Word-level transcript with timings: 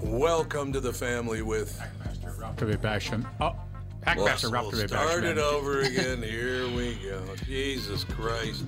Welcome 0.00 0.72
to 0.72 0.80
the 0.80 0.92
family 0.92 1.42
with. 1.42 1.80
To 2.56 2.66
be 2.66 2.74
Basham. 2.74 3.26
Oh, 3.40 3.54
Hackmaster 4.06 4.44
We'll, 4.44 4.52
Ralph 4.52 4.72
we'll 4.72 4.82
to 4.82 4.88
start 4.88 5.24
it 5.24 5.38
over 5.38 5.80
again. 5.82 6.22
Here 6.22 6.66
we 6.74 6.94
go. 6.96 7.22
Jesus 7.46 8.04
Christ. 8.04 8.64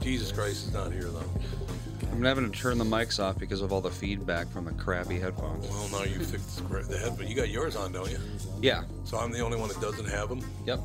Jesus 0.00 0.32
Christ 0.32 0.66
is 0.68 0.72
not 0.74 0.92
here 0.92 1.04
though. 1.04 1.24
I'm 2.12 2.24
having 2.24 2.50
to 2.50 2.58
turn 2.58 2.76
the 2.76 2.84
mics 2.84 3.22
off 3.22 3.38
because 3.38 3.62
of 3.62 3.72
all 3.72 3.80
the 3.80 3.90
feedback 3.90 4.48
from 4.50 4.64
the 4.66 4.72
crappy 4.72 5.18
headphones. 5.18 5.66
Well, 5.68 5.88
now 5.90 6.04
you 6.04 6.18
fixed 6.18 6.56
the 6.56 6.62
script- 6.64 6.90
the 6.90 6.98
head, 6.98 7.14
but 7.16 7.28
you 7.28 7.34
got 7.34 7.48
yours 7.48 7.76
on, 7.76 7.92
don't 7.92 8.10
you? 8.10 8.18
Yeah. 8.60 8.82
So 9.04 9.16
I'm 9.18 9.30
the 9.30 9.40
only 9.40 9.56
one 9.58 9.68
that 9.68 9.80
doesn't 9.80 10.08
have 10.08 10.28
them. 10.28 10.42
Yep. 10.66 10.80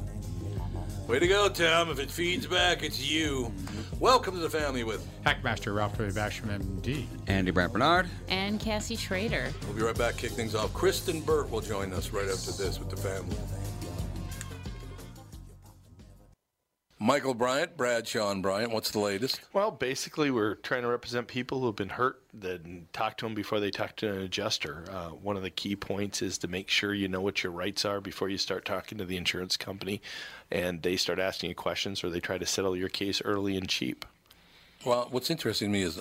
Way 1.08 1.20
to 1.20 1.28
go, 1.28 1.48
Tom. 1.50 1.92
If 1.92 2.00
it 2.00 2.10
feeds 2.10 2.48
back, 2.48 2.82
it's 2.82 3.00
you. 3.00 3.54
Welcome 4.00 4.34
to 4.34 4.40
the 4.40 4.50
family 4.50 4.84
with. 4.84 5.08
Hackmaster 5.24 5.76
Ralph 5.76 5.96
to 5.98 6.04
be 6.04 6.10
Basham, 6.10 6.48
MD. 6.48 7.06
Andy 7.28 7.52
Brant 7.52 7.72
Barnard. 7.72 8.10
And 8.28 8.60
Cassie 8.60 8.96
Schrader. 8.96 9.54
We'll 9.66 9.76
be 9.76 9.84
right 9.84 9.96
back. 9.96 10.18
Kick 10.18 10.32
things 10.32 10.56
off. 10.56 10.74
Kristen 10.74 11.22
Burt 11.22 11.52
will 11.52 11.62
join 11.62 11.94
us 11.94 12.10
right 12.10 12.28
after 12.28 12.52
this 12.54 12.80
with 12.80 12.90
the 12.90 12.98
family. 12.98 13.38
Michael 16.98 17.36
Bryant, 17.36 17.78
Bradshaw 17.78 18.34
Bryant. 18.36 18.72
What's 18.72 18.90
the 18.90 19.00
latest? 19.00 19.42
Well, 19.54 19.70
basically, 19.70 20.32
we're 20.32 20.56
trying 20.56 20.82
to 20.82 20.88
represent 20.88 21.28
people 21.28 21.60
who 21.60 21.68
have 21.68 21.76
been 21.76 21.90
hurt, 21.90 22.24
then 22.34 22.88
talk 22.94 23.18
to 23.18 23.26
them 23.26 23.36
before 23.36 23.60
they 23.60 23.70
talk 23.70 23.96
to 23.98 24.12
an 24.12 24.22
adjuster. 24.22 24.86
Uh, 24.90 25.10
one 25.10 25.38
of 25.38 25.44
the 25.44 25.52
key 25.52 25.76
points 25.76 26.24
is 26.24 26.40
to 26.40 26.48
make 26.48 26.68
sure 26.68 26.96
you 26.96 27.08
know 27.08 27.22
what 27.22 27.44
your 27.44 27.52
rights 27.52 27.86
are 27.86 28.02
before 28.02 28.30
you 28.30 28.40
start 28.40 28.66
talking 28.66 28.98
to 28.98 29.06
the 29.06 29.18
insurance 29.18 29.56
company, 29.56 30.02
and 30.52 30.82
they 30.82 30.96
start 30.96 31.20
asking 31.20 31.50
you 31.50 31.56
questions 31.56 32.04
or 32.04 32.10
they 32.10 32.20
try 32.20 32.38
to 32.38 32.46
settle 32.46 32.76
your 32.76 32.90
case 32.90 33.22
early 33.24 33.58
and 33.58 33.68
cheap. 33.68 34.06
Well, 34.86 35.08
what's 35.10 35.32
interesting 35.32 35.70
to 35.70 35.74
me 35.74 35.82
is, 35.82 36.00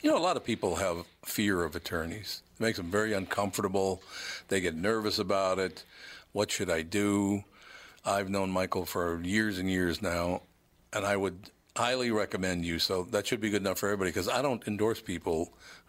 you 0.00 0.10
know, 0.10 0.16
a 0.16 0.20
lot 0.20 0.36
of 0.36 0.44
people 0.44 0.76
have 0.76 1.04
fear 1.24 1.64
of 1.64 1.76
attorneys. 1.76 2.42
It 2.58 2.62
makes 2.62 2.78
them 2.78 2.90
very 2.90 3.12
uncomfortable. 3.12 4.02
They 4.48 4.60
get 4.60 4.74
nervous 4.74 5.18
about 5.18 5.58
it. 5.58 5.84
What 6.32 6.50
should 6.50 6.70
I 6.70 6.80
do? 6.80 7.44
I've 8.06 8.30
known 8.30 8.50
Michael 8.50 8.86
for 8.86 9.20
years 9.22 9.58
and 9.58 9.70
years 9.70 10.00
now, 10.00 10.42
and 10.92 11.04
I 11.04 11.16
would 11.16 11.50
highly 11.76 12.10
recommend 12.10 12.64
you. 12.64 12.78
So 12.78 13.04
that 13.10 13.26
should 13.26 13.40
be 13.40 13.50
good 13.50 13.60
enough 13.60 13.78
for 13.78 13.86
everybody 13.88 14.10
because 14.10 14.28
I 14.28 14.40
don't 14.40 14.66
endorse 14.66 15.00
people 15.00 15.52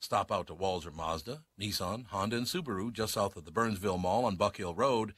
Stop 0.00 0.30
out 0.30 0.46
to 0.46 0.54
Walser 0.54 0.94
Mazda, 0.94 1.42
Nissan, 1.60 2.06
Honda, 2.06 2.36
and 2.36 2.46
Subaru 2.46 2.92
just 2.92 3.14
south 3.14 3.36
of 3.36 3.44
the 3.44 3.50
Burnsville 3.50 3.98
Mall 3.98 4.24
on 4.24 4.36
Buck 4.36 4.56
Hill 4.56 4.74
Road. 4.74 5.14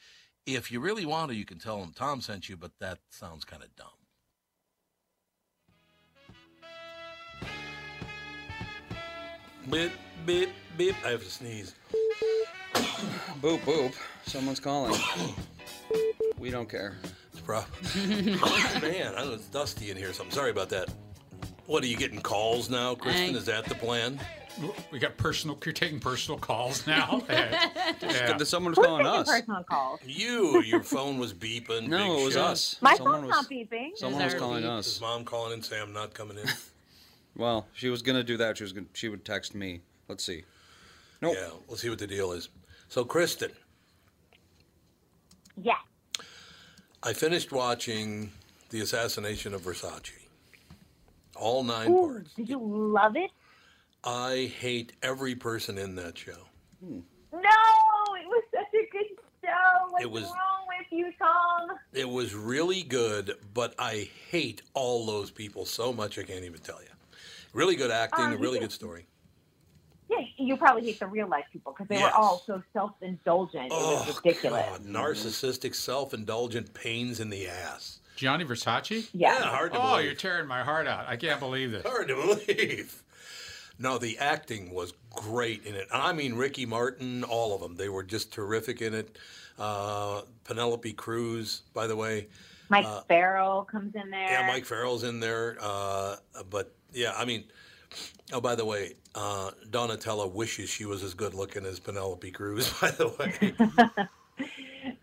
If 0.46 0.72
you 0.72 0.80
really 0.80 1.04
want 1.04 1.30
to, 1.30 1.36
you 1.36 1.44
can 1.44 1.58
tell 1.58 1.80
them 1.80 1.92
Tom 1.94 2.20
sent 2.20 2.48
you, 2.48 2.56
but 2.56 2.72
that 2.80 2.98
sounds 3.10 3.44
kind 3.44 3.62
of 3.62 3.74
dumb. 3.76 3.88
Beep, 9.70 9.92
beep, 10.26 10.50
beep. 10.76 10.94
I 11.04 11.10
have 11.10 11.22
to 11.22 11.30
sneeze. 11.30 11.74
Boop, 13.40 13.60
boop. 13.60 13.94
Someone's 14.26 14.60
calling. 14.60 14.98
we 16.38 16.50
don't 16.50 16.68
care. 16.68 16.96
It's 17.32 17.40
prob- 17.40 17.64
Man, 18.82 19.14
I 19.16 19.24
know 19.24 19.32
it's 19.34 19.46
dusty 19.46 19.90
in 19.90 19.96
here, 19.96 20.12
so 20.12 20.24
I'm 20.24 20.30
sorry 20.30 20.50
about 20.50 20.68
that. 20.70 20.88
What 21.66 21.82
are 21.82 21.86
you 21.86 21.96
getting 21.96 22.20
calls 22.20 22.68
now, 22.68 22.94
Kristen? 22.94 23.34
I- 23.34 23.38
Is 23.38 23.46
that 23.46 23.64
the 23.66 23.74
plan? 23.74 24.18
We 24.90 24.98
got 24.98 25.16
personal. 25.16 25.58
You're 25.64 25.72
taking 25.72 26.00
personal 26.00 26.38
calls 26.38 26.86
now. 26.86 27.22
yeah. 27.30 27.70
Good 28.00 28.38
that 28.38 28.46
someone's 28.46 28.76
Who's 28.76 28.86
calling 28.86 29.06
us. 29.06 29.28
personal 29.30 29.64
calls? 29.64 30.00
You, 30.04 30.62
your 30.62 30.82
phone 30.82 31.18
was 31.18 31.32
beeping. 31.32 31.88
No, 31.88 32.18
it 32.20 32.24
was 32.24 32.34
shot. 32.34 32.50
us. 32.52 32.76
My 32.80 32.94
someone 32.94 33.14
phone's 33.22 33.26
was, 33.28 33.36
not 33.36 33.50
beeping. 33.50 33.90
Someone 33.96 34.24
was 34.24 34.34
calling 34.34 34.62
beep. 34.62 34.70
Is 34.72 34.86
us. 34.96 35.00
mom 35.00 35.24
calling 35.24 35.54
in, 35.54 35.62
say 35.62 35.80
I'm 35.80 35.92
not 35.92 36.14
coming 36.14 36.38
in? 36.38 36.46
Well, 37.36 37.68
she 37.72 37.88
was 37.88 38.02
gonna 38.02 38.24
do 38.24 38.36
that. 38.38 38.58
She 38.58 38.64
was 38.64 38.72
gonna. 38.72 38.88
She 38.92 39.08
would 39.08 39.24
text 39.24 39.54
me. 39.54 39.80
Let's 40.08 40.24
see. 40.24 40.42
Nope. 41.22 41.36
Yeah, 41.38 41.50
we'll 41.68 41.76
see 41.78 41.88
what 41.88 42.00
the 42.00 42.06
deal 42.08 42.32
is. 42.32 42.48
So, 42.88 43.04
Kristen, 43.04 43.52
Yes. 45.62 45.76
I 47.02 47.12
finished 47.12 47.52
watching 47.52 48.32
The 48.70 48.80
Assassination 48.80 49.54
of 49.54 49.62
Versace. 49.62 50.10
All 51.36 51.62
nine 51.62 51.90
Ooh, 51.90 52.08
parts. 52.08 52.34
did 52.34 52.48
you 52.48 52.58
love 52.60 53.16
it? 53.16 53.30
I 54.04 54.50
hate 54.58 54.92
every 55.02 55.34
person 55.34 55.76
in 55.78 55.94
that 55.96 56.16
show. 56.16 56.46
No, 56.80 56.98
it 57.32 58.26
was 58.26 58.42
such 58.54 58.72
a 58.74 58.90
good 58.90 59.06
show. 59.42 59.86
What's 59.90 60.04
It 60.04 60.10
was- 60.10 60.24
wrong 60.24 60.66
with 60.68 60.86
you, 60.90 61.12
Tom? 61.18 61.78
It 61.92 62.08
was 62.08 62.34
really 62.34 62.82
good, 62.82 63.36
but 63.52 63.74
I 63.78 64.08
hate 64.30 64.62
all 64.74 65.04
those 65.06 65.30
people 65.30 65.66
so 65.66 65.92
much 65.92 66.18
I 66.18 66.22
can't 66.22 66.44
even 66.44 66.60
tell 66.60 66.80
you. 66.80 66.88
Really 67.52 67.76
good 67.76 67.90
acting, 67.90 68.32
a 68.32 68.36
really 68.36 68.58
good 68.60 68.72
story. 68.72 69.06
Yeah, 70.08 70.18
you 70.38 70.56
probably 70.56 70.82
hate 70.84 70.98
the 70.98 71.06
real 71.06 71.28
life 71.28 71.44
people 71.52 71.72
because 71.72 71.86
they 71.88 71.96
Yes. 71.96 72.12
were 72.12 72.18
all 72.18 72.42
so 72.46 72.62
self 72.72 72.92
indulgent. 73.00 73.66
It 73.66 73.70
was 73.70 74.08
Oh, 74.08 74.20
ridiculous. 74.24 74.66
God, 74.66 74.84
narcissistic, 74.84 75.74
self-indulgent 75.74 76.74
pains 76.74 77.20
in 77.20 77.28
the 77.30 77.46
ass. 77.48 78.00
Gianni 78.16 78.44
Versace. 78.44 79.08
Yeah. 79.12 79.34
Yeah, 79.38 79.42
hard 79.50 79.72
to 79.72 79.78
Oh, 79.78 79.90
believe. 79.90 80.06
you're 80.06 80.14
tearing 80.14 80.46
my 80.48 80.62
heart 80.64 80.86
out. 80.86 81.06
I 81.06 81.16
can't 81.16 81.38
believe 81.40 81.70
this. 81.70 81.84
Hard 81.84 82.08
to 82.08 82.14
believe. 82.16 83.02
No, 83.80 83.96
the 83.96 84.18
acting 84.18 84.72
was 84.74 84.92
great 85.08 85.64
in 85.64 85.74
it. 85.74 85.88
I 85.90 86.12
mean, 86.12 86.34
Ricky 86.34 86.66
Martin, 86.66 87.24
all 87.24 87.54
of 87.54 87.62
them. 87.62 87.76
They 87.76 87.88
were 87.88 88.02
just 88.02 88.30
terrific 88.30 88.82
in 88.82 88.92
it. 88.92 89.16
Uh, 89.58 90.20
Penelope 90.44 90.92
Cruz, 90.92 91.62
by 91.72 91.86
the 91.86 91.96
way. 91.96 92.28
Mike 92.68 92.84
Uh, 92.84 93.00
Farrell 93.08 93.64
comes 93.64 93.94
in 93.94 94.10
there. 94.10 94.30
Yeah, 94.30 94.46
Mike 94.46 94.66
Farrell's 94.66 95.02
in 95.02 95.18
there. 95.18 95.56
Uh, 95.60 96.16
but 96.50 96.74
yeah, 96.92 97.14
I 97.16 97.24
mean, 97.24 97.44
oh, 98.34 98.40
by 98.40 98.54
the 98.54 98.66
way, 98.66 98.96
uh, 99.14 99.52
Donatella 99.70 100.30
wishes 100.30 100.68
she 100.68 100.84
was 100.84 101.02
as 101.02 101.14
good 101.14 101.32
looking 101.32 101.64
as 101.64 101.80
Penelope 101.80 102.30
Cruz, 102.32 102.70
by 102.82 102.90
the 102.90 103.08
way. 103.08 103.54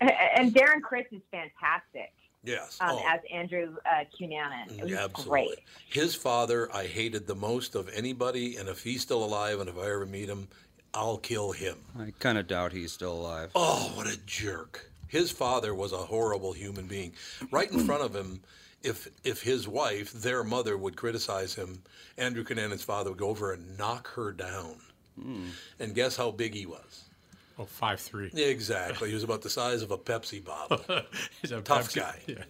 and 0.00 0.54
Darren 0.54 0.82
Criss 0.82 1.06
is 1.10 1.20
fantastic 1.32 2.12
Yes. 2.44 2.78
um, 2.80 2.90
Oh. 2.92 3.02
as 3.06 3.20
Andrew 3.32 3.76
uh, 3.84 4.04
Cunanan. 4.18 4.70
It 4.78 4.82
was 4.82 4.90
Yeah, 4.90 5.04
absolutely. 5.04 5.30
great. 5.48 5.58
His 5.90 6.14
father, 6.14 6.74
I 6.74 6.86
hated 6.86 7.26
the 7.26 7.34
most 7.34 7.74
of 7.74 7.88
anybody, 7.94 8.56
and 8.56 8.68
if 8.68 8.82
he's 8.82 9.02
still 9.02 9.24
alive, 9.24 9.60
and 9.60 9.68
if 9.68 9.76
I 9.76 9.82
ever 9.86 10.06
meet 10.06 10.28
him, 10.28 10.48
I'll 10.94 11.18
kill 11.18 11.52
him. 11.52 11.76
I 11.98 12.12
kind 12.18 12.38
of 12.38 12.46
doubt 12.46 12.72
he's 12.72 12.92
still 12.92 13.12
alive. 13.12 13.50
Oh, 13.54 13.92
what 13.94 14.06
a 14.06 14.16
jerk! 14.24 14.90
His 15.08 15.30
father 15.30 15.74
was 15.74 15.92
a 15.92 15.98
horrible 15.98 16.52
human 16.52 16.86
being. 16.86 17.12
Right 17.50 17.70
in 17.70 17.80
front 17.80 18.02
of 18.02 18.14
him, 18.14 18.40
if 18.82 19.08
if 19.24 19.42
his 19.42 19.68
wife, 19.68 20.12
their 20.12 20.42
mother, 20.44 20.78
would 20.78 20.96
criticize 20.96 21.54
him, 21.54 21.82
Andrew 22.16 22.44
Cunanan's 22.44 22.84
father 22.84 23.10
would 23.10 23.18
go 23.18 23.28
over 23.28 23.52
and 23.52 23.76
knock 23.76 24.08
her 24.14 24.32
down. 24.32 24.76
And 25.80 25.94
guess 25.96 26.16
how 26.16 26.30
big 26.30 26.54
he 26.54 26.64
was? 26.64 27.04
Oh, 27.60 27.64
five 27.64 27.98
three. 28.00 28.30
Yeah, 28.32 28.46
exactly. 28.46 29.08
He 29.08 29.14
was 29.14 29.24
about 29.24 29.42
the 29.42 29.50
size 29.50 29.82
of 29.82 29.90
a 29.90 29.98
Pepsi 29.98 30.44
bottle. 30.44 30.80
He's 31.42 31.50
a 31.50 31.60
Tough 31.60 31.88
Pepsi- 31.92 31.96
guy. 31.96 32.20
Yeah. 32.28 32.44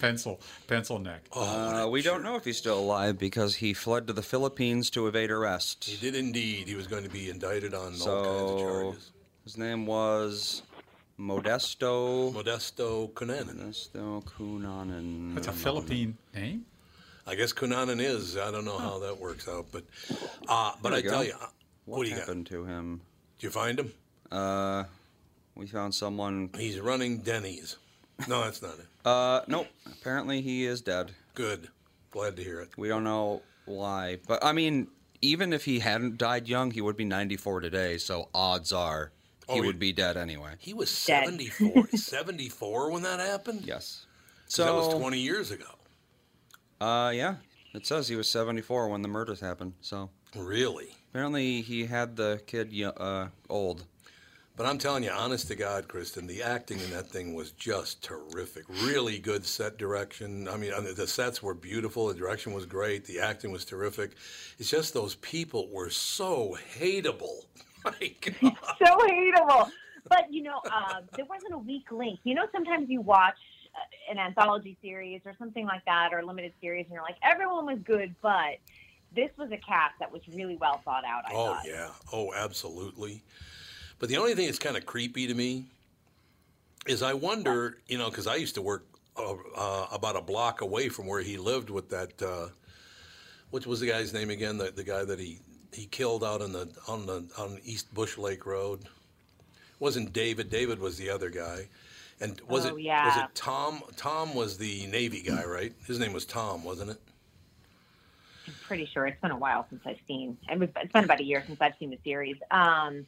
Pencil, 0.00 0.40
pencil 0.66 0.98
neck. 0.98 1.22
Uh, 1.32 1.86
we 1.90 2.02
don't 2.02 2.22
know 2.24 2.34
if 2.36 2.44
he's 2.44 2.58
still 2.58 2.78
alive 2.78 3.18
because 3.18 3.54
he 3.56 3.72
fled 3.72 4.06
to 4.08 4.12
the 4.12 4.22
Philippines 4.22 4.90
to 4.90 5.06
evade 5.06 5.30
arrest. 5.30 5.84
He 5.84 5.96
did 5.96 6.14
indeed. 6.16 6.66
He 6.68 6.74
was 6.74 6.86
going 6.88 7.04
to 7.04 7.10
be 7.10 7.30
indicted 7.30 7.72
on 7.74 7.80
all 7.80 7.84
kinds 7.90 8.00
of 8.00 8.00
So 8.00 8.58
charges. 8.58 9.10
his 9.44 9.56
name 9.58 9.86
was 9.86 10.62
Modesto 11.18 12.32
Modesto 12.32 13.10
Cunanan. 13.12 13.56
Modesto 13.56 14.24
Cunanan. 14.24 15.34
That's 15.34 15.48
a 15.48 15.52
Philippine 15.52 16.16
name. 16.34 16.64
I 17.26 17.34
guess 17.34 17.52
Cunanan 17.52 18.00
is. 18.00 18.36
I 18.36 18.50
don't 18.50 18.64
know 18.64 18.78
how 18.78 18.98
that 19.00 19.18
works 19.20 19.46
out, 19.48 19.66
but 19.70 19.84
uh, 20.48 20.72
but 20.82 20.94
I 20.94 20.98
you 20.98 21.10
tell 21.10 21.24
you, 21.24 21.32
uh, 21.34 21.46
what, 21.84 21.98
What 21.98 22.04
do 22.04 22.10
you 22.10 22.16
got? 22.16 22.26
happened 22.26 22.46
to 22.46 22.64
him? 22.64 23.00
Did 23.38 23.44
you 23.44 23.50
find 23.50 23.78
him? 23.78 23.92
Uh, 24.30 24.84
we 25.54 25.66
found 25.66 25.94
someone. 25.94 26.50
He's 26.56 26.78
running 26.80 27.18
Denny's. 27.18 27.76
No, 28.26 28.42
that's 28.42 28.62
not 28.62 28.74
it. 28.78 28.86
Uh, 29.04 29.42
nope. 29.46 29.68
Apparently 29.86 30.40
he 30.40 30.66
is 30.66 30.80
dead. 30.80 31.12
Good. 31.34 31.68
Glad 32.10 32.36
to 32.36 32.42
hear 32.44 32.60
it. 32.60 32.70
We 32.76 32.88
don't 32.88 33.04
know 33.04 33.42
why, 33.64 34.18
but 34.26 34.44
I 34.44 34.52
mean, 34.52 34.88
even 35.22 35.52
if 35.52 35.64
he 35.64 35.78
hadn't 35.80 36.16
died 36.18 36.48
young, 36.48 36.70
he 36.70 36.80
would 36.80 36.96
be 36.96 37.04
94 37.04 37.60
today. 37.60 37.98
So 37.98 38.28
odds 38.34 38.72
are 38.72 39.12
he 39.46 39.52
Oh, 39.52 39.62
he- 39.62 39.66
would 39.66 39.78
be 39.78 39.92
dead 39.92 40.16
anyway. 40.16 40.54
He 40.58 40.74
was 40.74 40.88
Dead. 41.06 41.24
74, 41.24 41.88
74 41.94 42.90
when 42.90 43.02
that 43.02 43.20
happened? 43.20 43.62
Yes. 43.64 44.06
So 44.46 44.64
that 44.64 44.74
was 44.74 44.94
20 44.94 45.18
years 45.18 45.50
ago. 45.50 45.66
Uh, 46.80 47.12
yeah. 47.14 47.36
It 47.74 47.86
says 47.86 48.08
he 48.08 48.16
was 48.16 48.28
74 48.28 48.88
when 48.88 49.02
the 49.02 49.08
murders 49.08 49.40
happened. 49.40 49.74
So 49.80 50.10
Really? 50.34 50.88
apparently 51.10 51.60
he 51.62 51.84
had 51.86 52.16
the 52.16 52.40
kid 52.46 52.74
uh, 52.96 53.28
old. 53.48 53.84
But 54.58 54.66
I'm 54.66 54.76
telling 54.76 55.04
you, 55.04 55.10
honest 55.12 55.46
to 55.48 55.54
God, 55.54 55.86
Kristen, 55.86 56.26
the 56.26 56.42
acting 56.42 56.80
in 56.80 56.90
that 56.90 57.08
thing 57.08 57.32
was 57.32 57.52
just 57.52 58.02
terrific. 58.02 58.64
Really 58.82 59.20
good 59.20 59.46
set 59.46 59.78
direction. 59.78 60.48
I 60.48 60.56
mean, 60.56 60.72
the 60.96 61.06
sets 61.06 61.40
were 61.40 61.54
beautiful. 61.54 62.08
The 62.08 62.14
direction 62.14 62.52
was 62.52 62.66
great. 62.66 63.04
The 63.04 63.20
acting 63.20 63.52
was 63.52 63.64
terrific. 63.64 64.16
It's 64.58 64.68
just 64.68 64.92
those 64.92 65.14
people 65.14 65.68
were 65.70 65.90
so 65.90 66.58
hateable. 66.76 67.44
My 67.84 67.92
God. 68.20 68.56
so 68.84 68.96
hateable. 69.06 69.70
But 70.08 70.24
you 70.32 70.42
know, 70.42 70.60
um, 70.72 71.04
there 71.14 71.26
wasn't 71.26 71.54
a 71.54 71.58
weak 71.58 71.92
link. 71.92 72.18
You 72.24 72.34
know, 72.34 72.46
sometimes 72.50 72.90
you 72.90 73.00
watch 73.00 73.38
uh, 73.76 74.10
an 74.10 74.18
anthology 74.18 74.76
series 74.82 75.20
or 75.24 75.34
something 75.38 75.66
like 75.66 75.84
that, 75.84 76.12
or 76.12 76.18
a 76.18 76.26
limited 76.26 76.52
series, 76.60 76.86
and 76.86 76.94
you're 76.94 77.02
like, 77.02 77.18
everyone 77.22 77.64
was 77.66 77.78
good, 77.84 78.12
but 78.22 78.56
this 79.14 79.30
was 79.38 79.52
a 79.52 79.56
cast 79.58 79.94
that 80.00 80.10
was 80.10 80.22
really 80.34 80.56
well 80.56 80.80
thought 80.84 81.04
out. 81.04 81.22
I 81.28 81.32
Oh 81.32 81.54
thought. 81.54 81.64
yeah. 81.64 81.90
Oh, 82.12 82.32
absolutely. 82.34 83.22
But 83.98 84.08
the 84.08 84.16
only 84.16 84.34
thing 84.34 84.46
that's 84.46 84.58
kind 84.58 84.76
of 84.76 84.86
creepy 84.86 85.26
to 85.26 85.34
me 85.34 85.64
is 86.86 87.02
I 87.02 87.14
wonder, 87.14 87.78
you 87.88 87.98
know, 87.98 88.10
because 88.10 88.26
I 88.26 88.36
used 88.36 88.54
to 88.54 88.62
work 88.62 88.84
uh, 89.16 89.34
uh, 89.56 89.86
about 89.92 90.16
a 90.16 90.20
block 90.22 90.60
away 90.60 90.88
from 90.88 91.06
where 91.06 91.20
he 91.20 91.36
lived 91.36 91.70
with 91.70 91.90
that. 91.90 92.22
Uh, 92.22 92.48
what 93.50 93.66
was 93.66 93.80
the 93.80 93.86
guy's 93.88 94.12
name 94.12 94.30
again? 94.30 94.58
The, 94.58 94.70
the 94.70 94.84
guy 94.84 95.04
that 95.04 95.18
he 95.18 95.40
he 95.72 95.86
killed 95.86 96.24
out 96.24 96.40
on 96.42 96.52
the 96.52 96.68
on 96.86 97.06
the 97.06 97.24
on 97.38 97.58
East 97.64 97.92
Bush 97.92 98.16
Lake 98.18 98.46
Road. 98.46 98.80
wasn't 99.80 100.12
David. 100.12 100.50
David 100.50 100.78
was 100.78 100.96
the 100.96 101.10
other 101.10 101.30
guy. 101.30 101.68
And 102.20 102.40
was 102.48 102.64
Oh, 102.66 102.68
it 102.68 102.74
was 102.74 103.16
it 103.16 103.34
Tom? 103.34 103.82
Tom 103.96 104.34
was 104.34 104.58
the 104.58 104.86
Navy 104.88 105.22
guy, 105.22 105.44
right? 105.44 105.72
His 105.86 105.98
name 105.98 106.12
was 106.12 106.24
Tom, 106.24 106.64
wasn't 106.64 106.90
it? 106.90 107.00
I'm 108.46 108.54
pretty 108.66 108.86
sure 108.86 109.06
it's 109.06 109.20
been 109.20 109.30
a 109.30 109.36
while 109.36 109.66
since 109.70 109.82
I've 109.86 110.00
seen. 110.08 110.36
It 110.50 110.58
was, 110.58 110.68
it's 110.76 110.92
been 110.92 111.04
about 111.04 111.20
a 111.20 111.24
year 111.24 111.44
since 111.46 111.60
I've 111.60 111.74
seen 111.78 111.90
the 111.90 111.98
series. 112.02 112.36
Um, 112.50 113.06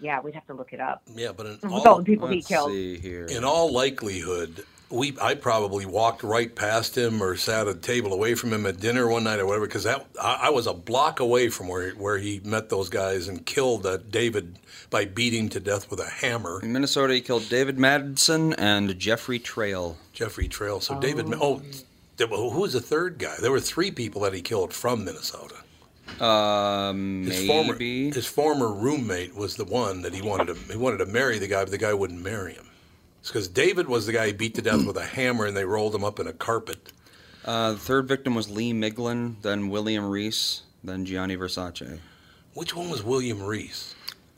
yeah, 0.00 0.20
we'd 0.20 0.34
have 0.34 0.46
to 0.46 0.54
look 0.54 0.72
it 0.72 0.80
up. 0.80 1.02
Yeah, 1.14 1.32
but 1.36 1.46
in 1.46 1.58
all, 1.70 1.88
all 1.88 1.98
the 1.98 2.04
people 2.04 2.28
Let's 2.28 2.46
killed. 2.46 2.70
see 2.70 2.98
here. 2.98 3.26
in 3.26 3.44
all 3.44 3.72
likelihood, 3.72 4.64
we 4.90 5.16
I 5.20 5.34
probably 5.34 5.86
walked 5.86 6.22
right 6.22 6.54
past 6.54 6.96
him 6.96 7.22
or 7.22 7.36
sat 7.36 7.66
at 7.66 7.76
a 7.76 7.78
table 7.78 8.12
away 8.12 8.34
from 8.34 8.52
him 8.52 8.66
at 8.66 8.78
dinner 8.78 9.08
one 9.08 9.24
night 9.24 9.40
or 9.40 9.46
whatever 9.46 9.66
because 9.66 9.84
that 9.84 10.06
I, 10.20 10.42
I 10.44 10.50
was 10.50 10.66
a 10.66 10.74
block 10.74 11.18
away 11.20 11.48
from 11.48 11.68
where 11.68 11.90
where 11.92 12.18
he 12.18 12.40
met 12.44 12.68
those 12.68 12.88
guys 12.88 13.28
and 13.28 13.44
killed 13.44 13.84
uh, 13.86 13.96
David 13.96 14.58
by 14.90 15.04
beating 15.04 15.48
to 15.50 15.60
death 15.60 15.90
with 15.90 16.00
a 16.00 16.08
hammer. 16.08 16.60
In 16.62 16.72
Minnesota, 16.72 17.14
he 17.14 17.20
killed 17.20 17.48
David 17.48 17.78
Madson 17.78 18.54
and 18.56 18.96
Jeffrey 18.98 19.38
Trail. 19.38 19.98
Jeffrey 20.12 20.48
Trail. 20.48 20.80
So 20.80 21.00
David. 21.00 21.32
Oh, 21.34 21.60
who 22.18 22.60
was 22.60 22.72
the 22.72 22.80
third 22.80 23.18
guy? 23.18 23.34
There 23.40 23.50
were 23.50 23.60
three 23.60 23.90
people 23.90 24.22
that 24.22 24.32
he 24.32 24.40
killed 24.40 24.72
from 24.72 25.04
Minnesota. 25.04 25.56
Um, 26.20 27.24
His 27.24 27.40
maybe. 27.40 27.46
former 27.46 27.74
his 27.78 28.26
former 28.26 28.72
roommate 28.72 29.34
was 29.34 29.56
the 29.56 29.64
one 29.64 30.02
that 30.02 30.14
he 30.14 30.22
wanted 30.22 30.54
to 30.54 30.72
he 30.72 30.78
wanted 30.78 30.98
to 30.98 31.06
marry 31.06 31.38
the 31.38 31.46
guy, 31.46 31.62
but 31.62 31.70
the 31.70 31.78
guy 31.78 31.92
wouldn't 31.94 32.22
marry 32.22 32.54
him. 32.54 32.66
It's 33.20 33.28
because 33.30 33.48
David 33.48 33.88
was 33.88 34.06
the 34.06 34.12
guy 34.12 34.28
he 34.28 34.32
beat 34.32 34.54
to 34.54 34.62
death 34.62 34.86
with 34.86 34.96
a 34.96 35.04
hammer, 35.04 35.46
and 35.46 35.56
they 35.56 35.64
rolled 35.64 35.94
him 35.94 36.04
up 36.04 36.18
in 36.20 36.26
a 36.26 36.32
carpet. 36.32 36.92
Uh, 37.44 37.72
the 37.72 37.78
third 37.78 38.06
victim 38.08 38.34
was 38.34 38.48
Lee 38.50 38.72
Miglin, 38.72 39.40
then 39.42 39.68
William 39.68 40.08
Reese, 40.08 40.62
then 40.82 41.04
Gianni 41.04 41.36
Versace. 41.36 41.98
Which 42.54 42.74
one 42.74 42.88
was 42.88 43.02
William 43.02 43.42
Reese? 43.42 43.94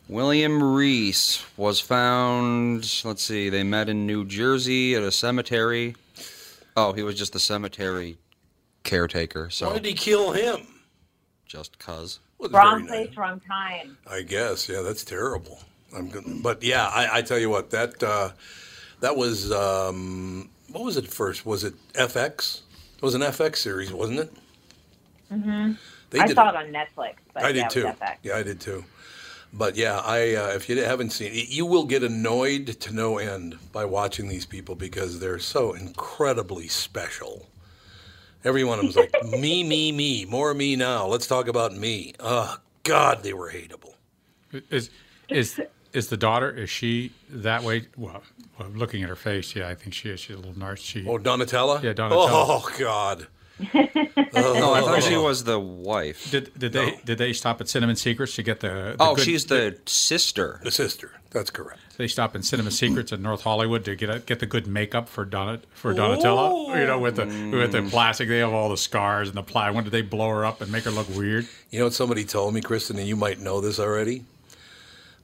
William 0.08 0.62
Reese 0.74 1.44
was 1.58 1.80
found. 1.80 3.02
Let's 3.04 3.22
see. 3.22 3.50
They 3.50 3.62
met 3.62 3.88
in 3.90 4.06
New 4.06 4.24
Jersey 4.24 4.94
at 4.94 5.02
a 5.02 5.12
cemetery. 5.12 5.94
Oh, 6.76 6.92
he 6.94 7.02
was 7.02 7.14
just 7.14 7.34
the 7.34 7.38
cemetery 7.38 8.16
caretaker. 8.84 9.50
So 9.50 9.66
why 9.68 9.74
did 9.74 9.84
he 9.84 9.92
kill 9.92 10.32
him? 10.32 10.66
Just 11.48 11.78
cuz. 11.78 12.20
Well, 12.38 12.50
Wrong 12.50 12.86
place, 12.86 13.08
nice. 13.08 13.16
wrong 13.16 13.40
time. 13.40 13.98
I 14.08 14.22
guess. 14.22 14.68
Yeah, 14.68 14.82
that's 14.82 15.04
terrible. 15.04 15.60
I'm 15.96 16.08
good. 16.10 16.24
But 16.42 16.62
yeah, 16.62 16.86
I, 16.86 17.18
I 17.18 17.22
tell 17.22 17.38
you 17.38 17.50
what, 17.50 17.70
that 17.70 18.02
uh, 18.02 18.30
that 19.00 19.16
was 19.16 19.50
um, 19.50 20.50
what 20.70 20.84
was 20.84 20.96
it 20.96 21.08
first? 21.08 21.46
Was 21.46 21.64
it 21.64 21.74
FX? 21.94 22.60
It 22.96 23.02
was 23.02 23.14
an 23.14 23.22
FX 23.22 23.56
series, 23.56 23.92
wasn't 23.92 24.20
it? 24.20 24.32
Mm-hmm. 25.32 25.72
They 26.10 26.20
I 26.20 26.26
did. 26.26 26.36
saw 26.36 26.48
it 26.50 26.56
on 26.56 26.66
Netflix, 26.66 27.16
but 27.34 27.44
I 27.44 27.48
yeah, 27.48 27.52
did 27.52 27.62
it 27.62 27.64
was 27.64 27.74
too. 27.74 27.84
FX. 27.84 28.16
Yeah, 28.22 28.36
I 28.36 28.42
did 28.42 28.60
too. 28.60 28.84
But 29.52 29.76
yeah, 29.76 29.98
I 30.04 30.34
uh, 30.34 30.48
if 30.54 30.68
you 30.68 30.82
haven't 30.82 31.10
seen 31.10 31.32
it, 31.32 31.48
you 31.48 31.64
will 31.66 31.84
get 31.84 32.02
annoyed 32.02 32.66
to 32.80 32.92
no 32.92 33.18
end 33.18 33.58
by 33.72 33.84
watching 33.86 34.28
these 34.28 34.46
people 34.46 34.74
because 34.74 35.20
they're 35.20 35.38
so 35.38 35.72
incredibly 35.72 36.68
special. 36.68 37.48
Every 38.44 38.64
one 38.64 38.78
of 38.78 38.84
them's 38.84 38.96
like 38.96 39.14
me, 39.30 39.64
me, 39.64 39.92
me, 39.92 40.24
more 40.24 40.54
me 40.54 40.76
now. 40.76 41.06
Let's 41.06 41.26
talk 41.26 41.48
about 41.48 41.74
me. 41.74 42.14
Oh 42.20 42.58
God, 42.84 43.22
they 43.22 43.32
were 43.32 43.50
hateable. 43.50 43.94
Is 44.70 44.90
is 45.28 45.60
is 45.92 46.08
the 46.08 46.16
daughter? 46.16 46.50
Is 46.50 46.70
she 46.70 47.12
that 47.30 47.62
way? 47.62 47.86
Well, 47.96 48.22
well, 48.58 48.68
looking 48.70 49.02
at 49.02 49.08
her 49.08 49.16
face, 49.16 49.54
yeah, 49.56 49.68
I 49.68 49.74
think 49.74 49.94
she 49.94 50.10
is. 50.10 50.20
She's 50.20 50.36
a 50.36 50.38
little 50.38 50.54
narc. 50.54 50.78
She, 50.78 51.06
Oh, 51.06 51.18
Donatella. 51.18 51.82
Yeah, 51.82 51.92
Donatella. 51.92 52.10
Oh 52.30 52.70
God. 52.78 53.26
Oh, 53.60 54.74
I 54.74 54.80
thought 54.82 55.02
she 55.02 55.16
was 55.16 55.44
the 55.44 55.58
wife. 55.58 56.30
did 56.30 56.56
did 56.58 56.72
they 56.72 56.98
did 57.04 57.18
they 57.18 57.32
stop 57.32 57.60
at 57.60 57.68
Cinema 57.68 57.96
Secrets 57.96 58.34
to 58.36 58.42
get 58.42 58.60
the? 58.60 58.68
the 58.68 58.96
Oh, 59.00 59.14
good- 59.16 59.24
she's 59.24 59.46
the 59.46 59.78
sister. 59.86 60.60
The 60.62 60.70
sister. 60.70 61.12
That's 61.30 61.50
correct. 61.50 61.80
They 61.98 62.08
stop 62.08 62.34
in 62.34 62.42
Cinema 62.42 62.70
Secrets 62.70 63.12
in 63.12 63.20
North 63.20 63.42
Hollywood 63.42 63.84
to 63.84 63.94
get 63.96 64.08
a, 64.08 64.20
get 64.20 64.38
the 64.40 64.46
good 64.46 64.66
makeup 64.66 65.08
for 65.10 65.24
Donna 65.26 65.60
for 65.74 65.92
Donatella. 65.94 66.78
You 66.80 66.86
know, 66.86 66.98
with 66.98 67.16
the 67.16 67.26
with 67.26 67.72
the 67.72 67.82
plastic, 67.82 68.28
they 68.28 68.38
have 68.38 68.52
all 68.52 68.68
the 68.70 68.76
scars 68.78 69.28
and 69.28 69.36
the 69.36 69.42
ply. 69.42 69.70
When 69.70 69.84
did 69.84 69.90
they 69.92 70.02
blow 70.02 70.28
her 70.30 70.44
up 70.46 70.60
and 70.62 70.72
make 70.72 70.84
her 70.84 70.90
look 70.90 71.08
weird? 71.10 71.46
You 71.70 71.80
know 71.80 71.86
what 71.86 71.94
somebody 71.94 72.24
told 72.24 72.54
me, 72.54 72.60
Kristen, 72.62 72.98
and 72.98 73.06
you 73.06 73.16
might 73.16 73.40
know 73.40 73.60
this 73.60 73.78
already, 73.78 74.24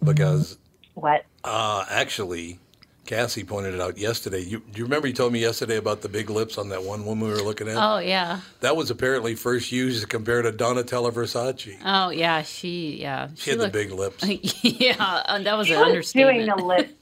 because 0.02 0.58
What? 0.94 1.24
uh, 1.44 1.84
actually, 1.88 2.58
Cassie 3.06 3.44
pointed 3.44 3.74
it 3.74 3.80
out 3.80 3.98
yesterday. 3.98 4.40
You, 4.40 4.60
do 4.60 4.78
you 4.78 4.84
remember 4.84 5.06
you 5.06 5.12
told 5.12 5.32
me 5.32 5.40
yesterday 5.40 5.76
about 5.76 6.00
the 6.00 6.08
big 6.08 6.30
lips 6.30 6.56
on 6.56 6.70
that 6.70 6.82
one 6.82 7.04
woman 7.04 7.28
we 7.28 7.34
were 7.34 7.42
looking 7.42 7.68
at? 7.68 7.76
Oh 7.76 7.98
yeah. 7.98 8.40
That 8.60 8.76
was 8.76 8.90
apparently 8.90 9.34
first 9.34 9.70
used 9.72 10.00
to 10.00 10.06
compare 10.06 10.40
to 10.42 10.50
Donatella 10.52 11.12
Versace. 11.12 11.76
Oh 11.84 12.08
yeah. 12.10 12.42
She 12.42 13.00
yeah. 13.00 13.28
She 13.36 13.50
had 13.50 13.60
the 13.60 13.68
big 13.68 13.90
lips. 13.92 14.24
yeah, 14.62 14.96
uh, 15.26 15.38
that 15.40 15.56
was 15.58 15.66
She 15.66 15.74
an 15.74 15.80
was 15.80 15.88
understatement. 15.88 16.36
doing 16.38 16.46
the 16.56 16.64
lips. 16.64 16.92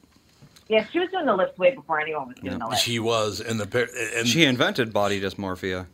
Yeah, 0.68 0.86
she 0.90 0.98
was 1.00 1.10
doing 1.10 1.26
the 1.26 1.36
lips 1.36 1.58
way 1.58 1.74
before 1.74 2.00
anyone 2.00 2.28
was 2.28 2.36
doing 2.38 2.58
the 2.58 2.66
lips. 2.66 2.80
She 2.80 2.98
was, 2.98 3.40
and 3.40 3.60
the 3.60 3.66
par- 3.66 3.88
and 4.16 4.26
She 4.26 4.44
invented 4.44 4.92
body 4.92 5.20
dysmorphia. 5.20 5.86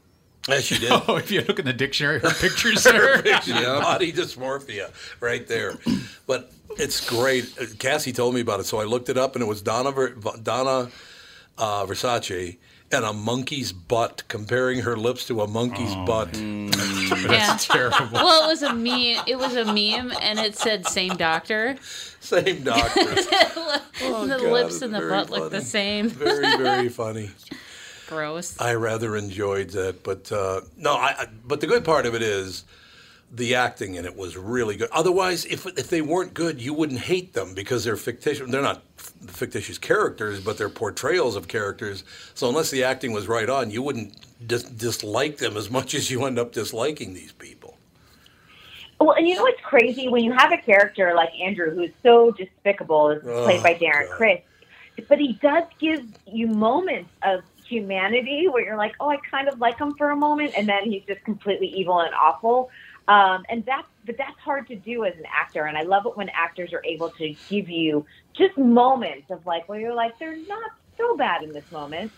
Yeah, 0.48 0.60
she 0.60 0.78
did. 0.78 0.90
Oh, 1.08 1.16
if 1.16 1.30
you 1.30 1.40
look 1.42 1.58
in 1.58 1.64
the 1.64 1.72
dictionary, 1.72 2.20
her 2.20 2.30
pictures 2.40 2.84
there. 2.84 3.26
Yeah. 3.26 3.40
body 3.82 4.12
dysmorphia 4.12 4.90
right 5.20 5.46
there. 5.46 5.74
But 6.26 6.52
it's 6.78 7.06
great. 7.08 7.52
Uh, 7.60 7.64
Cassie 7.78 8.12
told 8.12 8.34
me 8.34 8.40
about 8.40 8.60
it, 8.60 8.64
so 8.66 8.78
I 8.80 8.84
looked 8.84 9.08
it 9.08 9.16
up, 9.18 9.34
and 9.36 9.42
it 9.42 9.46
was 9.48 9.62
Donna 9.62 9.90
Ver- 9.90 10.14
Donna 10.42 10.90
uh, 11.58 11.86
Versace 11.86 12.58
and 12.90 13.04
a 13.04 13.12
monkey's 13.12 13.70
butt, 13.70 14.22
comparing 14.28 14.78
her 14.80 14.96
lips 14.96 15.26
to 15.26 15.42
a 15.42 15.46
monkey's 15.46 15.94
butt. 16.06 16.34
yeah. 16.34 16.70
That's 17.26 17.66
terrible. 17.66 18.08
Well, 18.12 18.44
it 18.44 18.46
was 18.48 18.62
a 18.62 18.72
meme. 18.72 19.22
It 19.26 19.36
was 19.38 19.54
a 19.56 19.64
meme, 19.66 20.12
and 20.22 20.38
it 20.38 20.56
said 20.56 20.86
"same 20.86 21.14
doctor." 21.16 21.76
Same 22.20 22.62
doctor. 22.64 23.04
the 23.04 23.82
Oh, 24.02 24.26
God, 24.26 24.40
lips 24.42 24.80
and 24.82 24.94
the 24.94 24.98
very 25.00 25.10
butt 25.10 25.30
look 25.30 25.50
the 25.52 25.60
same. 25.60 26.08
very, 26.08 26.56
very 26.56 26.88
funny. 26.88 27.30
Gross. 28.08 28.60
I 28.60 28.74
rather 28.74 29.16
enjoyed 29.16 29.70
that, 29.70 30.02
but 30.02 30.32
uh, 30.32 30.62
no. 30.76 30.94
I, 30.94 31.14
I, 31.18 31.26
but 31.46 31.60
the 31.60 31.66
good 31.66 31.84
part 31.84 32.06
of 32.06 32.14
it 32.14 32.22
is, 32.22 32.64
the 33.30 33.54
acting 33.54 33.96
in 33.96 34.06
it 34.06 34.16
was 34.16 34.36
really 34.36 34.76
good. 34.76 34.88
Otherwise, 34.92 35.44
if 35.44 35.66
if 35.66 35.90
they 35.90 36.00
weren't 36.00 36.32
good, 36.34 36.60
you 36.60 36.72
wouldn't 36.72 37.00
hate 37.00 37.34
them 37.34 37.54
because 37.54 37.84
they're 37.84 37.96
fictitious. 37.96 38.50
They're 38.50 38.62
not 38.62 38.82
f- 38.98 39.12
fictitious 39.26 39.76
characters, 39.76 40.40
but 40.40 40.56
they're 40.56 40.70
portrayals 40.70 41.36
of 41.36 41.48
characters. 41.48 42.04
So 42.34 42.48
unless 42.48 42.70
the 42.70 42.82
acting 42.84 43.12
was 43.12 43.28
right 43.28 43.48
on, 43.50 43.70
you 43.70 43.82
wouldn't 43.82 44.14
dis- 44.48 44.62
dislike 44.64 45.36
them 45.36 45.56
as 45.58 45.70
much 45.70 45.94
as 45.94 46.10
you 46.10 46.24
end 46.24 46.38
up 46.38 46.52
disliking 46.52 47.12
these 47.14 47.32
people. 47.32 47.76
Well, 49.00 49.12
and 49.12 49.28
you 49.28 49.36
know 49.36 49.42
what's 49.42 49.60
crazy 49.60 50.08
when 50.08 50.24
you 50.24 50.32
have 50.32 50.50
a 50.50 50.56
character 50.58 51.12
like 51.14 51.30
Andrew 51.38 51.72
who's 51.74 51.90
so 52.02 52.32
despicable, 52.32 53.10
is 53.10 53.22
played 53.22 53.60
Oh, 53.60 53.62
by 53.62 53.74
Darren 53.74 54.08
God. 54.08 54.16
Criss, 54.16 54.40
but 55.08 55.18
he 55.20 55.34
does 55.34 55.64
give 55.78 56.04
you 56.26 56.48
moments 56.48 57.10
of 57.22 57.42
humanity 57.68 58.48
where 58.48 58.64
you're 58.64 58.76
like, 58.76 58.94
oh, 59.00 59.10
I 59.10 59.18
kind 59.30 59.48
of 59.48 59.58
like 59.58 59.78
him 59.78 59.94
for 59.94 60.10
a 60.10 60.16
moment, 60.16 60.54
and 60.56 60.68
then 60.68 60.84
he's 60.84 61.02
just 61.06 61.22
completely 61.24 61.68
evil 61.68 62.00
and 62.00 62.14
awful. 62.14 62.70
Um, 63.06 63.44
and 63.48 63.64
that's 63.64 63.86
but 64.04 64.16
that's 64.16 64.38
hard 64.38 64.68
to 64.68 64.76
do 64.76 65.04
as 65.04 65.14
an 65.16 65.24
actor, 65.34 65.64
and 65.64 65.76
I 65.76 65.82
love 65.82 66.06
it 66.06 66.16
when 66.16 66.28
actors 66.30 66.72
are 66.72 66.82
able 66.84 67.10
to 67.10 67.34
give 67.48 67.68
you 67.68 68.06
just 68.34 68.56
moments 68.56 69.30
of 69.30 69.44
like 69.46 69.68
where 69.68 69.80
you're 69.80 69.94
like, 69.94 70.18
they're 70.18 70.36
not 70.36 70.70
so 70.96 71.16
bad 71.16 71.42
in 71.42 71.52
this 71.52 71.70
moment. 71.70 72.10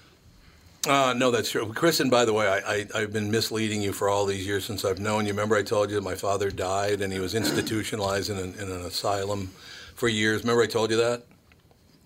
Uh, 0.88 1.12
no, 1.14 1.30
that's 1.30 1.50
true. 1.50 1.70
Kristen, 1.74 2.08
by 2.08 2.24
the 2.24 2.32
way, 2.32 2.48
I, 2.48 2.58
I, 2.58 2.86
I've 3.02 3.12
been 3.12 3.30
misleading 3.30 3.82
you 3.82 3.92
for 3.92 4.08
all 4.08 4.24
these 4.24 4.46
years 4.46 4.64
since 4.64 4.82
I've 4.82 4.98
known 4.98 5.26
you. 5.26 5.32
Remember, 5.32 5.54
I 5.54 5.62
told 5.62 5.90
you 5.90 5.96
that 5.96 6.02
my 6.02 6.14
father 6.14 6.50
died 6.50 7.02
and 7.02 7.12
he 7.12 7.18
was 7.18 7.34
institutionalized 7.34 8.30
in 8.30 8.38
an, 8.38 8.54
in 8.54 8.70
an 8.70 8.80
asylum 8.86 9.50
for 9.94 10.08
years. 10.08 10.40
Remember, 10.40 10.62
I 10.62 10.66
told 10.66 10.90
you 10.90 10.96
that? 10.96 11.24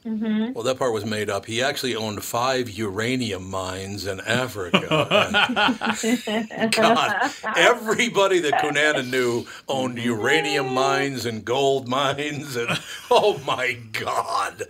Mm-hmm. 0.06 0.52
Well, 0.52 0.64
that 0.64 0.78
part 0.78 0.92
was 0.92 1.06
made 1.06 1.30
up. 1.30 1.46
He 1.46 1.62
actually 1.62 1.96
owned 1.96 2.22
five 2.22 2.68
uranium 2.68 3.48
mines 3.48 4.06
in 4.06 4.20
Africa. 4.20 4.80
God, 6.72 7.32
everybody 7.56 8.38
that 8.40 8.60
Cunanan 8.62 9.10
knew 9.10 9.46
owned 9.66 9.98
uranium 9.98 10.74
mines 10.74 11.24
and 11.24 11.42
gold 11.42 11.88
mines, 11.88 12.54
and 12.54 12.68
oh 13.10 13.40
my 13.46 13.78
God. 13.92 14.64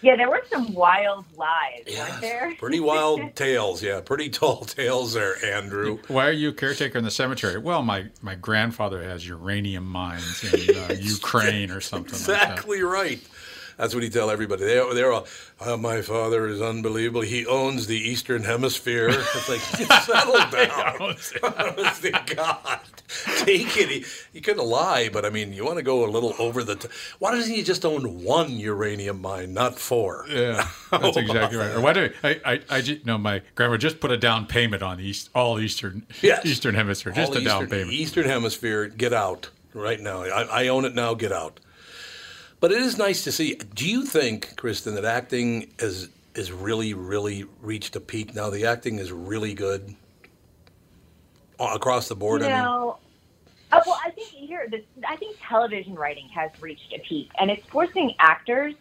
Yeah, 0.00 0.14
there 0.14 0.30
were 0.30 0.44
some 0.48 0.74
wild 0.74 1.24
lies, 1.36 1.82
Yes, 1.86 2.08
weren't 2.08 2.20
there? 2.20 2.54
Pretty 2.56 2.78
wild 2.78 3.34
tales, 3.34 3.82
yeah. 3.82 4.00
Pretty 4.00 4.30
tall 4.30 4.64
tales 4.64 5.14
there, 5.14 5.44
Andrew. 5.44 5.98
Why 6.06 6.28
are 6.28 6.32
you 6.32 6.52
caretaker 6.52 6.98
in 6.98 7.04
the 7.04 7.10
cemetery? 7.10 7.58
Well, 7.58 7.82
my, 7.82 8.06
my 8.22 8.36
grandfather 8.36 9.02
has 9.02 9.26
uranium 9.26 9.86
mines 9.86 10.44
in 10.44 10.76
uh, 10.76 10.92
Ukraine 11.00 11.72
or 11.72 11.80
something 11.80 12.12
like 12.12 12.26
that. 12.26 12.50
Exactly 12.52 12.82
right. 12.82 13.20
That's 13.78 13.94
what 13.94 14.02
he 14.02 14.10
tell 14.10 14.28
everybody. 14.28 14.64
They, 14.64 14.94
they're 14.94 15.12
all, 15.12 15.26
oh, 15.60 15.76
my 15.76 16.02
father 16.02 16.48
is 16.48 16.60
unbelievable. 16.60 17.20
He 17.20 17.46
owns 17.46 17.86
the 17.86 17.96
Eastern 17.96 18.42
Hemisphere. 18.44 19.08
It's 19.38 19.48
like, 19.48 19.60
settle 20.02 20.38
down. 20.50 20.96
Honest 21.00 21.36
oh, 21.42 21.94
to 22.00 22.34
God. 22.34 22.80
Take 23.38 23.76
it. 23.76 23.88
He, 23.88 24.04
he 24.32 24.40
couldn't 24.40 24.66
lie, 24.66 25.08
but 25.10 25.24
I 25.24 25.30
mean, 25.30 25.52
you 25.52 25.64
want 25.64 25.76
to 25.76 25.82
go 25.82 26.04
a 26.04 26.10
little 26.10 26.34
over 26.38 26.64
the 26.64 26.74
top. 26.74 26.90
Why 27.20 27.32
doesn't 27.32 27.54
he 27.54 27.62
just 27.62 27.84
own 27.84 28.24
one 28.24 28.58
uranium 28.58 29.20
mine, 29.20 29.54
not 29.54 29.78
four? 29.78 30.24
Yeah, 30.28 30.68
that's 30.90 31.16
oh, 31.16 31.20
exactly 31.20 31.58
right. 31.58 31.70
Or 31.70 31.80
why 31.80 31.92
do 31.92 32.10
I, 32.24 32.40
I, 32.44 32.60
I 32.68 32.80
just, 32.80 33.06
no, 33.06 33.16
my 33.16 33.42
grandma 33.54 33.76
just 33.76 34.00
put 34.00 34.10
a 34.10 34.16
down 34.16 34.46
payment 34.46 34.82
on 34.82 34.98
East, 34.98 35.30
all 35.34 35.60
Eastern, 35.60 36.04
Yes. 36.20 36.44
Eastern 36.44 36.74
Hemisphere, 36.74 37.12
just 37.12 37.32
All 37.32 37.38
a 37.38 37.44
down 37.44 37.68
payment. 37.68 37.92
Eastern 37.92 38.24
Hemisphere, 38.24 38.88
get 38.88 39.12
out 39.12 39.50
right 39.72 40.00
now. 40.00 40.22
I, 40.22 40.64
I 40.64 40.68
own 40.68 40.84
it 40.84 40.94
now. 40.94 41.14
Get 41.14 41.32
out. 41.32 41.60
But 42.60 42.72
it 42.72 42.82
is 42.82 42.98
nice 42.98 43.24
to 43.24 43.32
see. 43.32 43.54
Do 43.54 43.88
you 43.88 44.04
think, 44.04 44.56
Kristen, 44.56 44.94
that 44.94 45.04
acting 45.04 45.72
is 45.78 46.08
is 46.34 46.52
really, 46.52 46.94
really 46.94 47.44
reached 47.62 47.96
a 47.96 48.00
peak 48.00 48.34
now? 48.34 48.50
The 48.50 48.66
acting 48.66 48.98
is 48.98 49.12
really 49.12 49.54
good 49.54 49.94
across 51.58 52.08
the 52.08 52.16
board. 52.16 52.42
You 52.42 52.48
I 52.48 52.62
mean, 52.62 52.92
uh, 53.70 53.80
well, 53.86 54.00
I 54.04 54.10
think 54.10 54.28
here, 54.28 54.66
this, 54.70 54.82
I 55.06 55.16
think 55.16 55.36
television 55.46 55.94
writing 55.94 56.28
has 56.28 56.50
reached 56.60 56.92
a 56.94 57.00
peak, 57.00 57.30
and 57.38 57.50
it's 57.50 57.66
forcing 57.66 58.14
actors 58.18 58.74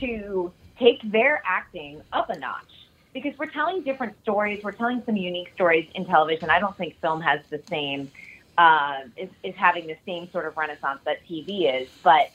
to 0.00 0.52
take 0.78 1.00
their 1.10 1.42
acting 1.46 2.00
up 2.12 2.30
a 2.30 2.38
notch 2.38 2.70
because 3.12 3.36
we're 3.38 3.50
telling 3.50 3.82
different 3.82 4.16
stories. 4.22 4.64
We're 4.64 4.72
telling 4.72 5.02
some 5.04 5.16
unique 5.16 5.52
stories 5.54 5.88
in 5.94 6.06
television. 6.06 6.50
I 6.50 6.58
don't 6.58 6.76
think 6.76 7.00
film 7.00 7.20
has 7.20 7.40
the 7.50 7.60
same 7.68 8.10
uh, 8.58 9.00
is, 9.16 9.28
is 9.42 9.54
having 9.56 9.86
the 9.86 9.96
same 10.06 10.30
sort 10.30 10.46
of 10.46 10.56
renaissance 10.56 11.00
that 11.04 11.24
TV 11.28 11.82
is, 11.82 11.88
but 12.02 12.30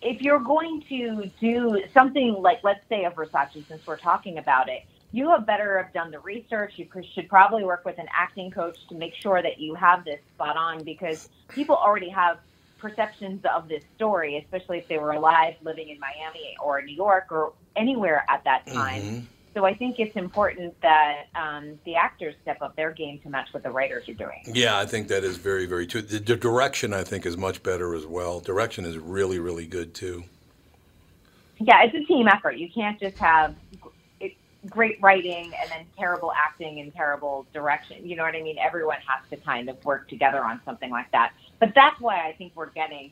if 0.00 0.22
you're 0.22 0.40
going 0.40 0.82
to 0.88 1.30
do 1.40 1.82
something 1.92 2.34
like, 2.38 2.60
let's 2.62 2.86
say, 2.88 3.04
a 3.04 3.10
Versace, 3.10 3.66
since 3.68 3.86
we're 3.86 3.98
talking 3.98 4.38
about 4.38 4.68
it, 4.68 4.84
you 5.12 5.30
have 5.30 5.46
better 5.46 5.82
have 5.82 5.92
done 5.92 6.10
the 6.10 6.18
research. 6.20 6.74
You 6.76 6.86
should 7.14 7.28
probably 7.28 7.64
work 7.64 7.84
with 7.84 7.98
an 7.98 8.06
acting 8.14 8.50
coach 8.50 8.76
to 8.88 8.94
make 8.94 9.14
sure 9.14 9.42
that 9.42 9.58
you 9.58 9.74
have 9.74 10.04
this 10.04 10.20
spot 10.34 10.56
on 10.56 10.84
because 10.84 11.28
people 11.48 11.76
already 11.76 12.10
have 12.10 12.38
perceptions 12.78 13.42
of 13.54 13.68
this 13.68 13.82
story, 13.94 14.36
especially 14.36 14.78
if 14.78 14.88
they 14.88 14.98
were 14.98 15.12
alive 15.12 15.54
living 15.62 15.88
in 15.88 15.98
Miami 15.98 16.56
or 16.62 16.82
New 16.82 16.94
York 16.94 17.26
or 17.30 17.52
anywhere 17.74 18.24
at 18.28 18.44
that 18.44 18.66
time. 18.66 19.02
Mm-hmm. 19.02 19.24
So 19.56 19.64
I 19.64 19.72
think 19.72 19.98
it's 19.98 20.14
important 20.16 20.78
that 20.82 21.28
um, 21.34 21.80
the 21.86 21.94
actors 21.94 22.34
step 22.42 22.60
up 22.60 22.76
their 22.76 22.92
game 22.92 23.18
to 23.20 23.30
match 23.30 23.48
what 23.52 23.62
the 23.62 23.70
writers 23.70 24.06
are 24.06 24.12
doing. 24.12 24.42
yeah, 24.52 24.78
I 24.78 24.84
think 24.84 25.08
that 25.08 25.24
is 25.24 25.38
very, 25.38 25.64
very 25.64 25.86
true. 25.86 26.02
The, 26.02 26.18
the 26.18 26.36
direction, 26.36 26.92
I 26.92 27.02
think, 27.02 27.24
is 27.24 27.38
much 27.38 27.62
better 27.62 27.94
as 27.94 28.04
well. 28.04 28.40
Direction 28.40 28.84
is 28.84 28.98
really, 28.98 29.38
really 29.38 29.66
good 29.66 29.94
too. 29.94 30.24
Yeah, 31.56 31.84
it's 31.84 31.94
a 31.94 32.04
team 32.04 32.28
effort. 32.28 32.58
You 32.58 32.68
can't 32.68 33.00
just 33.00 33.16
have 33.16 33.54
great 34.68 35.00
writing 35.00 35.54
and 35.58 35.70
then 35.70 35.86
terrible 35.96 36.32
acting 36.36 36.80
and 36.80 36.92
terrible 36.92 37.46
direction. 37.54 38.06
You 38.06 38.14
know 38.14 38.24
what 38.24 38.34
I 38.34 38.42
mean? 38.42 38.58
Everyone 38.58 38.98
has 39.06 39.26
to 39.30 39.38
kind 39.38 39.70
of 39.70 39.82
work 39.86 40.06
together 40.10 40.44
on 40.44 40.60
something 40.66 40.90
like 40.90 41.10
that. 41.12 41.32
But 41.60 41.72
that's 41.74 41.98
why 41.98 42.28
I 42.28 42.32
think 42.32 42.52
we're 42.54 42.68
getting 42.72 43.10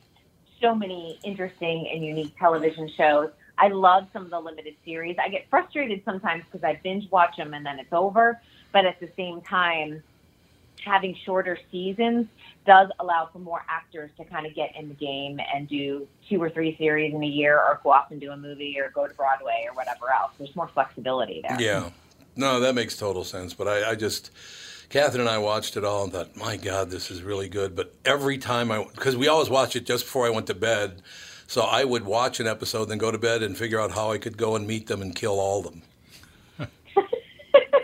so 0.61 0.75
many 0.75 1.17
interesting 1.23 1.89
and 1.91 2.05
unique 2.05 2.37
television 2.37 2.87
shows. 2.95 3.31
I 3.57 3.69
love 3.69 4.07
some 4.13 4.23
of 4.25 4.31
the 4.31 4.39
limited 4.39 4.75
series. 4.83 5.17
I 5.17 5.29
get 5.29 5.49
frustrated 5.49 6.03
sometimes 6.05 6.43
because 6.45 6.63
I 6.63 6.79
binge 6.83 7.09
watch 7.11 7.37
them 7.37 7.53
and 7.53 7.65
then 7.65 7.79
it's 7.79 7.93
over. 7.93 8.41
But 8.71 8.85
at 8.85 8.99
the 8.99 9.09
same 9.15 9.41
time, 9.41 10.03
having 10.83 11.15
shorter 11.25 11.57
seasons 11.71 12.27
does 12.65 12.89
allow 12.99 13.29
for 13.31 13.39
more 13.39 13.63
actors 13.69 14.11
to 14.17 14.25
kind 14.25 14.45
of 14.45 14.53
get 14.53 14.75
in 14.75 14.89
the 14.89 14.95
game 14.95 15.39
and 15.53 15.67
do 15.67 16.07
two 16.27 16.41
or 16.41 16.49
three 16.49 16.75
series 16.77 17.13
in 17.13 17.23
a 17.23 17.27
year 17.27 17.57
or 17.57 17.79
go 17.83 17.91
off 17.91 18.11
and 18.11 18.19
do 18.19 18.31
a 18.31 18.37
movie 18.37 18.77
or 18.79 18.89
go 18.89 19.07
to 19.07 19.13
Broadway 19.13 19.65
or 19.69 19.75
whatever 19.75 20.11
else. 20.11 20.31
There's 20.37 20.55
more 20.55 20.67
flexibility 20.67 21.41
there. 21.47 21.57
Yeah. 21.59 21.89
No, 22.35 22.59
that 22.59 22.75
makes 22.75 22.97
total 22.97 23.23
sense. 23.23 23.53
But 23.53 23.67
I, 23.67 23.91
I 23.91 23.95
just, 23.95 24.31
Catherine 24.89 25.21
and 25.21 25.29
I 25.29 25.37
watched 25.37 25.77
it 25.77 25.85
all 25.85 26.03
and 26.03 26.11
thought, 26.11 26.35
my 26.35 26.57
God, 26.57 26.89
this 26.89 27.09
is 27.09 27.23
really 27.23 27.47
good. 27.47 27.75
But 27.75 27.93
every 28.03 28.37
time 28.37 28.71
I, 28.71 28.83
because 28.83 29.15
we 29.15 29.27
always 29.27 29.49
watch 29.49 29.75
it 29.75 29.85
just 29.85 30.05
before 30.05 30.27
I 30.27 30.29
went 30.31 30.47
to 30.47 30.55
bed. 30.55 31.01
So 31.47 31.61
I 31.61 31.83
would 31.83 32.05
watch 32.05 32.39
an 32.39 32.47
episode, 32.47 32.85
then 32.85 32.97
go 32.97 33.11
to 33.11 33.17
bed 33.17 33.43
and 33.43 33.57
figure 33.57 33.79
out 33.79 33.91
how 33.91 34.11
I 34.11 34.17
could 34.17 34.37
go 34.37 34.55
and 34.55 34.65
meet 34.67 34.87
them 34.87 35.01
and 35.01 35.15
kill 35.15 35.39
all 35.39 35.59
of 35.59 35.65
them. 35.65 35.81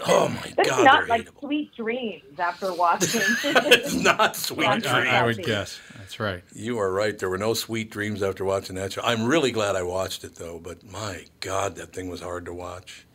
oh 0.08 0.30
my 0.30 0.54
That's 0.58 0.70
God, 0.70 0.84
not 0.84 1.08
like 1.08 1.28
hateable. 1.32 1.40
sweet 1.42 1.76
dreams 1.76 2.40
after 2.40 2.74
watching. 2.76 3.22
It's 3.44 3.94
not 3.94 4.36
sweet 4.36 4.66
dreams. 4.66 4.88
I, 4.88 5.06
I 5.20 5.24
would 5.26 5.44
guess. 5.44 5.80
That's 5.98 6.20
right. 6.20 6.44
You 6.54 6.80
are 6.80 6.92
right. 6.92 7.18
There 7.18 7.30
were 7.30 7.38
no 7.38 7.54
sweet 7.54 7.92
dreams 7.92 8.24
after 8.24 8.44
watching 8.44 8.76
that 8.78 8.94
show. 8.94 9.02
I'm 9.04 9.26
really 9.26 9.52
glad 9.52 9.76
I 9.76 9.84
watched 9.84 10.24
it 10.24 10.36
though, 10.36 10.60
but 10.60 10.84
my 10.92 11.26
God, 11.40 11.76
that 11.76 11.94
thing 11.94 12.10
was 12.10 12.22
hard 12.22 12.46
to 12.46 12.54
watch. 12.54 13.06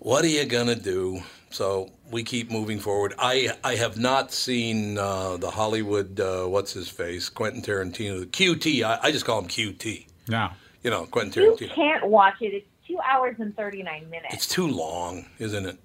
What 0.00 0.24
are 0.24 0.28
you 0.28 0.44
gonna 0.46 0.74
do? 0.74 1.22
So 1.52 1.90
we 2.10 2.22
keep 2.24 2.50
moving 2.50 2.78
forward. 2.78 3.14
I 3.18 3.50
I 3.62 3.76
have 3.76 3.98
not 3.98 4.32
seen 4.32 4.98
uh, 4.98 5.36
the 5.36 5.50
Hollywood 5.50 6.18
uh, 6.18 6.44
what's 6.46 6.72
his 6.72 6.88
face 6.88 7.28
Quentin 7.28 7.62
Tarantino 7.62 8.24
QT. 8.26 8.82
I, 8.82 8.98
I 9.02 9.12
just 9.12 9.24
call 9.24 9.40
him 9.40 9.48
QT. 9.48 10.06
Now, 10.28 10.54
You 10.82 10.90
know 10.90 11.04
Quentin 11.06 11.42
Tarantino. 11.42 11.60
you 11.60 11.68
can't 11.68 12.06
watch 12.06 12.34
it. 12.40 12.54
It's 12.54 12.66
two 12.86 12.98
hours 13.00 13.36
and 13.38 13.54
39 13.56 14.08
minutes. 14.10 14.34
It's 14.34 14.46
too 14.48 14.66
long, 14.66 15.26
isn't 15.38 15.66
it? 15.66 15.78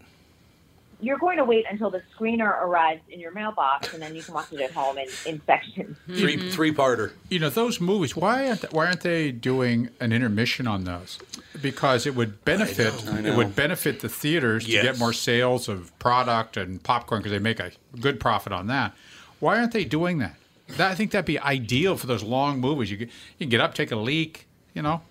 You're 1.00 1.20
going 1.20 1.38
to 1.38 1.46
wait 1.46 1.66
until 1.70 1.89
the 1.89 2.01
screener 2.16 2.62
arrives 2.62 3.01
in 3.10 3.20
your 3.20 3.32
mailbox 3.32 3.94
and 3.94 4.01
then 4.01 4.16
you 4.16 4.24
can 4.24 4.34
watch 4.34 4.51
it 4.51 4.60
at 4.62 4.72
home 4.72 4.98
in, 4.98 5.08
in 5.25 5.42
sections. 5.46 5.96
Three 6.08 6.38
mm-hmm. 6.38 6.50
three 6.50 6.74
parter. 6.74 7.12
you 7.30 7.39
know 7.39 7.50
those 7.50 7.80
movies. 7.80 8.16
Why 8.16 8.50
aren't 8.50 8.74
why 8.74 8.88
aren't 8.88 9.01
they 9.01 9.32
doing 9.32 9.89
an 10.00 10.12
intermission 10.12 10.68
on 10.68 10.86
those? 10.86 11.20
Because 11.62 12.06
it 12.08 12.16
would 12.16 12.44
benefit 12.46 12.94
I 13.08 13.20
it 13.20 13.36
would 13.36 13.56
benefit 13.56 14.00
the 14.00 14.10
theaters 14.10 14.66
to 14.66 14.72
get 14.72 14.98
more 14.98 15.13
sales 15.13 15.68
of 15.68 15.98
product 16.00 16.58
and 16.58 16.82
popcorn 16.82 17.22
because 17.22 17.32
they 17.32 17.39
make 17.39 17.60
a 17.60 17.72
good 18.00 18.20
profit 18.20 18.51
on 18.51 18.68
that. 18.68 18.94
Why 19.39 19.60
aren't 19.60 19.74
they 19.74 19.86
doing 19.86 20.18
that? 20.20 20.36
that? 20.70 20.92
I 20.92 20.96
think 20.96 21.12
that'd 21.12 21.25
be 21.25 21.39
ideal 21.39 21.96
for 21.96 22.08
those 22.08 22.24
long 22.24 22.60
movies. 22.60 22.89
You 22.89 22.98
can, 22.98 23.08
you 23.08 23.46
can 23.46 23.50
get 23.50 23.62
up, 23.62 23.75
take 23.75 23.92
a 23.92 23.96
leak, 23.96 24.48
you 24.74 24.82
know, 24.82 25.01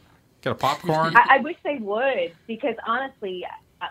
get 0.43 0.51
a 0.51 0.57
popcorn. 0.57 1.17
I, 1.17 1.37
I 1.37 1.39
wish 1.39 1.57
they 1.63 1.77
would 1.77 2.33
because 2.47 2.75
honestly, 2.87 3.45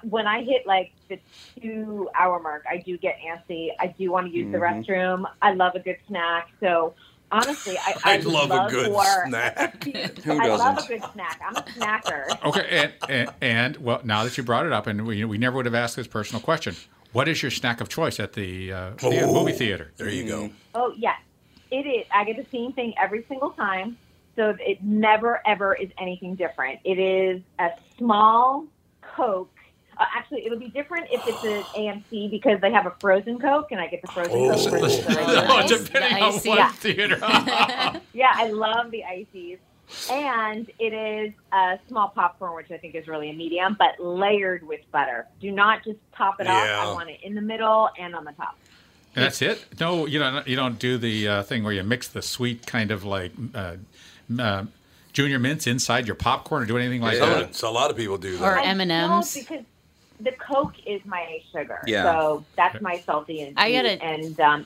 when 0.03 0.27
I 0.27 0.43
hit 0.43 0.65
like 0.65 0.91
the 1.09 1.19
two 1.61 2.09
hour 2.17 2.39
mark, 2.39 2.63
I 2.69 2.77
do 2.77 2.97
get 2.97 3.17
antsy. 3.19 3.69
I 3.79 3.87
do 3.87 4.11
want 4.11 4.27
to 4.27 4.33
use 4.33 4.51
the 4.51 4.57
restroom. 4.57 5.25
I 5.41 5.53
love 5.53 5.75
a 5.75 5.79
good 5.79 5.97
snack. 6.07 6.49
So 6.59 6.95
honestly, 7.31 7.77
I, 7.77 7.95
I, 8.03 8.13
I 8.13 8.17
would 8.17 8.25
love 8.25 8.51
a 8.51 8.69
good 8.71 8.91
for- 8.91 9.27
snack. 9.27 9.83
Who 10.23 10.39
I 10.39 10.47
love 10.47 10.77
a 10.79 10.87
good 10.87 11.03
snack. 11.13 11.41
I'm 11.45 11.55
a 11.55 11.61
snacker. 11.61 12.25
Okay, 12.45 12.67
and, 12.69 12.93
and 13.09 13.29
and 13.41 13.77
well, 13.77 14.01
now 14.03 14.23
that 14.23 14.37
you 14.37 14.43
brought 14.43 14.65
it 14.65 14.71
up, 14.73 14.87
and 14.87 15.05
we 15.05 15.23
we 15.25 15.37
never 15.37 15.57
would 15.57 15.65
have 15.65 15.75
asked 15.75 15.95
this 15.95 16.07
personal 16.07 16.41
question, 16.41 16.75
What 17.11 17.27
is 17.27 17.41
your 17.41 17.51
snack 17.51 17.81
of 17.81 17.89
choice 17.89 18.19
at 18.19 18.33
the 18.33 18.73
uh, 18.73 18.91
thea- 18.93 19.27
movie 19.27 19.51
theater? 19.53 19.91
There 19.97 20.09
you 20.09 20.27
go. 20.27 20.49
Oh 20.73 20.93
yes, 20.97 21.19
it 21.71 21.85
is. 21.87 22.05
I 22.13 22.23
get 22.23 22.37
the 22.37 22.45
same 22.57 22.73
thing 22.73 22.93
every 23.01 23.23
single 23.27 23.51
time, 23.51 23.97
so 24.35 24.55
it 24.59 24.83
never 24.83 25.41
ever 25.47 25.75
is 25.75 25.89
anything 25.99 26.35
different. 26.35 26.79
It 26.83 26.97
is 26.99 27.41
a 27.59 27.69
small 27.97 28.65
Coke. 29.15 29.51
Uh, 29.97 30.03
actually, 30.15 30.45
it'll 30.45 30.59
be 30.59 30.67
different 30.69 31.07
if 31.11 31.21
it's 31.27 31.43
an 31.43 31.61
AMC 31.79 32.29
because 32.31 32.59
they 32.61 32.71
have 32.71 32.85
a 32.85 32.93
frozen 32.99 33.39
Coke, 33.39 33.71
and 33.71 33.79
I 33.79 33.87
get 33.87 34.01
the 34.01 34.07
frozen 34.09 34.33
Oh. 34.33 34.49
Coke. 34.55 34.71
versus 34.71 35.05
the 35.05 35.11
Oh, 35.13 35.15
regular. 35.15 35.45
Oh, 35.49 35.67
depending 35.67 36.13
The 36.19 36.25
on 36.25 36.33
what 36.33 36.57
Yeah. 36.57 36.71
theater. 36.71 37.17
Yeah, 38.13 38.31
I 38.33 38.49
love 38.49 38.91
the 38.91 39.03
ices. 39.03 39.59
And 40.11 40.69
it 40.79 40.93
is 40.93 41.33
a 41.53 41.77
small 41.87 42.09
popcorn, 42.09 42.55
which 42.55 42.71
I 42.71 42.77
think 42.77 42.95
is 42.95 43.07
really 43.07 43.29
a 43.29 43.33
medium, 43.33 43.75
but 43.77 43.99
layered 44.03 44.65
with 44.67 44.79
butter. 44.91 45.27
Do 45.39 45.51
not 45.51 45.83
just 45.83 45.99
top 46.17 46.39
it 46.41 46.47
Yeah. 46.47 46.79
off. 46.79 46.87
I 46.87 46.93
want 46.93 47.09
it 47.11 47.19
in 47.21 47.35
the 47.35 47.41
middle 47.41 47.89
and 47.97 48.15
on 48.15 48.25
the 48.25 48.31
top. 48.33 48.57
And 49.15 49.23
that's 49.23 49.41
it. 49.41 49.63
No, 49.79 50.05
you 50.07 50.19
don't. 50.19 50.45
You 50.47 50.55
don't 50.57 50.77
do 50.79 50.97
the 50.97 51.27
uh, 51.27 51.43
thing 51.43 51.63
where 51.63 51.71
you 51.71 51.83
mix 51.83 52.07
the 52.09 52.21
sweet 52.21 52.65
kind 52.65 52.91
of 52.91 53.05
like 53.05 53.31
uh, 53.53 53.75
uh, 54.39 54.65
junior 55.13 55.39
mints 55.39 55.67
inside 55.67 56.05
your 56.07 56.15
popcorn 56.15 56.63
or 56.63 56.65
do 56.65 56.77
anything 56.77 57.01
like 57.01 57.17
So, 57.17 57.25
that. 57.25 57.55
so 57.55 57.69
a 57.69 57.71
lot 57.71 57.89
of 57.91 57.95
people 57.95 58.17
do 58.17 58.35
Or 58.35 58.39
that. 58.55 58.57
I 58.57 58.63
M&Ms. 58.65 59.35
because 59.47 59.63
the 60.19 60.31
Coke 60.33 60.75
is 60.85 61.01
my 61.05 61.39
sugar. 61.51 61.81
Yeah. 61.85 62.03
So 62.03 62.45
that's 62.55 62.81
my 62.81 62.99
salty 62.99 63.41
and 63.41 63.57
I 63.59 63.71
gotta- 63.71 64.03
And 64.03 64.39
um, 64.39 64.65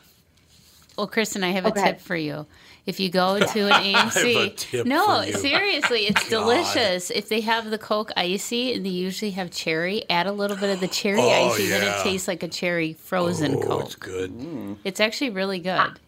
Well, 0.98 1.08
Kristen, 1.08 1.44
I 1.44 1.52
have 1.52 1.66
a 1.66 1.70
Okay. 1.70 1.84
tip 1.84 2.02
for 2.02 2.16
you. 2.16 2.46
If 2.86 3.00
you 3.00 3.10
go 3.10 3.40
to 3.54 3.60
an 3.68 3.84
AMC, 3.84 4.46
a 4.46 4.50
tip 4.50 4.86
no, 4.88 5.22
for 5.22 5.28
you. 5.28 5.34
seriously, 5.34 6.02
it's 6.08 6.28
God. 6.30 6.42
delicious. 6.42 7.10
If 7.12 7.30
they 7.30 7.42
have 7.42 7.70
the 7.70 7.78
Coke 7.78 8.12
icy 8.18 8.74
and 8.74 8.86
they 8.86 8.90
usually 8.90 9.32
have 9.32 9.52
cherry, 9.52 10.04
add 10.10 10.28
a 10.28 10.32
little 10.32 10.58
bit 10.58 10.72
of 10.72 10.80
the 10.80 10.88
cherry 10.88 11.20
Oh, 11.22 11.50
icy, 11.52 11.68
then 11.68 11.84
it 11.84 12.04
tastes 12.04 12.28
like 12.28 12.42
a 12.44 12.48
cherry 12.48 12.94
frozen 12.94 13.56
oh, 13.56 13.62
Coke. 13.62 13.86
it's 13.86 13.96
good. 13.96 14.32
Mm. 14.32 14.78
It's 14.84 15.00
actually 15.00 15.30
really 15.32 15.60
good. 15.60 16.00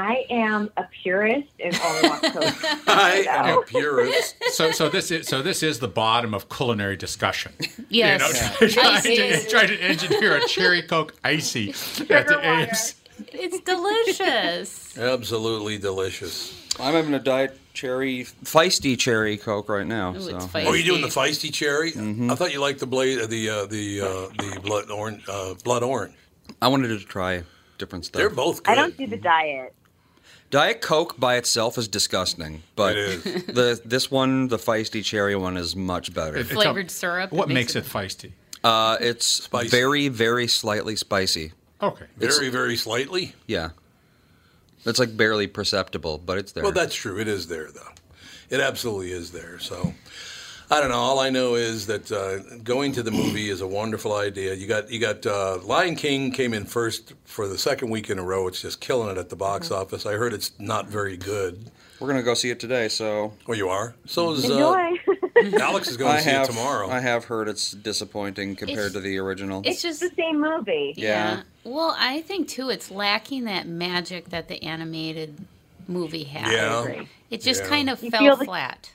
I 0.00 0.24
am 0.30 0.70
a 0.78 0.84
purist 1.02 1.48
and 1.62 1.78
only 1.84 2.08
want 2.08 2.22
Coke. 2.22 2.88
I 2.88 3.26
am 3.28 3.58
a 3.58 3.62
purist. 3.62 4.34
So, 4.52 4.72
so 4.72 4.88
this 4.88 5.10
is 5.10 5.28
so 5.28 5.42
this 5.42 5.62
is 5.62 5.78
the 5.78 5.88
bottom 5.88 6.32
of 6.32 6.48
culinary 6.48 6.96
discussion. 6.96 7.52
Yes, 7.92 8.20
You 8.62 8.68
know, 8.68 8.72
trying, 8.72 9.02
to, 9.02 9.48
trying 9.48 9.68
to 9.68 9.82
engineer 9.82 10.36
a 10.36 10.46
cherry 10.46 10.82
coke 10.82 11.12
icy 11.24 11.70
at 11.70 12.28
the 12.28 12.38
AMC. 12.40 12.94
it's 13.32 13.60
delicious. 13.60 14.96
Absolutely 14.98 15.76
delicious. 15.76 16.54
I'm 16.78 16.94
having 16.94 17.14
a 17.14 17.18
diet 17.18 17.58
cherry, 17.74 18.26
feisty 18.44 18.96
cherry 18.96 19.36
Coke 19.36 19.68
right 19.68 19.86
now. 19.86 20.14
Ooh, 20.14 20.20
so. 20.20 20.36
it's 20.36 20.46
feisty. 20.46 20.66
Oh, 20.66 20.72
you 20.74 20.84
doing 20.84 21.00
the 21.00 21.08
feisty 21.08 21.52
cherry? 21.52 21.90
Mm-hmm. 21.92 22.30
I 22.30 22.36
thought 22.36 22.52
you 22.52 22.60
liked 22.60 22.78
the 22.78 22.86
blade, 22.86 23.28
the 23.28 23.48
uh, 23.50 23.66
the 23.66 24.00
uh, 24.00 24.06
the 24.54 24.60
blood 24.62 24.88
orange. 24.90 25.24
Uh, 25.28 25.54
blood 25.64 25.82
orange. 25.82 26.14
I 26.62 26.68
wanted 26.68 26.88
to 26.88 27.04
try 27.04 27.42
different 27.78 28.04
stuff. 28.04 28.20
They're 28.20 28.30
both 28.30 28.62
good. 28.62 28.70
I 28.70 28.74
don't 28.76 28.96
do 28.96 29.08
the 29.08 29.16
diet. 29.16 29.74
Diet 30.50 30.80
Coke 30.80 31.18
by 31.18 31.36
itself 31.36 31.78
is 31.78 31.86
disgusting, 31.88 32.62
but 32.74 32.96
It 32.96 33.26
is. 33.26 33.44
the 33.46 33.80
this 33.84 34.10
one, 34.10 34.48
the 34.48 34.56
feisty 34.58 35.04
cherry 35.04 35.36
one, 35.36 35.56
is 35.56 35.76
much 35.76 36.12
better. 36.12 36.36
It- 36.36 36.40
it's 36.42 36.50
Flavored 36.52 36.86
a- 36.86 36.90
syrup. 36.90 37.32
What 37.32 37.48
makes 37.48 37.76
it 37.76 37.84
feisty? 37.84 38.32
Uh, 38.62 38.96
it's 39.00 39.24
Spicy. 39.26 39.68
very, 39.68 40.08
very 40.08 40.46
slightly 40.46 40.94
spicy. 40.96 41.52
Okay. 41.82 42.04
very 42.18 42.50
very 42.50 42.76
slightly. 42.76 43.34
Yeah, 43.46 43.70
it's 44.84 44.98
like 44.98 45.16
barely 45.16 45.46
perceptible, 45.46 46.18
but 46.18 46.36
it's 46.36 46.52
there. 46.52 46.62
Well, 46.64 46.72
that's 46.72 46.94
true. 46.94 47.18
It 47.18 47.26
is 47.28 47.46
there, 47.48 47.70
though. 47.72 47.88
It 48.50 48.60
absolutely 48.60 49.12
is 49.12 49.30
there. 49.30 49.58
So, 49.60 49.94
I 50.72 50.80
don't 50.80 50.88
know. 50.90 50.98
All 50.98 51.18
I 51.18 51.30
know 51.30 51.56
is 51.56 51.86
that 51.88 52.12
uh, 52.12 52.38
going 52.62 52.92
to 52.92 53.02
the 53.02 53.10
movie 53.10 53.50
is 53.50 53.60
a 53.60 53.66
wonderful 53.66 54.14
idea. 54.14 54.54
You 54.54 54.66
got 54.68 54.90
you 54.90 55.00
got 55.00 55.26
uh, 55.26 55.58
Lion 55.64 55.96
King 55.96 56.30
came 56.30 56.54
in 56.54 56.64
first 56.64 57.12
for 57.24 57.48
the 57.48 57.58
second 57.58 57.90
week 57.90 58.08
in 58.08 58.18
a 58.18 58.22
row. 58.22 58.46
It's 58.46 58.62
just 58.62 58.80
killing 58.80 59.10
it 59.10 59.18
at 59.18 59.28
the 59.30 59.36
box 59.36 59.66
Mm-hmm. 59.68 59.80
office. 59.80 60.06
I 60.06 60.12
heard 60.12 60.32
it's 60.32 60.52
not 60.60 60.88
very 60.88 61.16
good. 61.16 61.70
We're 61.98 62.06
gonna 62.08 62.22
go 62.22 62.34
see 62.34 62.50
it 62.50 62.60
today, 62.60 62.88
so 62.88 63.32
Oh, 63.48 63.52
you 63.52 63.68
are. 63.68 63.94
So 64.06 64.32
is 64.32 64.48
uh, 64.48 64.52
Enjoy. 64.54 65.58
Alex 65.60 65.88
is 65.88 65.96
going 65.96 66.12
I 66.12 66.16
to 66.18 66.22
see 66.22 66.30
have 66.30 66.44
it 66.44 66.52
tomorrow. 66.52 66.88
I 66.88 67.00
have 67.00 67.24
heard 67.24 67.48
it's 67.48 67.72
disappointing 67.72 68.54
compared 68.56 68.78
It's- 68.78 68.92
to 68.92 69.00
the 69.00 69.18
original. 69.18 69.62
It's 69.64 69.82
just 69.82 70.00
the 70.00 70.10
same 70.16 70.40
movie. 70.40 70.94
Yeah. 70.96 71.42
Well, 71.64 71.94
I 71.98 72.20
think 72.22 72.46
too, 72.48 72.70
it's 72.70 72.90
lacking 72.90 73.44
that 73.44 73.66
magic 73.66 74.30
that 74.30 74.48
the 74.48 74.62
animated 74.62 75.36
movie 75.88 76.24
had. 76.24 76.50
Yeah. 76.52 77.04
It 77.30 77.40
just 77.42 77.62
Yeah. 77.64 77.68
kind 77.68 77.90
of 77.90 78.02
You 78.02 78.10
fell 78.10 78.20
feel 78.20 78.36
the- 78.36 78.44
flat. 78.44 78.92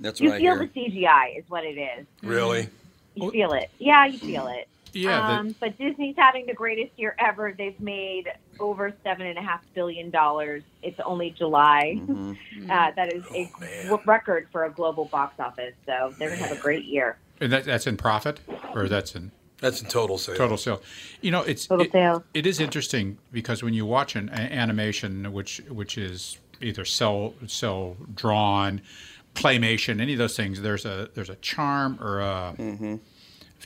That's 0.00 0.20
You 0.20 0.30
what 0.30 0.36
I 0.36 0.40
feel 0.40 0.58
the 0.58 0.66
CGI 0.68 1.38
is 1.38 1.44
what 1.48 1.64
it 1.64 1.76
is. 1.78 2.06
really? 2.22 2.68
You 3.14 3.30
feel 3.30 3.52
it. 3.52 3.70
Yeah, 3.78 4.06
you 4.06 4.18
feel 4.18 4.46
it. 4.46 4.66
Yeah. 4.92 5.18
the- 5.18 5.32
Um, 5.40 5.54
but 5.60 5.76
Disney's 5.78 6.16
having 6.16 6.46
the 6.46 6.54
greatest 6.54 6.92
year 6.98 7.14
ever. 7.18 7.54
They've 7.56 7.78
made 7.80 8.32
over 8.58 8.92
seven 9.04 9.26
and 9.26 9.38
a 9.38 9.42
half 9.42 9.62
billion 9.74 10.10
dollars. 10.10 10.62
It's 10.82 10.98
only 11.00 11.30
July. 11.30 11.98
Mm-hmm. 12.00 12.32
Uh, 12.70 12.90
that 12.94 13.12
is 13.12 13.24
a 13.34 13.50
man. 13.58 13.84
w- 13.86 14.02
record 14.06 14.46
for 14.52 14.64
a 14.64 14.70
global 14.70 15.06
box 15.06 15.40
office. 15.40 15.74
So 15.86 16.14
they're 16.18 16.28
gonna 16.30 16.42
have 16.42 16.56
a 16.56 16.60
great 16.60 16.84
year. 16.84 17.16
and 17.40 17.50
that, 17.52 17.64
that's 17.64 17.86
in 17.86 17.96
profit, 17.96 18.38
or 18.74 18.86
that's 18.86 19.14
in 19.16 19.30
That's 19.60 19.80
in 19.82 19.88
total 19.88 20.18
sales. 20.18 20.38
total 20.38 20.56
sales. 20.56 20.80
You 21.20 21.30
know, 21.32 21.42
it's 21.42 21.66
Total 21.66 21.86
it- 21.86 21.92
sales. 21.92 22.22
it 22.34 22.46
is 22.46 22.60
interesting 22.60 23.18
because 23.32 23.62
when 23.62 23.74
you 23.74 23.86
watch 23.86 24.14
an 24.14 24.28
a- 24.28 24.32
animation, 24.34 25.32
which 25.32 25.62
which 25.68 25.96
is 25.98 26.38
either 26.60 26.84
cell 26.84 27.34
cell 27.46 27.96
drawn, 28.14 28.82
claymation, 29.34 30.00
any 30.00 30.12
of 30.12 30.18
those 30.18 30.36
things, 30.36 30.60
there's 30.62 30.84
a 30.84 31.08
there's 31.14 31.30
a 31.30 31.36
charm 31.36 31.98
or 32.00 32.20
a 32.20 32.54
Mm-hmm. 32.58 32.96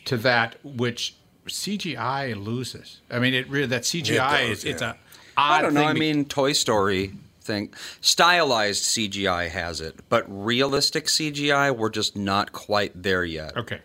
to 0.06 0.16
that 0.18 0.56
which 0.64 1.14
CGI 1.46 2.42
loses. 2.42 3.00
I 3.10 3.18
mean, 3.18 3.34
it 3.34 3.48
really 3.48 3.66
that 3.66 3.82
CGI 3.82 4.48
does, 4.48 4.58
is 4.58 4.64
it's 4.64 4.82
yeah. 4.82 4.90
a 4.90 4.94
odd 5.36 5.58
I 5.58 5.62
don't 5.62 5.74
know. 5.74 5.80
thing 5.80 5.88
I 5.88 5.92
mean, 5.94 6.24
Toy 6.24 6.52
Story 6.52 7.12
thing, 7.40 7.72
stylized 8.00 8.84
CGI 8.84 9.50
has 9.50 9.80
it, 9.80 9.96
but 10.08 10.24
realistic 10.28 11.06
CGI, 11.06 11.76
we're 11.76 11.90
just 11.90 12.16
not 12.16 12.52
quite 12.52 13.02
there 13.02 13.24
yet. 13.24 13.56
okay, 13.56 13.80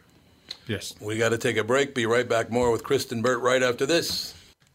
yes. 0.67 0.93
We 1.01 1.17
got 1.17 1.29
to 1.29 1.37
take 1.37 1.57
a 1.57 1.63
break. 1.63 1.93
Be 1.93 2.05
right 2.05 2.27
back 2.27 2.49
more 2.49 2.71
with 2.71 2.83
Kristen 2.83 3.21
Burt 3.21 3.41
right 3.41 3.61
after 3.61 3.85
this. 3.85 4.33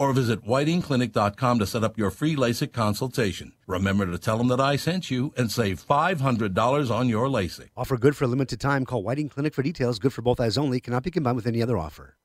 or 0.00 0.14
visit 0.14 0.46
whitingclinic.com 0.46 1.58
to 1.58 1.66
set 1.66 1.84
up 1.84 1.98
your 1.98 2.10
free 2.10 2.34
LASIK 2.34 2.72
consultation. 2.72 3.52
Remember 3.66 4.06
to 4.06 4.16
tell 4.16 4.38
them 4.38 4.48
that 4.48 4.58
I 4.58 4.76
sent 4.76 5.10
you 5.10 5.34
and 5.36 5.52
save 5.52 5.86
$500 5.86 6.90
on 6.90 7.08
your 7.10 7.28
LASIK. 7.28 7.68
Offer 7.76 7.98
good 7.98 8.16
for 8.16 8.24
a 8.24 8.26
limited 8.26 8.58
time. 8.60 8.86
Call 8.86 9.02
Whiting 9.02 9.28
Clinic 9.28 9.52
for 9.52 9.62
details. 9.62 9.98
Good 9.98 10.14
for 10.14 10.22
both 10.22 10.40
eyes 10.40 10.56
only. 10.56 10.80
Cannot 10.80 11.02
be 11.02 11.10
combined 11.10 11.36
with 11.36 11.46
any 11.46 11.62
other 11.62 11.76
offer. 11.76 12.16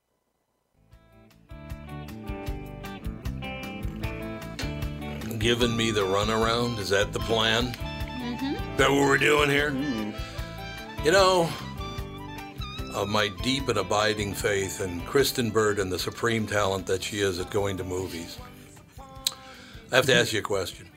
Giving 5.38 5.76
me 5.76 5.92
the 5.92 6.06
runaround? 6.06 6.80
Is 6.80 6.90
that 6.90 7.12
the 7.12 7.20
plan? 7.20 7.74
Mm-hmm. 7.74 8.78
That 8.78 8.90
what 8.90 9.02
we're 9.02 9.18
doing 9.18 9.50
here? 9.50 9.76
You 11.04 11.12
know, 11.12 11.50
of 12.96 13.10
my 13.10 13.28
deep 13.44 13.68
and 13.68 13.78
abiding 13.78 14.34
faith 14.34 14.82
in 14.82 15.02
Kristen 15.02 15.50
Burt 15.52 15.80
and 15.80 15.92
the 15.92 16.00
supreme 16.00 16.48
talent 16.48 16.88
that 16.88 17.04
she 17.04 17.20
is 17.20 17.40
at 17.40 17.50
going 17.52 17.78
to 17.78 17.84
movies, 17.84 18.38
I 19.92 19.98
have 19.98 20.06
to 20.06 20.16
ask 20.16 20.34
you 20.34 20.40
a 20.40 20.42
question. 20.42 20.88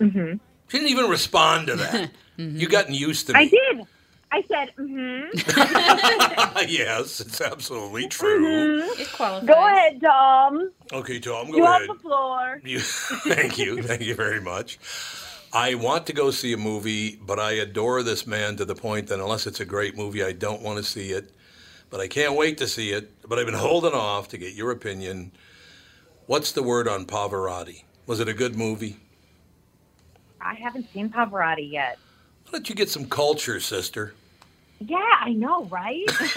Mm-hmm. 0.00 0.36
She 0.68 0.78
didn't 0.78 0.90
even 0.90 1.08
respond 1.10 1.68
to 1.68 1.76
that. 1.76 2.10
You 2.36 2.70
gotten 2.70 2.94
used 2.94 3.26
to 3.26 3.34
me. 3.34 3.40
I 3.40 3.48
did. 3.48 3.86
I 4.32 4.42
said, 4.48 4.70
mm-hmm. 4.78 6.58
yes, 6.70 7.20
it's 7.20 7.38
absolutely 7.42 8.06
true. 8.08 8.78
It 8.98 9.12
qualifies. 9.12 9.46
Go 9.46 9.66
ahead, 9.66 10.00
Tom. 10.00 10.70
Okay, 10.90 11.20
Tom, 11.20 11.50
go 11.50 11.56
You 11.58 11.64
ahead. 11.66 11.80
have 11.82 11.96
the 11.96 12.02
floor. 12.02 12.62
You, 12.64 12.78
thank 12.80 13.58
you. 13.58 13.82
Thank 13.82 14.00
you 14.00 14.14
very 14.14 14.40
much. 14.40 14.78
I 15.52 15.74
want 15.74 16.06
to 16.06 16.12
go 16.12 16.30
see 16.30 16.52
a 16.52 16.56
movie, 16.56 17.16
but 17.16 17.40
I 17.40 17.52
adore 17.52 18.04
this 18.04 18.24
man 18.24 18.56
to 18.56 18.64
the 18.64 18.76
point 18.76 19.08
that 19.08 19.18
unless 19.18 19.48
it's 19.48 19.58
a 19.58 19.64
great 19.64 19.96
movie, 19.96 20.22
I 20.22 20.30
don't 20.30 20.62
want 20.62 20.78
to 20.78 20.84
see 20.84 21.10
it. 21.10 21.32
But 21.90 22.00
I 22.00 22.06
can't 22.06 22.36
wait 22.36 22.58
to 22.58 22.68
see 22.68 22.90
it. 22.90 23.10
But 23.28 23.40
I've 23.40 23.46
been 23.46 23.56
holding 23.56 23.92
off 23.92 24.28
to 24.28 24.38
get 24.38 24.54
your 24.54 24.70
opinion. 24.70 25.32
What's 26.26 26.52
the 26.52 26.62
word 26.62 26.86
on 26.86 27.04
Pavarotti? 27.04 27.82
Was 28.06 28.20
it 28.20 28.28
a 28.28 28.34
good 28.34 28.54
movie? 28.54 28.96
I 30.40 30.54
haven't 30.54 30.86
seen 30.92 31.10
Pavarotti 31.10 31.70
yet. 31.70 31.98
Why 32.44 32.52
don't 32.52 32.68
you 32.68 32.76
get 32.76 32.88
some 32.88 33.06
culture, 33.06 33.58
sister? 33.58 34.14
Yeah, 34.78 34.98
I 35.20 35.32
know, 35.32 35.64
right? 35.64 36.06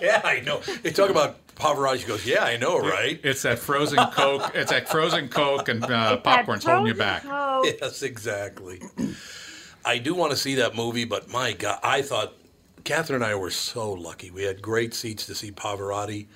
yeah, 0.00 0.22
I 0.24 0.42
know. 0.46 0.60
They 0.82 0.90
talk 0.90 1.10
about 1.10 1.38
Pavarotti. 1.58 2.06
Goes, 2.06 2.24
"Yeah, 2.26 2.44
I 2.44 2.56
know, 2.56 2.78
right?" 2.78 3.20
It's 3.22 3.42
that 3.42 3.58
frozen 3.58 3.98
Coke. 4.12 4.52
It's 4.54 4.70
that 4.70 4.88
frozen 4.88 5.28
Coke 5.28 5.68
and 5.68 5.84
uh, 5.84 6.18
popcorn's 6.18 6.64
holding 6.64 6.86
you 6.86 6.94
back. 6.94 7.22
Coke. 7.22 7.66
Yes, 7.80 8.02
exactly. 8.02 8.80
I 9.84 9.98
do 9.98 10.14
want 10.14 10.32
to 10.32 10.36
see 10.36 10.56
that 10.56 10.74
movie, 10.74 11.04
but 11.04 11.30
my 11.30 11.52
God, 11.52 11.78
I 11.82 12.02
thought 12.02 12.34
Catherine 12.84 13.22
and 13.22 13.30
I 13.30 13.34
were 13.34 13.50
so 13.50 13.92
lucky. 13.92 14.30
We 14.30 14.44
had 14.44 14.62
great 14.62 14.94
seats 14.94 15.26
to 15.26 15.34
see 15.34 15.50
Pavarotti 15.50 16.26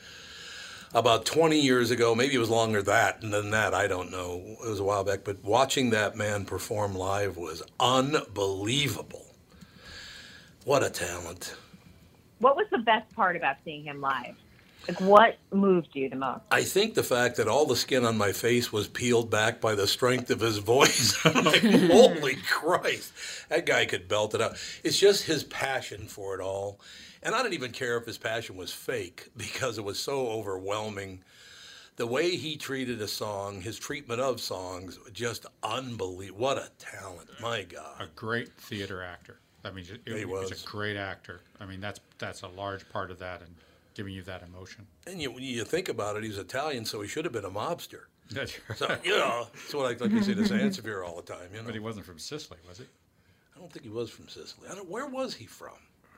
about 0.95 1.25
20 1.25 1.59
years 1.59 1.91
ago. 1.91 2.15
Maybe 2.15 2.35
it 2.35 2.39
was 2.39 2.51
longer 2.51 2.83
that 2.83 3.21
than 3.21 3.51
that. 3.51 3.75
I 3.75 3.87
don't 3.87 4.11
know. 4.11 4.43
It 4.65 4.69
was 4.69 4.81
a 4.81 4.85
while 4.85 5.05
back, 5.05 5.21
but 5.25 5.43
watching 5.45 5.91
that 5.91 6.17
man 6.17 6.45
perform 6.45 6.95
live 6.95 7.37
was 7.37 7.63
unbelievable. 7.81 9.27
What 10.65 10.83
a 10.83 10.91
talent. 10.91 11.57
What 12.39 12.57
was 12.57 12.67
the 12.71 12.79
best 12.79 13.13
part 13.15 13.37
about 13.37 13.57
seeing 13.65 13.85
him 13.85 14.01
live? 14.01 14.35
Like, 14.89 15.01
what 15.01 15.39
moved 15.53 15.91
you 15.95 16.09
the 16.11 16.17
most? 16.17 16.43
I 16.51 16.65
think 16.65 16.95
the 16.95 17.03
fact 17.05 17.37
that 17.37 17.49
all 17.49 17.67
the 17.67 17.77
skin 17.77 18.07
on 18.07 18.19
my 18.19 18.33
face 18.33 18.73
was 18.73 18.89
peeled 18.89 19.31
back 19.31 19.61
by 19.61 19.75
the 19.77 19.87
strength 19.87 20.31
of 20.31 20.41
his 20.41 20.59
voice. 20.59 21.15
I'm 21.27 21.45
like, 21.45 21.63
holy 21.63 22.37
Christ, 22.49 23.13
that 23.51 23.67
guy 23.67 23.87
could 23.87 24.09
belt 24.09 24.35
it 24.35 24.41
out. 24.43 24.57
It's 24.85 24.99
just 24.99 25.25
his 25.25 25.45
passion 25.45 26.09
for 26.09 26.35
it 26.35 26.43
all. 26.43 26.81
And 27.23 27.35
I 27.35 27.43
didn't 27.43 27.55
even 27.55 27.73
care 27.73 27.99
if 27.99 28.07
his 28.07 28.19
passion 28.19 28.57
was 28.57 28.73
fake 28.73 29.31
because 29.37 29.79
it 29.79 29.85
was 29.85 30.01
so 30.01 30.29
overwhelming. 30.29 31.23
The 31.97 32.07
way 32.07 32.37
he 32.37 32.57
treated 32.57 33.03
a 33.03 33.09
song, 33.09 33.61
his 33.61 33.79
treatment 33.79 34.21
of 34.21 34.41
songs, 34.41 34.99
just 35.13 35.47
unbelievable. 35.63 36.41
What 36.41 36.59
a 36.59 36.71
talent. 36.79 37.29
My 37.41 37.65
God. 37.65 38.01
A 38.01 38.07
great 38.17 38.57
theater 38.59 39.03
actor. 39.03 39.41
I 39.65 39.71
mean, 39.71 39.85
it, 39.91 40.03
He 40.07 40.21
he 40.21 40.25
was. 40.25 40.51
was 40.51 40.63
a 40.65 40.67
great 40.67 40.97
actor. 40.97 41.43
I 41.61 41.67
mean, 41.67 41.81
that's 41.81 42.01
that's 42.19 42.43
a 42.43 42.49
large 42.49 42.89
part 42.89 43.11
of 43.11 43.19
that 43.21 43.43
and 43.43 43.55
giving 43.95 44.15
you 44.15 44.23
that 44.23 44.43
emotion. 44.43 44.87
And 45.07 45.21
you, 45.21 45.31
when 45.31 45.43
you 45.43 45.65
think 45.65 45.89
about 45.89 46.17
it, 46.17 46.25
he's 46.25 46.39
Italian, 46.39 46.85
so 46.85 47.01
he 47.01 47.09
should 47.09 47.25
have 47.25 47.33
been 47.33 47.45
a 47.45 47.51
mobster. 47.51 48.03
That's 48.31 48.59
So, 48.77 48.97
you 49.05 49.17
know, 49.17 49.49
that's 49.53 49.75
what 49.75 49.85
I 49.85 49.89
like 49.89 49.99
to 49.99 50.23
say 50.23 50.33
to 50.33 50.43
Sansevier 50.43 51.07
all 51.07 51.17
the 51.17 51.23
time. 51.23 51.49
You 51.53 51.59
know? 51.59 51.67
But 51.67 51.75
he 51.75 51.81
wasn't 51.81 52.07
from 52.07 52.19
Sicily, 52.19 52.59
was 52.67 52.79
he? 52.79 52.85
I 53.55 53.59
don't 53.59 53.71
think 53.71 53.85
he 53.85 53.91
was 53.91 54.09
from 54.09 54.29
Sicily. 54.29 54.69
I 54.71 54.75
don't, 54.75 54.89
where 54.89 55.07
was 55.07 55.35
he 55.35 55.45
from? 55.45 55.75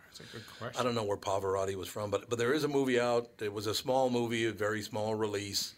That's 0.07 0.31
a 0.31 0.33
good 0.33 0.47
question. 0.59 0.81
I 0.81 0.85
don't 0.85 0.95
know 0.95 1.03
where 1.03 1.17
Pavarotti 1.17 1.75
was 1.75 1.89
from, 1.89 2.11
but 2.11 2.31
but 2.31 2.39
there 2.39 2.53
is 2.53 2.63
a 2.63 2.69
movie 2.69 3.01
out. 3.01 3.29
It 3.41 3.53
was 3.53 3.67
a 3.67 3.75
small 3.75 4.11
movie, 4.11 4.47
a 4.47 4.53
very 4.53 4.81
small 4.83 5.15
release. 5.15 5.75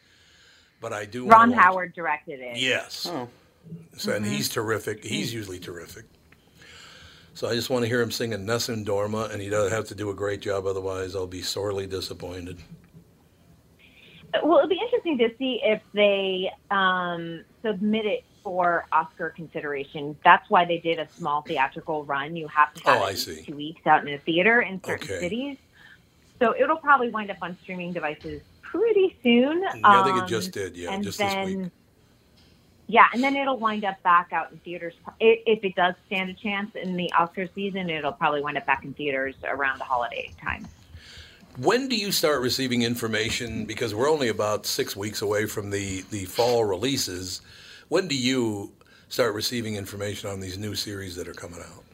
But 0.81 0.93
I 0.93 1.07
do. 1.07 1.25
wanna 1.25 1.37
Ron 1.37 1.51
watch- 1.53 1.59
Howard 1.59 1.95
directed 1.95 2.41
it. 2.41 2.59
Yes. 2.59 3.07
Oh. 3.11 3.29
So, 3.97 4.13
and 4.13 4.27
he's 4.27 4.49
mm-hmm. 4.49 4.61
terrific. 4.61 5.05
He's 5.05 5.29
mm-hmm. 5.29 5.39
usually 5.39 5.59
terrific. 5.59 6.05
So 7.37 7.47
I 7.51 7.55
just 7.55 7.69
want 7.69 7.83
to 7.83 7.87
hear 7.89 8.01
him 8.01 8.11
singing 8.11 8.47
Nessun 8.47 8.83
Dorma, 8.83 9.31
and 9.31 9.43
he 9.43 9.51
doesn't 9.51 9.71
have 9.71 9.85
to 9.89 9.95
do 9.95 10.09
a 10.09 10.15
great 10.15 10.41
job. 10.41 10.65
Otherwise, 10.65 11.15
I'll 11.15 11.27
be 11.27 11.43
sorely 11.43 11.87
disappointed. 11.87 12.59
Well, 14.43 14.57
it'll 14.57 14.71
be 14.71 14.81
interesting 14.83 15.19
to 15.19 15.29
see 15.39 15.61
if 15.63 15.83
they 15.93 16.51
um, 16.71 17.45
submit 17.63 18.07
it 18.07 18.21
for 18.43 18.87
Oscar 18.91 19.35
consideration. 19.37 20.17
That's 20.25 20.49
why 20.49 20.65
they 20.65 20.79
did 20.79 20.99
a 20.99 21.07
small 21.19 21.43
theatrical 21.43 22.07
run. 22.07 22.37
You 22.37 22.49
have 22.49 22.73
to 22.73 22.81
have 22.85 23.03
Oh, 23.03 23.05
I 23.05 23.11
it 23.11 23.19
see. 23.19 23.45
two 23.47 23.55
weeks 23.57 23.87
out 23.87 24.09
in 24.09 24.15
a 24.15 24.19
theater 24.19 24.63
in 24.63 24.81
certain 24.87 25.05
Okay. 25.05 25.21
cities. 25.21 25.59
So 26.43 26.55
it'll 26.59 26.79
probably 26.79 27.11
wind 27.11 27.31
up 27.31 27.39
on 27.43 27.59
streaming 27.63 27.93
devices 27.93 28.41
pretty 28.63 29.15
soon. 29.23 29.63
Yeah, 29.63 30.01
I 30.01 30.05
think 30.05 30.17
it 30.17 30.21
Um, 30.23 30.27
just 30.27 30.53
did. 30.53 30.75
Yeah, 30.75 30.99
just 31.03 31.19
then, 31.19 31.27
this 31.29 31.57
week. 31.65 31.71
Yeah, 32.89 33.07
and 33.13 33.23
then 33.23 33.35
it'll 33.35 33.59
wind 33.59 33.85
up 33.85 34.01
back 34.05 34.33
out 34.33 34.53
in 34.53 34.59
theaters. 34.59 34.95
If 35.19 35.65
it 35.65 35.75
does 35.75 35.95
stand 36.07 36.31
a 36.31 36.35
chance 36.35 36.75
in 36.77 36.97
the 36.97 37.13
Oscar 37.19 37.49
season, 37.55 37.91
it'll 37.91 38.13
probably 38.13 38.43
wind 38.43 38.57
up 38.57 38.67
back 38.67 38.85
in 38.85 38.95
theaters 38.95 39.35
around 39.45 39.79
the 39.81 39.85
holiday 39.85 40.31
time. 40.41 40.69
When 41.57 41.89
do 41.89 41.97
you 41.97 42.13
start 42.13 42.43
receiving 42.43 42.83
information? 42.83 43.65
Because 43.65 43.95
we're 43.95 44.11
only 44.11 44.29
about 44.29 44.67
six 44.67 44.95
weeks 44.95 45.23
away 45.23 45.47
from 45.47 45.71
the, 45.71 46.03
the 46.11 46.27
fall 46.27 46.65
releases. 46.65 47.41
When 47.89 48.07
do 48.07 48.15
you 48.15 48.73
start 49.09 49.35
receiving 49.35 49.75
information 49.75 50.31
on 50.31 50.41
these 50.41 50.59
new 50.59 50.75
series 50.75 51.17
that 51.17 51.27
are 51.27 51.35
coming 51.35 51.61
out? 51.61 51.86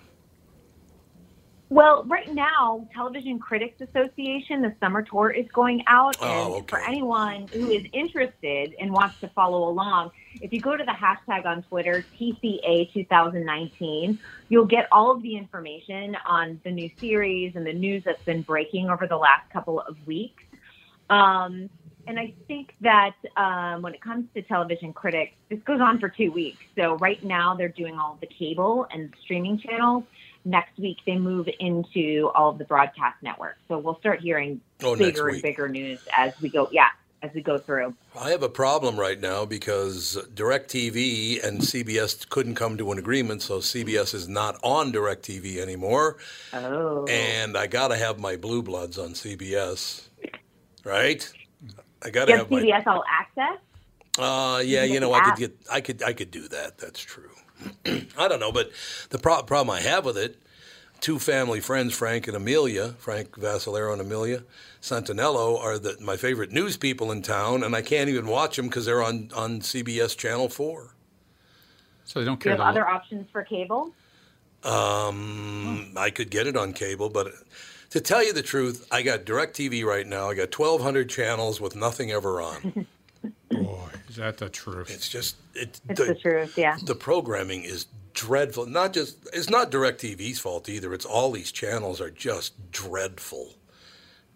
Well, 1.72 2.04
right 2.04 2.30
now, 2.34 2.86
Television 2.92 3.38
Critics 3.38 3.80
Association, 3.80 4.60
the 4.60 4.74
summer 4.78 5.00
tour 5.00 5.30
is 5.30 5.46
going 5.54 5.82
out. 5.86 6.18
Oh, 6.20 6.26
and 6.26 6.52
okay. 6.56 6.66
for 6.68 6.80
anyone 6.80 7.48
who 7.50 7.70
is 7.70 7.86
interested 7.94 8.74
and 8.78 8.92
wants 8.92 9.18
to 9.20 9.28
follow 9.28 9.66
along, 9.70 10.10
if 10.42 10.52
you 10.52 10.60
go 10.60 10.76
to 10.76 10.84
the 10.84 10.92
hashtag 10.92 11.46
on 11.46 11.62
Twitter, 11.62 12.04
TCA2019, 12.20 14.18
you'll 14.50 14.66
get 14.66 14.86
all 14.92 15.10
of 15.12 15.22
the 15.22 15.34
information 15.34 16.14
on 16.26 16.60
the 16.62 16.70
new 16.70 16.90
series 16.98 17.56
and 17.56 17.66
the 17.66 17.72
news 17.72 18.04
that's 18.04 18.22
been 18.24 18.42
breaking 18.42 18.90
over 18.90 19.06
the 19.06 19.16
last 19.16 19.48
couple 19.50 19.80
of 19.80 19.96
weeks. 20.06 20.42
Um, 21.08 21.70
and 22.06 22.18
I 22.18 22.34
think 22.48 22.74
that 22.82 23.14
um, 23.38 23.80
when 23.80 23.94
it 23.94 24.02
comes 24.02 24.26
to 24.34 24.42
television 24.42 24.92
critics, 24.92 25.32
this 25.48 25.60
goes 25.60 25.80
on 25.80 26.00
for 26.00 26.10
two 26.10 26.32
weeks. 26.32 26.62
So 26.76 26.96
right 26.96 27.24
now 27.24 27.54
they're 27.54 27.68
doing 27.68 27.98
all 27.98 28.18
the 28.20 28.26
cable 28.26 28.86
and 28.90 29.14
streaming 29.22 29.56
channels. 29.58 30.04
Next 30.44 30.76
week 30.78 30.98
they 31.06 31.16
move 31.18 31.48
into 31.60 32.30
all 32.34 32.50
of 32.50 32.58
the 32.58 32.64
broadcast 32.64 33.22
networks. 33.22 33.58
So 33.68 33.78
we'll 33.78 33.98
start 33.98 34.20
hearing 34.20 34.60
Oh, 34.82 34.96
bigger 34.96 35.28
and 35.28 35.42
bigger 35.42 35.68
news 35.68 36.00
as 36.16 36.32
we 36.40 36.48
go. 36.48 36.68
Yeah, 36.72 36.88
as 37.22 37.30
we 37.34 37.42
go 37.42 37.58
through. 37.58 37.94
I 38.20 38.30
have 38.30 38.42
a 38.42 38.48
problem 38.48 38.98
right 38.98 39.20
now 39.20 39.44
because 39.44 40.18
DirecTV 40.34 41.44
and 41.46 41.60
CBS 41.60 42.28
couldn't 42.28 42.56
come 42.56 42.76
to 42.78 42.90
an 42.90 42.98
agreement, 42.98 43.42
so 43.42 43.58
CBS 43.58 44.14
is 44.14 44.28
not 44.28 44.58
on 44.62 44.92
DirecTV 44.92 45.58
anymore. 45.58 46.16
Oh, 46.52 47.06
And 47.06 47.56
I 47.56 47.68
got 47.68 47.88
to 47.88 47.96
have 47.96 48.18
my 48.18 48.36
Blue 48.36 48.62
Bloods 48.62 48.98
on 48.98 49.10
CBS, 49.10 50.08
right? 50.84 51.32
I 52.02 52.10
got 52.10 52.24
to 52.26 52.32
have 52.32 52.40
have 52.42 52.50
my. 52.50 52.62
CBS 52.62 52.86
All 52.86 53.04
Access. 53.08 53.58
Uh, 54.18 54.60
yeah, 54.64 54.82
you 54.84 55.00
know, 55.00 55.14
I 55.14 55.20
could 55.20 55.36
get, 55.36 55.56
I 55.70 55.80
could, 55.80 56.02
I 56.02 56.12
could 56.12 56.30
do 56.30 56.48
that. 56.48 56.76
That's 56.78 57.00
true. 57.00 57.30
I 58.18 58.28
don't 58.28 58.40
know, 58.40 58.52
but 58.52 58.70
the 59.10 59.18
pro- 59.18 59.42
problem 59.42 59.74
I 59.74 59.80
have 59.80 60.04
with 60.04 60.16
it, 60.16 60.40
two 61.00 61.18
family 61.18 61.60
friends, 61.60 61.94
Frank 61.94 62.26
and 62.28 62.36
Amelia, 62.36 62.94
Frank 62.98 63.32
Vascellaro 63.32 63.92
and 63.92 64.00
Amelia 64.00 64.44
Santaniello, 64.80 65.58
are 65.58 65.78
the, 65.78 65.96
my 66.00 66.16
favorite 66.16 66.52
news 66.52 66.76
people 66.76 67.12
in 67.12 67.22
town, 67.22 67.62
and 67.62 67.74
I 67.74 67.82
can't 67.82 68.08
even 68.08 68.26
watch 68.26 68.56
them 68.56 68.66
because 68.66 68.86
they're 68.86 69.02
on 69.02 69.30
on 69.34 69.60
CBS 69.60 70.16
Channel 70.16 70.48
Four. 70.48 70.94
So 72.04 72.20
they 72.20 72.26
don't 72.26 72.40
Do 72.40 72.48
you 72.48 72.50
have 72.50 72.60
to 72.60 72.66
other 72.66 72.86
options 72.86 73.28
for 73.30 73.42
cable? 73.42 73.92
Um, 74.64 75.92
I 75.96 76.10
could 76.10 76.30
get 76.30 76.46
it 76.46 76.56
on 76.56 76.72
cable, 76.72 77.08
but 77.08 77.32
to 77.90 78.00
tell 78.00 78.24
you 78.24 78.32
the 78.32 78.42
truth, 78.42 78.86
I 78.90 79.02
got 79.02 79.24
DirecTV 79.24 79.84
right 79.84 80.06
now. 80.06 80.30
I 80.30 80.34
got 80.34 80.56
1,200 80.56 81.08
channels 81.10 81.60
with 81.60 81.74
nothing 81.74 82.10
ever 82.10 82.40
on. 82.40 82.86
Boy, 83.50 83.88
is 84.12 84.16
that 84.18 84.36
the 84.38 84.48
truth? 84.48 84.90
It's 84.90 85.08
just 85.08 85.36
it. 85.54 85.80
It's 85.88 86.00
the 86.00 86.14
truth. 86.14 86.56
Yeah. 86.58 86.76
the 86.82 86.94
programming 86.94 87.62
is 87.64 87.86
dreadful. 88.14 88.66
Not 88.66 88.92
just 88.92 89.16
it's 89.32 89.48
not 89.48 89.70
DirecTV's 89.72 90.38
fault 90.38 90.68
either. 90.68 90.92
It's 90.92 91.06
all 91.06 91.32
these 91.32 91.50
channels 91.50 92.00
are 92.00 92.10
just 92.10 92.70
dreadful. 92.70 93.54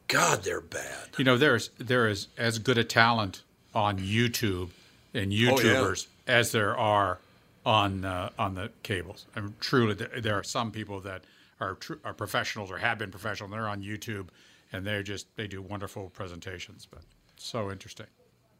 God, 0.09 0.45
they're 0.45 0.61
bad. 0.63 1.09
You 1.19 1.25
know, 1.25 1.37
there's 1.37 1.69
there 1.79 2.09
is 2.09 2.29
as 2.39 2.59
good 2.59 2.79
a 2.79 2.85
talent 2.85 3.43
on 3.75 3.99
YouTube 3.99 4.71
and 5.13 5.31
Oh, 5.33 5.35
yeah. 5.35 5.51
YouTubers 5.51 6.07
as 6.27 6.53
there 6.53 6.77
are 6.77 7.19
on 7.67 8.05
uh, 8.05 8.31
on 8.39 8.55
the 8.55 8.71
cables. 8.83 9.27
I 9.37 9.41
mean, 9.41 9.55
truly, 9.61 9.95
there, 9.95 10.11
there 10.21 10.35
are 10.39 10.45
some 10.45 10.71
people 10.71 11.01
that 11.01 11.25
are 11.61 11.75
tr- 11.75 11.95
are 12.05 12.15
professionals 12.15 12.71
or 12.71 12.79
have 12.79 12.99
been 12.99 13.11
professional. 13.11 13.47
And 13.53 13.53
they're 13.61 13.69
on 13.69 13.83
YouTube, 13.83 14.29
and 14.73 14.87
they're 14.87 15.03
just 15.03 15.27
they 15.37 15.47
do 15.47 15.61
wonderful 15.61 16.09
presentations. 16.11 16.87
But 16.91 17.03
so 17.37 17.71
interesting. 17.71 18.07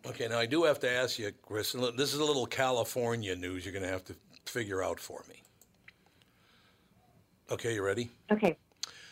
Okay, 0.09 0.29
now 0.29 0.39
I 0.39 0.47
do 0.47 0.63
have 0.65 0.79
to 0.81 0.91
ask 0.91 1.19
you, 1.19 1.33
Chris. 1.43 1.73
This 1.97 2.15
is 2.15 2.21
a 2.21 2.25
little 2.25 2.47
California 2.47 3.35
news. 3.35 3.65
You're 3.65 3.73
going 3.73 3.85
to 3.85 3.91
have 3.91 4.05
to 4.05 4.15
figure 4.45 4.83
out 4.83 5.01
for 5.01 5.25
me. 5.29 5.43
Okay, 7.51 7.75
you 7.75 7.83
ready? 7.83 8.11
Okay. 8.31 8.57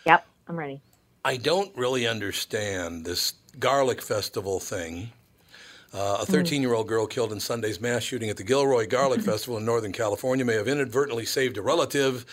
Yep, 0.06 0.26
I'm 0.48 0.56
ready. 0.56 0.80
I 1.24 1.36
don't 1.36 1.76
really 1.76 2.06
understand 2.06 3.04
this 3.04 3.34
garlic 3.58 4.02
festival 4.02 4.60
thing. 4.60 5.10
Uh, 5.92 6.18
a 6.22 6.26
13 6.26 6.60
year 6.60 6.74
old 6.74 6.88
girl 6.88 7.06
killed 7.06 7.32
in 7.32 7.40
Sunday's 7.40 7.80
mass 7.80 8.02
shooting 8.02 8.30
at 8.30 8.36
the 8.36 8.44
Gilroy 8.44 8.86
Garlic 8.86 9.20
Festival 9.22 9.58
in 9.58 9.64
Northern 9.64 9.92
California 9.92 10.44
may 10.44 10.54
have 10.54 10.68
inadvertently 10.68 11.24
saved 11.24 11.56
a 11.56 11.62
relative. 11.62 12.26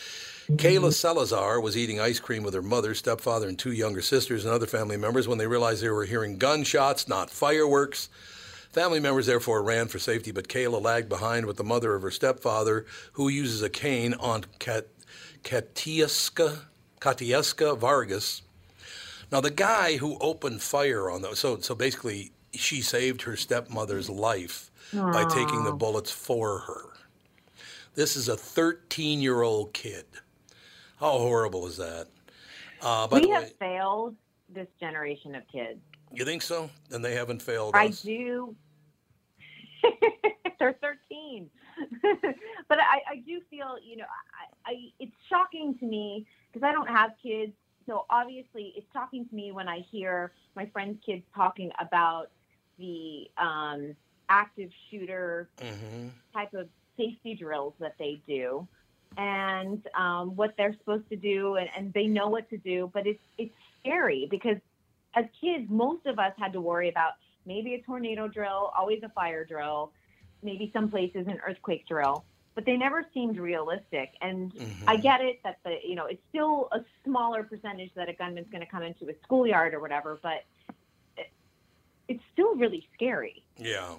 Kayla 0.51 0.93
Salazar 0.93 1.61
was 1.61 1.77
eating 1.77 1.99
ice 1.99 2.19
cream 2.19 2.43
with 2.43 2.53
her 2.53 2.61
mother, 2.61 2.93
stepfather, 2.95 3.47
and 3.47 3.57
two 3.57 3.71
younger 3.71 4.01
sisters 4.01 4.43
and 4.45 4.53
other 4.53 4.65
family 4.65 4.97
members 4.97 5.27
when 5.27 5.37
they 5.37 5.47
realized 5.47 5.81
they 5.81 5.89
were 5.89 6.05
hearing 6.05 6.37
gunshots, 6.37 7.07
not 7.07 7.29
fireworks. 7.29 8.09
Family 8.71 9.01
members 9.01 9.25
therefore 9.25 9.61
ran 9.63 9.87
for 9.87 9.99
safety, 9.99 10.31
but 10.31 10.47
Kayla 10.47 10.81
lagged 10.81 11.09
behind 11.09 11.45
with 11.45 11.57
the 11.57 11.63
mother 11.63 11.93
of 11.93 12.01
her 12.03 12.11
stepfather, 12.11 12.85
who 13.13 13.27
uses 13.27 13.61
a 13.61 13.69
cane, 13.69 14.13
Aunt 14.19 14.59
Kat- 14.59 14.87
Katieska, 15.43 16.59
Katieska 17.01 17.77
Vargas. 17.77 18.43
Now, 19.31 19.41
the 19.41 19.51
guy 19.51 19.97
who 19.97 20.17
opened 20.19 20.61
fire 20.61 21.09
on 21.09 21.21
those, 21.21 21.39
so, 21.39 21.59
so 21.59 21.75
basically, 21.75 22.31
she 22.53 22.81
saved 22.81 23.23
her 23.23 23.35
stepmother's 23.35 24.09
life 24.09 24.71
by 24.93 25.25
taking 25.25 25.63
the 25.63 25.71
bullets 25.73 26.11
for 26.11 26.59
her. 26.59 26.85
This 27.95 28.15
is 28.15 28.29
a 28.29 28.37
13 28.37 29.21
year 29.21 29.41
old 29.41 29.73
kid. 29.73 30.05
How 30.99 31.17
horrible 31.17 31.67
is 31.67 31.77
that? 31.77 32.07
Uh, 32.81 33.07
we 33.11 33.29
have 33.29 33.43
way, 33.43 33.51
failed 33.59 34.15
this 34.49 34.67
generation 34.79 35.35
of 35.35 35.43
kids. 35.47 35.79
you 36.13 36.25
think 36.25 36.41
so? 36.41 36.69
And 36.91 37.03
they 37.03 37.13
haven't 37.15 37.41
failed 37.41 37.75
I 37.75 37.87
us? 37.87 38.01
do. 38.01 38.55
They're 40.59 40.75
13. 40.81 41.49
but 42.69 42.79
I, 42.79 42.99
I 43.11 43.15
do 43.25 43.41
feel, 43.49 43.75
you 43.83 43.97
know, 43.97 44.05
I, 44.65 44.71
I 44.71 44.75
it's 44.99 45.11
shocking 45.29 45.75
to 45.79 45.85
me 45.85 46.25
because 46.51 46.65
I 46.67 46.71
don't 46.71 46.87
have 46.87 47.11
kids. 47.21 47.53
So 47.87 48.05
obviously, 48.09 48.73
it's 48.75 48.87
shocking 48.93 49.27
to 49.27 49.35
me 49.35 49.51
when 49.51 49.67
I 49.67 49.79
hear 49.91 50.31
my 50.55 50.65
friends' 50.67 50.99
kids 51.05 51.23
talking 51.35 51.71
about 51.79 52.27
the 52.77 53.27
um, 53.37 53.95
active 54.29 54.69
shooter 54.89 55.49
hmm 55.59 56.09
type 56.33 56.53
of 56.53 56.67
safety 56.97 57.35
drills 57.35 57.73
that 57.79 57.95
they 57.99 58.21
do 58.27 58.67
and 59.17 59.85
um, 59.97 60.35
what 60.35 60.53
they're 60.57 60.75
supposed 60.79 61.07
to 61.09 61.15
do 61.15 61.55
and, 61.55 61.67
and 61.77 61.93
they 61.93 62.05
know 62.05 62.29
what 62.29 62.49
to 62.49 62.57
do 62.57 62.89
but 62.93 63.05
it's 63.05 63.19
it's 63.37 63.53
scary 63.79 64.27
because 64.29 64.57
as 65.15 65.25
kids 65.39 65.65
most 65.69 66.05
of 66.05 66.19
us 66.19 66.33
had 66.37 66.53
to 66.53 66.61
worry 66.61 66.89
about 66.89 67.11
maybe 67.45 67.73
a 67.75 67.81
tornado 67.81 68.27
drill 68.27 68.71
always 68.77 69.01
a 69.03 69.09
fire 69.09 69.45
drill 69.45 69.91
maybe 70.43 70.69
some 70.73 70.89
places 70.89 71.27
an 71.27 71.39
earthquake 71.47 71.87
drill 71.87 72.23
but 72.53 72.65
they 72.65 72.75
never 72.75 73.05
seemed 73.13 73.37
realistic 73.37 74.11
and 74.21 74.53
mm-hmm. 74.53 74.89
i 74.89 74.95
get 74.95 75.21
it 75.21 75.39
that 75.43 75.59
the 75.63 75.77
you 75.83 75.95
know 75.95 76.05
it's 76.05 76.21
still 76.29 76.67
a 76.71 76.79
smaller 77.03 77.43
percentage 77.43 77.91
that 77.95 78.09
a 78.09 78.13
gunman's 78.13 78.49
going 78.51 78.63
to 78.63 78.69
come 78.69 78.83
into 78.83 79.09
a 79.09 79.13
schoolyard 79.23 79.73
or 79.73 79.79
whatever 79.79 80.19
but 80.21 80.43
it, 81.17 81.29
it's 82.07 82.23
still 82.33 82.55
really 82.55 82.87
scary 82.93 83.43
Yeah. 83.57 83.95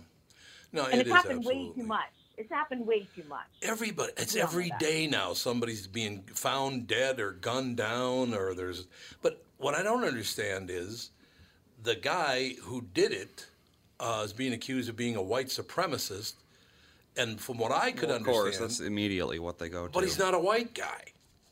No, 0.73 0.85
and 0.85 0.95
it 0.95 1.01
it's 1.01 1.09
is 1.09 1.15
happened 1.15 1.45
way 1.45 1.71
too 1.75 1.85
much. 1.85 2.13
It's 2.39 2.51
happened 2.51 2.87
way 2.87 3.07
too 3.15 3.25
much. 3.29 3.47
Everybody, 3.61 4.13
it's 4.17 4.35
We 4.35 4.41
all 4.41 4.47
know 4.47 4.53
every 4.53 4.73
day 4.79 5.07
now. 5.07 5.35
Somebody's 5.35 5.87
being 5.87 6.23
found 6.33 6.87
dead 6.87 7.21
or 7.21 7.33
gunned 7.33 7.77
down, 7.77 8.33
or 8.33 8.55
there's. 8.55 8.87
But 9.21 9.45
what 9.59 9.75
I 9.75 9.83
don't 9.83 10.05
understand 10.05 10.71
is 10.71 11.11
the 11.83 11.95
guy 11.97 12.55
who 12.63 12.83
did 12.95 13.13
it 13.13 13.47
uh, 14.01 14.23
is 14.25 14.33
being 14.33 14.53
accused 14.53 14.89
of 14.89 14.97
being 14.97 15.17
a 15.17 15.23
white 15.23 15.47
supremacist, 15.49 16.35
and 17.17 17.41
from 17.41 17.59
what 17.59 17.73
I 17.73 17.93
could 17.93 18.09
Well, 18.09 18.17
of 18.17 18.23
understand, 18.23 18.43
course, 18.45 18.59
that's 18.59 18.81
immediately 18.81 19.39
what 19.39 19.59
they 19.59 19.69
go 19.69 19.87
to. 19.87 19.93
but 19.93 20.03
he's 20.05 20.19
not 20.19 20.35
a 20.35 20.39
white 20.39 20.75
guy. 20.75 21.05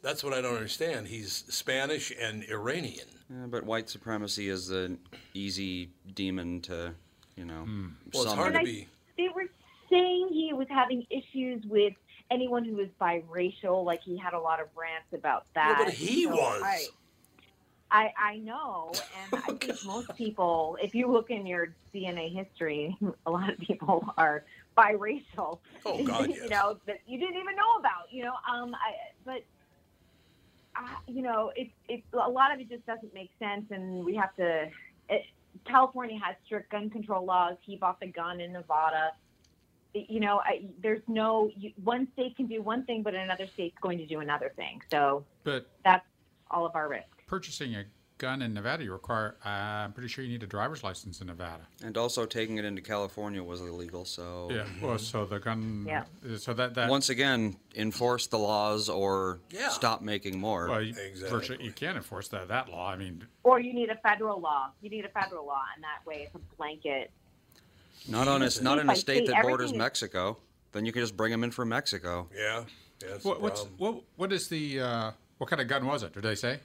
That's 0.03 0.25
what 0.25 0.33
I 0.33 0.41
don't 0.41 0.55
understand. 0.55 1.09
He's 1.09 1.45
Spanish 1.49 2.11
and 2.19 2.43
Iranian. 2.51 3.07
Yeah, 3.29 3.47
but 3.49 3.65
white 3.65 3.89
supremacy 3.91 4.49
is 4.49 4.71
an 4.71 4.99
easy 5.35 5.91
demon 6.15 6.61
to, 6.63 6.95
you 7.37 7.45
know. 7.45 7.67
Well, 7.67 7.91
it's 8.07 8.19
summon. 8.23 8.37
hard 8.39 8.53
to 8.55 8.59
And 8.61 8.69
I- 8.69 8.71
be. 8.71 8.89
They 9.19 9.29
were 9.35 9.45
saying 9.91 10.29
he 10.33 10.53
was 10.55 10.67
having 10.71 11.07
issues 11.11 11.63
with 11.67 11.93
anyone 12.31 12.65
who 12.65 12.77
was 12.77 12.89
biracial. 12.99 13.85
Like 13.85 14.01
he 14.03 14.17
had 14.17 14.33
a 14.33 14.39
lot 14.39 14.59
of 14.61 14.69
rants 14.75 15.13
about 15.13 15.45
that. 15.55 15.77
but 15.85 15.93
he 15.93 16.25
So 16.25 16.31
was. 16.31 16.63
I, 16.65 16.85
I, 17.93 18.13
I 18.17 18.37
know, 18.39 18.93
and 19.33 19.43
I 19.43 19.53
think 19.55 19.85
most 19.85 20.15
people, 20.15 20.79
if 20.81 20.95
you 20.95 21.11
look 21.11 21.31
in 21.31 21.47
your 21.47 21.75
DNA 21.95 22.33
history, 22.33 22.97
a 23.27 23.31
lot 23.31 23.51
of 23.51 23.59
people 23.59 24.13
are 24.17 24.45
biracial. 24.79 25.59
Oh, 25.85 26.05
God, 26.05 26.29
yes. 26.29 26.39
you 26.43 26.49
know 26.49 26.79
that 26.87 27.01
you 27.07 27.19
didn't 27.19 27.37
even 27.37 27.57
know 27.57 27.77
about. 27.79 28.13
You 28.13 28.25
know, 28.25 28.35
um, 28.51 28.75
I, 28.75 28.95
but 29.25 29.45
I, 30.77 30.97
you 31.09 31.23
know, 31.23 31.53
it, 31.57 31.71
it, 31.89 32.05
a 32.13 32.31
lot 32.31 32.55
of 32.55 32.61
it 32.61 32.69
just 32.69 32.87
doesn't 32.87 33.13
make 33.13 33.31
sense, 33.39 33.67
and 33.71 34.05
we 34.05 34.15
have 34.15 34.35
to. 34.37 34.69
It, 35.09 35.23
California 35.65 36.19
has 36.23 36.37
strict 36.47 36.71
gun 36.71 36.91
control 36.91 37.25
laws. 37.25 37.57
He 37.63 37.77
bought 37.77 37.99
the 37.99 38.07
gun 38.07 38.41
in 38.41 38.53
Nevada. 38.53 39.13
You 39.93 40.21
know, 40.21 40.41
I, 40.45 40.67
there's 40.81 41.03
no 41.09 41.51
you, 41.57 41.73
one 41.83 42.07
state 42.13 42.37
can 42.37 42.47
do 42.47 42.63
one 42.63 42.85
thing, 42.85 43.03
but 43.03 43.17
another 43.17 43.49
state's 43.49 43.77
going 43.81 43.99
to 43.99 44.07
do 44.07 44.21
another 44.21 44.53
thing. 44.55 44.81
So 44.93 45.25
But 45.43 45.67
that's 45.85 46.07
all 46.49 46.65
of 46.65 46.77
our 46.77 46.89
risk. 46.89 47.20
Purchasing 47.35 47.77
a 47.77 47.85
gun 48.19 48.43
in 48.43 48.53
Nevada, 48.53 48.83
you 48.83 48.93
require. 48.93 49.37
Uh, 49.47 49.49
I'm 49.49 49.93
pretty 49.93 50.09
sure 50.09 50.25
you 50.25 50.31
need 50.33 50.43
a 50.43 50.47
driver's 50.47 50.83
license 50.83 51.21
in 51.21 51.29
Nevada. 51.29 51.63
And 51.83 51.97
also 51.97 52.27
taking 52.27 52.59
it 52.59 52.65
into 52.65 52.83
California 52.83 53.43
was 53.43 53.61
illegal, 53.61 54.05
so 54.05 54.49
Yeah. 54.51 54.67
Well, 54.83 54.99
so 54.99 55.25
the 55.25 55.39
gun. 55.39 55.87
Yeah. 55.89 56.05
So 56.37 56.53
that 56.55 56.75
that. 56.75 56.91
once 56.91 57.09
again, 57.09 57.57
enforce 57.77 58.27
the 58.27 58.37
laws 58.37 58.89
or 58.89 59.39
Yeah. 59.51 59.69
stop 59.69 60.03
making 60.03 60.39
more. 60.41 60.69
well, 60.69 60.83
you, 60.83 60.91
Exactly. 60.91 61.31
virtually, 61.31 61.65
you 61.65 61.73
can't 61.73 61.97
enforce 61.97 62.27
that 62.29 62.49
that 62.49 62.69
law. 62.69 62.91
I 62.91 62.97
mean, 62.97 63.27
Or 63.45 63.61
you 63.61 63.73
need 63.73 63.91
a 63.91 63.97
federal 63.97 64.41
law. 64.41 64.71
You 64.83 64.91
need 64.91 65.05
a 65.05 65.09
federal 65.09 65.47
law, 65.47 65.63
and 65.75 65.83
that 65.85 66.05
way 66.05 66.25
it's 66.27 66.35
a 66.35 66.57
blanket. 66.57 67.13
Not 68.09 68.27
on 68.29 68.43
a 68.43 68.51
not 68.61 68.79
in 68.81 68.91
a 68.91 68.97
State 68.97 69.21
by 69.21 69.25
state 69.25 69.27
that 69.29 69.43
borders 69.43 69.71
everything 69.71 69.75
is- 69.77 69.79
Mexico. 69.79 70.37
Then 70.73 70.85
you 70.85 70.93
can 70.93 71.01
just 71.03 71.17
bring 71.17 71.31
them 71.31 71.45
in 71.45 71.53
from 71.53 71.69
Mexico. 71.69 72.29
Yeah. 72.35 72.65
Yeah. 73.03 73.09
That's 73.13 73.25
what, 73.25 73.41
what's 73.41 73.61
problem. 73.65 73.95
what 73.95 74.05
what 74.17 74.33
is 74.33 74.49
the 74.49 74.81
uh, 74.81 75.11
what 75.39 75.49
kind 75.49 75.63
of 75.63 75.69
gun 75.69 75.87
was 75.87 76.03
it? 76.03 76.13
Did 76.13 76.23
they 76.25 76.35
say? 76.35 76.61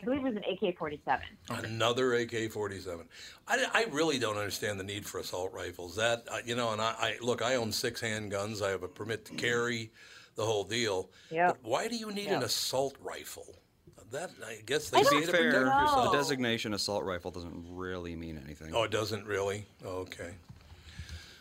I 0.00 0.04
believe 0.04 0.24
it 0.24 0.34
was 0.34 0.36
an 0.36 0.44
AK-47. 0.44 1.20
Another 1.50 2.14
AK-47. 2.14 3.04
I, 3.48 3.66
I 3.74 3.86
really 3.90 4.18
don't 4.18 4.36
understand 4.36 4.78
the 4.78 4.84
need 4.84 5.04
for 5.04 5.18
assault 5.18 5.52
rifles. 5.52 5.96
That 5.96 6.24
uh, 6.30 6.38
you 6.44 6.54
know, 6.54 6.72
and 6.72 6.80
I, 6.80 6.94
I 6.98 7.16
look, 7.20 7.42
I 7.42 7.56
own 7.56 7.72
six 7.72 8.00
handguns. 8.00 8.62
I 8.62 8.70
have 8.70 8.82
a 8.82 8.88
permit 8.88 9.24
to 9.26 9.34
carry, 9.34 9.90
the 10.36 10.44
whole 10.44 10.64
deal. 10.64 11.10
Yeah. 11.30 11.52
Why 11.62 11.88
do 11.88 11.96
you 11.96 12.12
need 12.12 12.28
an 12.28 12.42
assault 12.42 12.94
rifle? 13.02 13.56
That 14.10 14.30
I 14.46 14.60
guess 14.64 14.88
they 14.88 15.00
I 15.00 15.02
say 15.02 15.20
to 15.20 15.26
Fair, 15.26 15.50
protect 15.50 15.94
the 15.94 16.10
designation 16.12 16.72
assault 16.72 17.04
rifle 17.04 17.30
doesn't 17.30 17.66
really 17.68 18.16
mean 18.16 18.40
anything. 18.42 18.74
Oh, 18.74 18.84
it 18.84 18.90
doesn't 18.90 19.26
really. 19.26 19.66
Oh, 19.84 19.98
okay. 19.98 20.30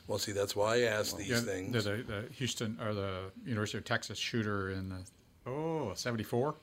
Well, 0.07 0.17
see, 0.17 0.31
that's 0.33 0.55
why 0.55 0.75
I 0.75 0.81
ask 0.81 1.15
these 1.15 1.29
Yeah, 1.29 1.39
things. 1.39 1.83
The, 1.83 1.91
the, 1.91 2.03
the 2.03 2.33
Houston 2.33 2.77
or 2.81 2.93
the 2.93 3.31
University 3.45 3.77
of 3.77 3.85
Texas 3.85 4.17
shooter 4.17 4.71
in 4.71 4.89
the 4.89 5.05
oh 5.45 5.93
74. 5.95 6.55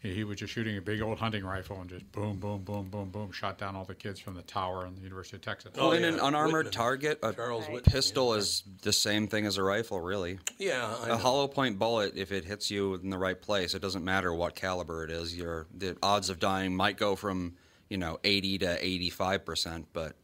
He, 0.00 0.14
he 0.14 0.24
was 0.24 0.38
just 0.38 0.52
shooting 0.52 0.76
a 0.76 0.80
big 0.80 1.02
old 1.02 1.18
hunting 1.18 1.44
rifle 1.44 1.80
and 1.80 1.90
just 1.90 2.10
boom, 2.12 2.36
boom, 2.38 2.62
boom, 2.62 2.88
boom, 2.88 3.10
boom, 3.10 3.32
shot 3.32 3.58
down 3.58 3.74
all 3.74 3.84
the 3.84 3.94
kids 3.94 4.20
from 4.20 4.34
the 4.34 4.42
tower 4.42 4.86
in 4.86 4.94
the 4.94 5.00
University 5.00 5.36
of 5.36 5.42
Texas. 5.42 5.72
Oh, 5.76 5.88
well, 5.88 5.92
in 5.96 6.04
oh, 6.04 6.08
yeah, 6.08 6.14
an 6.14 6.20
unarmored 6.20 6.66
Whitman. 6.66 6.72
target, 6.72 7.18
a 7.22 7.32
Charles 7.32 7.66
Whitman, 7.66 7.82
pistol 7.92 8.34
is 8.34 8.62
the 8.82 8.92
same 8.92 9.26
thing 9.26 9.44
as 9.44 9.56
a 9.56 9.62
rifle, 9.62 10.00
really. 10.00 10.38
yeah, 10.58 10.94
I 11.02 11.06
A 11.06 11.08
know. 11.08 11.16
hollow 11.16 11.48
point 11.48 11.78
bullet, 11.78 12.12
if 12.16 12.30
it 12.30 12.44
hits 12.44 12.70
you 12.70 12.94
in 12.94 13.10
the 13.10 13.18
right 13.18 13.40
place, 13.40 13.74
it 13.74 13.82
doesn't 13.82 14.04
matter 14.04 14.32
what 14.32 14.54
caliber 14.54 15.02
it 15.04 15.10
is. 15.10 15.36
Your 15.36 15.66
the 15.76 15.96
odds 16.02 16.30
of 16.30 16.38
dying 16.38 16.76
might 16.76 16.96
go 16.96 17.16
from 17.16 17.54
you 17.88 17.96
know 17.98 18.18
80 18.22 18.58
to 18.58 18.84
85 18.86 19.44
percent, 19.44 19.86
but 19.92 20.14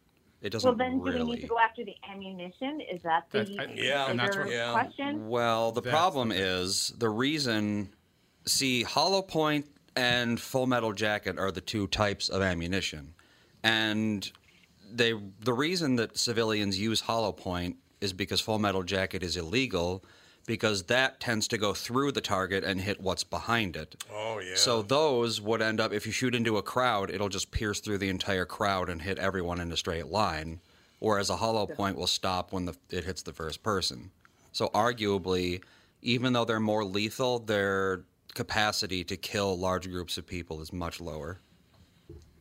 it 0.40 0.50
doesn't 0.50 0.68
Well, 0.68 0.76
then 0.76 0.98
do 0.98 1.24
we 1.26 1.32
need 1.34 1.40
to 1.40 1.46
go 1.48 1.58
after 1.58 1.84
the 1.84 1.96
ammunition? 2.08 2.80
Is 2.80 3.02
that 3.02 3.24
the 3.32 3.42
That- 3.44 3.70
I- 3.70 3.72
Yeah, 3.74 4.08
and 4.10 4.20
that's 4.20 4.36
bigger 4.36 4.46
what- 4.46 4.54
yeah. 4.54 4.72
question? 4.72 5.28
Well, 5.28 5.72
the 5.72 5.80
That's 5.80 5.90
problem 5.92 6.30
is 6.30 6.92
the 6.96 7.08
reason. 7.08 7.92
See, 8.46 8.82
hollow 8.82 9.22
point 9.22 9.66
and 9.96 10.40
full 10.40 10.66
metal 10.66 10.92
jacket 10.92 11.38
are 11.38 11.50
the 11.50 11.60
two 11.60 11.86
types 11.86 12.28
of 12.28 12.42
ammunition, 12.42 13.14
and 13.62 14.30
they 14.92 15.14
the 15.40 15.52
reason 15.52 15.96
that 15.96 16.18
civilians 16.18 16.78
use 16.78 17.00
hollow 17.00 17.32
point 17.32 17.76
is 18.00 18.12
because 18.12 18.40
full 18.40 18.58
metal 18.58 18.82
jacket 18.82 19.22
is 19.22 19.36
illegal 19.36 20.04
because 20.46 20.84
that 20.84 21.20
tends 21.20 21.48
to 21.48 21.56
go 21.56 21.72
through 21.72 22.12
the 22.12 22.20
target 22.20 22.64
and 22.64 22.80
hit 22.80 23.00
what's 23.00 23.24
behind 23.24 23.76
it. 23.76 23.96
Oh 24.12 24.40
yeah. 24.40 24.56
So 24.56 24.82
those 24.82 25.40
would 25.40 25.62
end 25.62 25.80
up 25.80 25.92
if 25.92 26.06
you 26.06 26.12
shoot 26.12 26.34
into 26.34 26.58
a 26.58 26.62
crowd, 26.62 27.10
it'll 27.10 27.28
just 27.28 27.50
pierce 27.50 27.80
through 27.80 27.98
the 27.98 28.10
entire 28.10 28.44
crowd 28.44 28.88
and 28.90 29.00
hit 29.00 29.18
everyone 29.18 29.60
in 29.60 29.72
a 29.72 29.76
straight 29.76 30.08
line. 30.08 30.60
Whereas 30.98 31.30
a 31.30 31.36
hollow 31.36 31.66
point 31.66 31.96
will 31.96 32.06
stop 32.06 32.52
when 32.52 32.66
the, 32.66 32.74
it 32.90 33.04
hits 33.04 33.22
the 33.22 33.32
first 33.32 33.62
person. 33.62 34.10
So 34.52 34.68
arguably, 34.68 35.62
even 36.02 36.32
though 36.32 36.44
they're 36.44 36.60
more 36.60 36.84
lethal, 36.84 37.40
their 37.40 38.04
capacity 38.34 39.04
to 39.04 39.16
kill 39.16 39.58
large 39.58 39.88
groups 39.90 40.18
of 40.18 40.26
people 40.26 40.60
is 40.60 40.72
much 40.72 41.00
lower. 41.00 41.38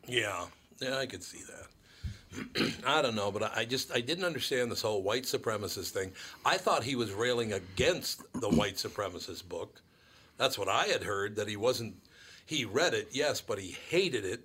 Yeah, 0.06 0.46
yeah, 0.80 0.98
I 0.98 1.06
could 1.06 1.22
see 1.22 1.40
that. 1.46 2.72
I 2.86 3.00
don't 3.00 3.14
know, 3.14 3.30
but 3.30 3.56
I 3.56 3.64
just 3.64 3.92
I 3.92 4.00
didn't 4.00 4.24
understand 4.24 4.70
this 4.70 4.82
whole 4.82 5.02
white 5.02 5.22
supremacist 5.22 5.90
thing. 5.90 6.12
I 6.44 6.56
thought 6.58 6.82
he 6.82 6.96
was 6.96 7.12
railing 7.12 7.52
against 7.52 8.22
the 8.34 8.50
white 8.50 8.74
supremacist 8.74 9.48
book. 9.48 9.80
That's 10.36 10.58
what 10.58 10.68
I 10.68 10.84
had 10.84 11.04
heard. 11.04 11.36
That 11.36 11.48
he 11.48 11.56
wasn't. 11.56 11.94
He 12.46 12.64
read 12.64 12.92
it, 12.92 13.08
yes, 13.12 13.40
but 13.40 13.58
he 13.58 13.76
hated 13.88 14.24
it. 14.24 14.44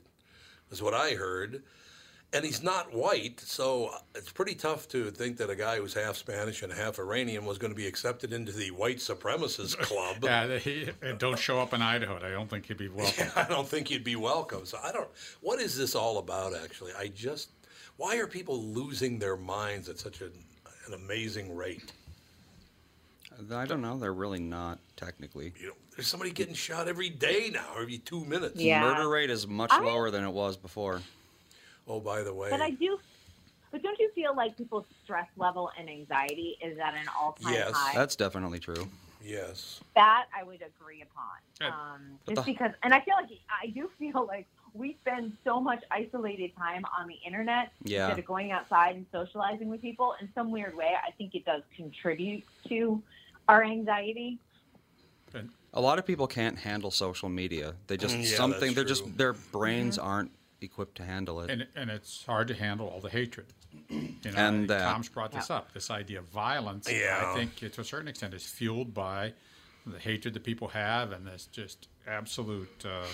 Is 0.72 0.82
what 0.82 0.94
I 0.94 1.12
heard. 1.12 1.64
And 2.32 2.46
he's 2.46 2.62
not 2.62 2.94
white, 2.94 3.40
so 3.40 3.90
it's 4.14 4.32
pretty 4.32 4.54
tough 4.54 4.88
to 4.90 5.10
think 5.10 5.38
that 5.38 5.50
a 5.50 5.56
guy 5.56 5.78
who's 5.78 5.96
half 5.96 6.16
Spanish 6.16 6.62
and 6.62 6.72
half 6.72 7.00
Iranian 7.00 7.44
was 7.44 7.58
going 7.58 7.72
to 7.72 7.76
be 7.76 7.88
accepted 7.88 8.32
into 8.34 8.52
the 8.52 8.70
white 8.70 8.98
supremacist 8.98 9.78
club. 9.80 10.18
Yeah, 10.22 10.46
they- 10.46 10.60
he, 10.60 10.90
and 11.02 11.18
don't 11.18 11.40
show 11.40 11.60
up 11.60 11.74
in 11.74 11.82
Idaho. 11.82 12.18
I 12.24 12.30
don't 12.30 12.48
think 12.48 12.68
he'd 12.68 12.78
be 12.78 12.88
welcome. 12.94 13.30
I 13.36 13.46
don't 13.46 13.68
think 13.68 13.90
you'd 13.90 14.04
be 14.04 14.16
welcome. 14.16 14.66
So 14.68 14.78
I 14.84 14.92
don't. 14.92 15.08
What 15.42 15.60
is 15.60 15.76
this 15.76 15.96
all 15.96 16.20
about? 16.20 16.54
Actually, 16.56 16.92
I 17.00 17.08
just. 17.08 17.50
Why 17.98 18.18
are 18.18 18.28
people 18.28 18.62
losing 18.64 19.18
their 19.18 19.36
minds 19.36 19.90
at 19.90 19.98
such 19.98 20.22
an, 20.22 20.32
an 20.86 20.94
amazing 20.94 21.56
rate? 21.56 21.92
I 23.52 23.66
don't 23.66 23.82
know. 23.82 23.98
They're 23.98 24.14
really 24.14 24.40
not 24.40 24.80
technically. 24.98 25.54
You 25.60 25.68
know, 25.70 25.74
there's 25.96 26.08
somebody 26.08 26.32
getting 26.32 26.54
shot 26.54 26.88
every 26.88 27.10
day 27.10 27.50
now, 27.52 27.66
every 27.80 27.98
two 27.98 28.24
minutes. 28.26 28.56
Yeah. 28.58 28.82
Murder 28.84 29.10
rate 29.10 29.32
is 29.32 29.48
much 29.48 29.72
I- 29.72 29.84
lower 29.84 30.12
than 30.12 30.24
it 30.24 30.32
was 30.32 30.58
before. 30.58 31.02
Oh, 31.90 32.00
by 32.00 32.22
the 32.22 32.34
way. 32.34 32.50
But 32.52 32.62
I 32.62 32.70
do. 32.70 33.00
But 33.72 33.84
don't 33.84 34.00
you 34.00 34.10
feel 34.16 34.36
like 34.36 34.56
people's 34.58 34.86
stress 35.04 35.28
level 35.38 35.70
and 35.78 35.90
anxiety 35.90 36.58
is 36.64 36.78
at 36.80 36.94
an 36.94 37.06
all-time 37.20 37.54
Yes. 37.54 37.72
high? 37.74 37.94
That's 37.96 38.16
definitely 38.16 38.60
true. 38.60 38.88
yes. 39.22 39.82
that 39.96 40.28
I 40.34 40.44
would 40.44 40.62
agree 40.62 41.02
upon. 41.02 41.26
Yeah. 41.60 41.68
Um, 41.68 42.20
just 42.28 42.46
the- 42.46 42.54
because, 42.54 42.72
and 42.84 42.94
I 42.94 43.02
feel 43.02 43.16
like 43.16 43.30
I 43.50 43.68
do 43.68 43.90
feel 44.00 44.26
like 44.26 44.48
we 44.74 44.98
spend 45.02 45.36
so 45.44 45.60
much 45.60 45.84
isolated 45.92 46.56
time 46.56 46.84
on 46.98 47.06
the 47.08 47.16
internet 47.26 47.72
Yeah. 47.84 48.06
instead 48.06 48.20
of 48.20 48.26
going 48.26 48.52
outside 48.52 48.96
and 48.96 49.06
socializing 49.12 49.68
with 49.70 49.82
people. 49.82 50.16
In 50.22 50.30
some 50.34 50.52
weird 50.52 50.74
way, 50.76 50.96
I 51.06 51.12
think 51.12 51.36
it 51.36 51.44
does 51.44 51.64
contribute 51.76 52.44
to 52.70 53.04
our 53.50 53.64
anxiety. 53.64 54.40
A 55.74 55.82
lot 55.82 56.00
of 56.00 56.06
people 56.08 56.26
can't 56.26 56.58
handle 56.58 56.90
social 56.90 57.30
media. 57.30 57.76
They 57.88 57.98
just 57.98 58.16
Mm, 58.16 58.24
yeah, 58.30 58.38
something. 58.38 58.74
They're 58.74 58.84
true. 58.84 58.96
just 58.96 59.18
their 59.18 59.34
brains 59.34 59.98
aren't 60.00 60.32
equipped 60.62 60.96
to 60.96 61.04
handle 61.06 61.42
it. 61.42 61.50
and 61.50 61.68
and 61.76 61.90
it's 61.90 62.26
hard 62.26 62.48
to 62.50 62.54
handle 62.54 62.88
all 62.88 63.00
the 63.02 63.10
hatred. 63.10 63.48
You 63.90 64.32
know, 64.32 64.38
And 64.38 64.70
that. 64.70 64.84
Tom's 64.84 65.10
brought 65.10 65.32
this 65.32 65.50
up. 65.50 65.72
This 65.74 65.90
idea 65.90 66.20
of 66.20 66.26
violence, 66.26 66.88
Yeah. 66.92 67.32
I 67.32 67.36
think, 67.36 67.56
to 67.72 67.82
a 67.82 67.84
certain 67.84 68.08
extent, 68.08 68.34
is 68.34 68.46
fueled 68.46 68.94
by 68.94 69.34
the 69.86 69.98
hatred 70.00 70.34
that 70.34 70.44
people 70.44 70.68
have, 70.70 71.12
and 71.14 71.26
this 71.26 71.46
just 71.48 71.88
absolute 72.08 72.86
uh, 72.86 73.06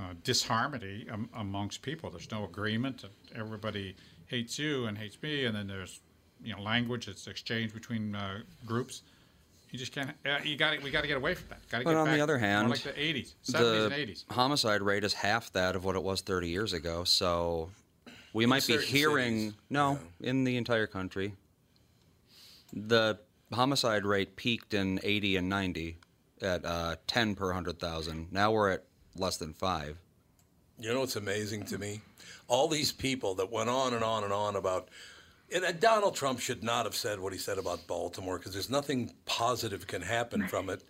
uh, 0.00 0.14
disharmony 0.24 1.06
am- 1.10 1.28
amongst 1.34 1.82
people. 1.82 2.10
There's 2.10 2.30
no 2.30 2.44
agreement. 2.44 3.04
Everybody 3.34 3.94
hates 4.26 4.58
you 4.58 4.86
and 4.86 4.96
hates 4.96 5.20
me, 5.22 5.44
and 5.44 5.54
then 5.54 5.66
there's 5.66 6.00
you 6.42 6.54
know 6.56 6.62
language 6.62 7.06
that's 7.06 7.26
exchanged 7.26 7.74
between 7.74 8.14
uh, 8.14 8.38
groups. 8.64 9.02
You 9.70 9.78
just 9.78 9.92
can't. 9.92 10.10
Uh, 10.24 10.38
you 10.44 10.56
got. 10.56 10.80
We 10.82 10.90
got 10.90 11.02
to 11.02 11.08
get 11.08 11.16
away 11.16 11.34
from 11.34 11.48
that. 11.50 11.68
Got 11.68 11.78
to 11.78 11.84
But 11.84 11.90
get 11.90 11.98
on 11.98 12.06
the 12.06 12.12
back 12.12 12.20
other 12.22 12.38
more 12.38 12.46
hand, 12.48 12.70
like 12.70 12.82
the 12.82 12.90
'80s, 12.90 13.34
'70s, 13.44 13.84
and 13.86 13.92
'80s. 13.94 14.24
homicide 14.30 14.82
rate 14.82 15.04
is 15.04 15.12
half 15.12 15.52
that 15.52 15.74
of 15.76 15.84
what 15.84 15.96
it 15.96 16.02
was 16.02 16.20
30 16.20 16.48
years 16.48 16.72
ago. 16.72 17.04
So 17.04 17.70
we 18.32 18.46
might 18.46 18.66
be 18.66 18.78
hearing 18.78 19.38
cities, 19.38 19.54
no 19.70 19.98
in 20.20 20.44
the 20.44 20.56
entire 20.56 20.86
country. 20.86 21.34
The 22.72 23.18
homicide 23.52 24.04
rate 24.04 24.36
peaked 24.36 24.74
in 24.74 25.00
80 25.02 25.36
and 25.36 25.48
90 25.48 25.98
at 26.42 26.64
uh, 26.64 26.96
10 27.06 27.34
per 27.34 27.46
100,000. 27.46 28.32
Now 28.32 28.52
we're 28.52 28.70
at 28.70 28.84
less 29.16 29.36
than 29.36 29.52
five. 29.52 29.98
You 30.78 30.92
know 30.92 31.00
what's 31.00 31.16
amazing 31.16 31.64
to 31.66 31.78
me? 31.78 32.02
All 32.48 32.68
these 32.68 32.92
people 32.92 33.34
that 33.36 33.50
went 33.50 33.70
on 33.70 33.94
and 33.94 34.04
on 34.04 34.24
and 34.24 34.32
on 34.32 34.56
about. 34.56 34.88
And 35.52 35.64
uh, 35.64 35.72
Donald 35.72 36.14
Trump 36.14 36.40
should 36.40 36.62
not 36.62 36.86
have 36.86 36.94
said 36.94 37.20
what 37.20 37.32
he 37.32 37.38
said 37.38 37.58
about 37.58 37.86
Baltimore 37.86 38.38
because 38.38 38.52
there's 38.52 38.70
nothing 38.70 39.12
positive 39.26 39.86
can 39.86 40.02
happen 40.02 40.48
from 40.48 40.68
it. 40.70 40.82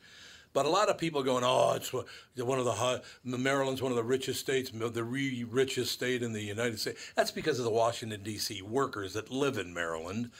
But 0.53 0.65
a 0.65 0.71
lot 0.71 0.89
of 0.89 0.97
people 0.97 1.23
going, 1.23 1.45
oh, 1.45 1.75
it's 1.75 1.93
one 1.93 2.07
one 2.37 2.59
of 2.59 2.65
the 2.65 2.73
high, 2.73 3.01
Maryland's 3.25 3.83
one 3.83 3.93
of 3.93 3.97
the 3.97 4.03
richest 4.03 4.41
states, 4.41 4.71
the 4.71 5.05
re- 5.05 5.45
richest 5.45 5.93
state 5.93 6.23
in 6.23 6.33
the 6.33 6.41
United 6.41 6.81
States. 6.81 7.13
That's 7.15 7.31
because 7.31 7.59
of 7.59 7.67
the 7.67 7.71
Washington 7.71 8.23
D.C. 8.23 8.63
workers 8.63 9.13
that 9.13 9.31
live 9.31 9.59
in 9.59 9.75
Maryland. 9.75 10.31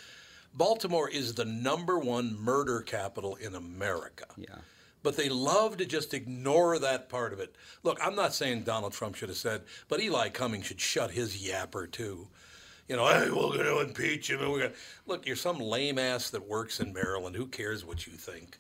Baltimore 0.55 1.11
is 1.11 1.35
the 1.35 1.45
number 1.45 1.99
one 1.99 2.35
murder 2.41 2.81
capital 2.81 3.35
in 3.37 3.55
America. 3.55 4.25
Yeah. 4.39 4.57
But 5.03 5.19
they 5.19 5.29
love 5.29 5.77
to 5.77 5.85
just 5.85 6.15
ignore 6.15 6.79
that 6.79 7.11
part 7.11 7.35
of 7.35 7.39
it. 7.39 7.55
Look, 7.83 7.99
I'm 8.03 8.17
not 8.17 8.33
saying 8.33 8.63
Donald 8.63 8.95
Trump 8.95 9.17
should 9.17 9.29
have 9.29 9.37
said, 9.37 9.65
but 9.87 10.01
Eli 10.01 10.31
Cummings 10.31 10.65
should 10.65 10.81
shut 10.81 11.11
his 11.11 11.37
yapper 11.47 11.91
too. 11.91 12.29
You 12.89 12.97
know, 12.97 13.07
hey, 13.07 13.31
we're 13.31 13.57
going 13.57 13.65
to 13.65 13.81
impeach 13.81 14.31
him. 14.31 14.41
And 14.41 14.51
we're 14.53 14.59
going 14.61 14.71
to 14.73 14.77
look. 15.07 15.27
You're 15.27 15.37
some 15.37 15.59
lame 15.59 15.99
ass 15.99 16.31
that 16.31 16.47
works 16.47 16.81
in 16.81 16.93
Maryland. 16.93 17.37
Who 17.37 17.47
cares 17.47 17.85
what 17.85 18.07
you 18.07 18.13
think? 18.13 18.59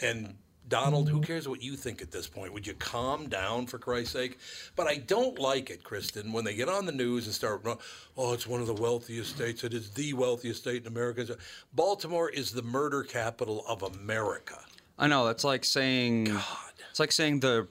And 0.00 0.34
Donald, 0.68 1.08
who 1.08 1.16
mm-hmm. 1.16 1.24
cares 1.24 1.48
what 1.48 1.62
you 1.62 1.76
think 1.76 2.00
at 2.00 2.10
this 2.10 2.26
point? 2.26 2.52
Would 2.52 2.66
you 2.66 2.74
calm 2.74 3.28
down 3.28 3.66
for 3.66 3.78
Christ's 3.78 4.12
sake? 4.12 4.38
But 4.76 4.86
I 4.86 4.96
don't 4.96 5.38
like 5.38 5.70
it, 5.70 5.82
Kristen, 5.82 6.32
when 6.32 6.44
they 6.44 6.54
get 6.54 6.68
on 6.68 6.86
the 6.86 6.92
news 6.92 7.26
and 7.26 7.34
start, 7.34 7.66
oh, 8.16 8.32
it's 8.32 8.46
one 8.46 8.60
of 8.60 8.66
the 8.66 8.74
wealthiest 8.74 9.34
states. 9.34 9.64
It 9.64 9.74
is 9.74 9.90
the 9.90 10.14
wealthiest 10.14 10.60
state 10.60 10.82
in 10.82 10.88
America. 10.88 11.36
Baltimore 11.74 12.30
is 12.30 12.52
the 12.52 12.62
murder 12.62 13.02
capital 13.02 13.64
of 13.68 13.82
America. 13.82 14.58
I 14.98 15.08
know 15.08 15.26
that's 15.26 15.44
like 15.44 15.64
saying 15.64 16.24
God. 16.24 16.72
it's 16.90 17.00
like 17.00 17.12
saying 17.12 17.40
the 17.40 17.66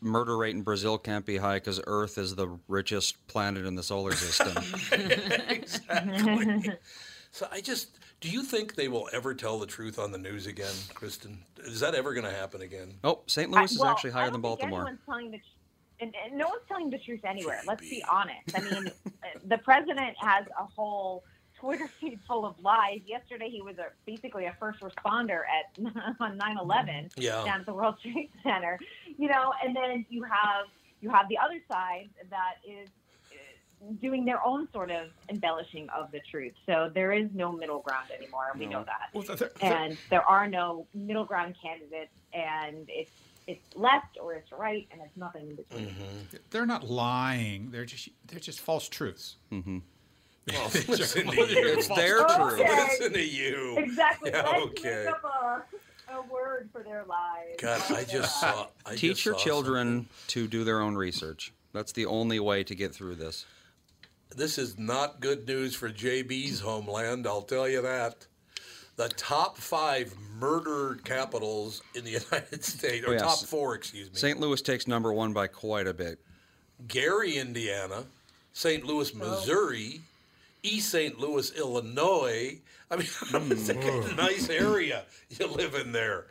murder 0.00 0.36
rate 0.36 0.54
in 0.54 0.62
Brazil 0.62 0.98
can't 0.98 1.26
be 1.26 1.36
high 1.36 1.56
because 1.56 1.80
Earth 1.86 2.18
is 2.18 2.34
the 2.34 2.58
richest 2.68 3.26
planet 3.26 3.66
in 3.66 3.74
the 3.74 3.82
solar 3.82 4.12
system. 4.12 4.56
exactly. 5.48 6.72
so 7.30 7.46
I 7.50 7.60
just, 7.60 7.98
do 8.20 8.28
you 8.28 8.42
think 8.42 8.74
they 8.74 8.88
will 8.88 9.08
ever 9.12 9.34
tell 9.34 9.58
the 9.58 9.66
truth 9.66 9.98
on 9.98 10.12
the 10.12 10.18
news 10.18 10.46
again, 10.46 10.74
Kristen? 10.94 11.38
Is 11.58 11.80
that 11.80 11.94
ever 11.94 12.14
going 12.14 12.26
to 12.26 12.32
happen 12.32 12.62
again? 12.62 12.94
oh, 13.04 13.20
St. 13.26 13.52
I- 13.52 13.58
Louis 13.60 13.72
is 13.72 13.78
well, 13.78 13.90
actually 13.90 14.10
I 14.10 14.14
higher 14.14 14.30
don't 14.30 14.40
than 14.40 14.42
think 14.42 14.58
Baltimore. 14.60 14.80
anyone's 14.82 15.00
telling 15.06 15.30
the 15.30 15.38
tr- 15.38 15.44
and, 16.00 16.14
and 16.24 16.38
no 16.38 16.46
one's 16.48 16.62
telling 16.68 16.90
the 16.90 16.98
truth 16.98 17.24
anywhere. 17.24 17.60
Let's 17.66 17.88
be 17.88 18.04
honest. 18.08 18.56
I 18.56 18.60
mean, 18.60 18.86
uh, 19.06 19.10
the 19.46 19.58
president 19.58 20.16
has 20.20 20.46
a 20.58 20.64
whole 20.64 21.24
Twitter 21.60 21.88
feed 22.00 22.20
full 22.26 22.44
of 22.44 22.54
lies. 22.62 23.00
Yesterday, 23.06 23.48
he 23.50 23.62
was 23.62 23.78
a, 23.78 23.86
basically 24.06 24.46
a 24.46 24.56
first 24.58 24.80
responder 24.80 25.40
at 25.42 25.78
on 26.20 26.38
9/11 26.38 26.38
mm-hmm. 26.38 27.20
Yeah. 27.20 27.44
down 27.44 27.60
at 27.60 27.66
the 27.66 27.74
World 27.74 27.96
Trade 28.02 28.30
Center. 28.42 28.78
You 29.16 29.28
know, 29.28 29.52
and 29.64 29.74
then 29.74 30.06
you 30.08 30.22
have 30.22 30.66
you 31.00 31.10
have 31.10 31.28
the 31.28 31.38
other 31.38 31.60
side 31.70 32.08
that 32.30 32.54
is 32.66 32.88
uh, 33.32 33.92
doing 34.00 34.24
their 34.24 34.44
own 34.44 34.68
sort 34.72 34.90
of 34.90 35.08
embellishing 35.28 35.88
of 35.90 36.10
the 36.10 36.20
truth. 36.30 36.54
So 36.66 36.90
there 36.92 37.12
is 37.12 37.28
no 37.34 37.52
middle 37.52 37.80
ground 37.80 38.10
anymore. 38.16 38.52
We 38.58 38.66
know 38.66 38.84
that 38.84 39.10
Well, 39.12 39.22
th- 39.22 39.38
th- 39.38 39.50
and 39.60 39.96
there 40.10 40.24
are 40.24 40.46
no 40.48 40.86
middle 40.94 41.24
ground 41.24 41.54
candidates, 41.62 42.12
and 42.32 42.86
it's 42.88 43.10
it's 43.46 43.76
left 43.76 44.18
or 44.20 44.34
it's 44.34 44.52
right, 44.52 44.86
and 44.92 45.00
it's 45.00 45.16
nothing 45.16 45.48
in 45.48 45.56
between. 45.56 45.86
Mm-hmm. 45.86 46.36
they're 46.50 46.66
not 46.66 46.84
lying. 46.84 47.70
They're 47.70 47.86
just 47.86 48.10
they're 48.26 48.40
just 48.40 48.60
false 48.60 48.88
truths. 48.88 49.36
Mm-hmm. 49.50 49.78
Well, 50.52 50.64
listen 50.88 51.26
to 51.28 51.36
you. 51.36 51.68
It's 51.68 51.88
their 51.88 52.20
Okay. 52.22 52.36
truth. 52.36 52.58
Listen 52.58 53.12
to 53.12 53.22
you. 53.26 53.76
Exactly. 53.78 54.30
Yeah, 54.30 54.42
Let's 54.42 54.62
okay. 54.64 55.04
make 55.06 55.14
up 55.14 55.24
a, 55.24 56.14
a 56.16 56.22
word 56.22 56.68
for 56.72 56.82
their 56.82 57.04
lies. 57.04 57.56
God, 57.58 57.82
I 57.90 58.04
just 58.04 58.40
saw. 58.40 58.66
I 58.86 58.92
Teach 58.94 59.00
just 59.16 59.24
your 59.24 59.34
saw 59.38 59.44
children 59.44 60.08
to 60.28 60.46
do 60.48 60.64
their 60.64 60.80
own 60.80 60.96
research. 60.96 61.52
That's 61.72 61.92
the 61.92 62.06
only 62.06 62.40
way 62.40 62.64
to 62.64 62.74
get 62.74 62.94
through 62.94 63.16
this. 63.16 63.44
This 64.34 64.58
is 64.58 64.78
not 64.78 65.20
good 65.20 65.46
news 65.46 65.74
for 65.74 65.88
JB's 65.90 66.60
homeland. 66.60 67.26
I'll 67.26 67.42
tell 67.42 67.68
you 67.68 67.82
that. 67.82 68.26
The 68.96 69.08
top 69.10 69.56
five 69.58 70.12
murder 70.40 70.98
capitals 71.04 71.82
in 71.94 72.04
the 72.04 72.10
United 72.30 72.64
States, 72.64 73.06
or 73.06 73.10
Oh, 73.10 73.12
yes. 73.12 73.22
top 73.22 73.38
four, 73.48 73.74
excuse 73.74 74.10
me. 74.10 74.16
St. 74.18 74.40
Louis 74.40 74.60
takes 74.60 74.86
number 74.88 75.12
one 75.12 75.32
by 75.32 75.46
quite 75.46 75.86
a 75.86 75.94
bit. 75.94 76.18
Gary, 76.88 77.36
Indiana, 77.36 78.04
St. 78.52 78.84
Louis, 78.84 79.12
oh. 79.14 79.18
Missouri, 79.18 80.00
East 80.62 80.90
St. 80.90 81.18
Louis, 81.18 81.50
Illinois. 81.56 82.60
I 82.90 82.96
mean, 82.96 83.06
it's 83.50 83.68
a 83.68 83.74
mm. 83.74 84.16
nice 84.16 84.48
area 84.48 85.04
you 85.30 85.46
live 85.46 85.74
in 85.74 85.92
there. 85.92 86.26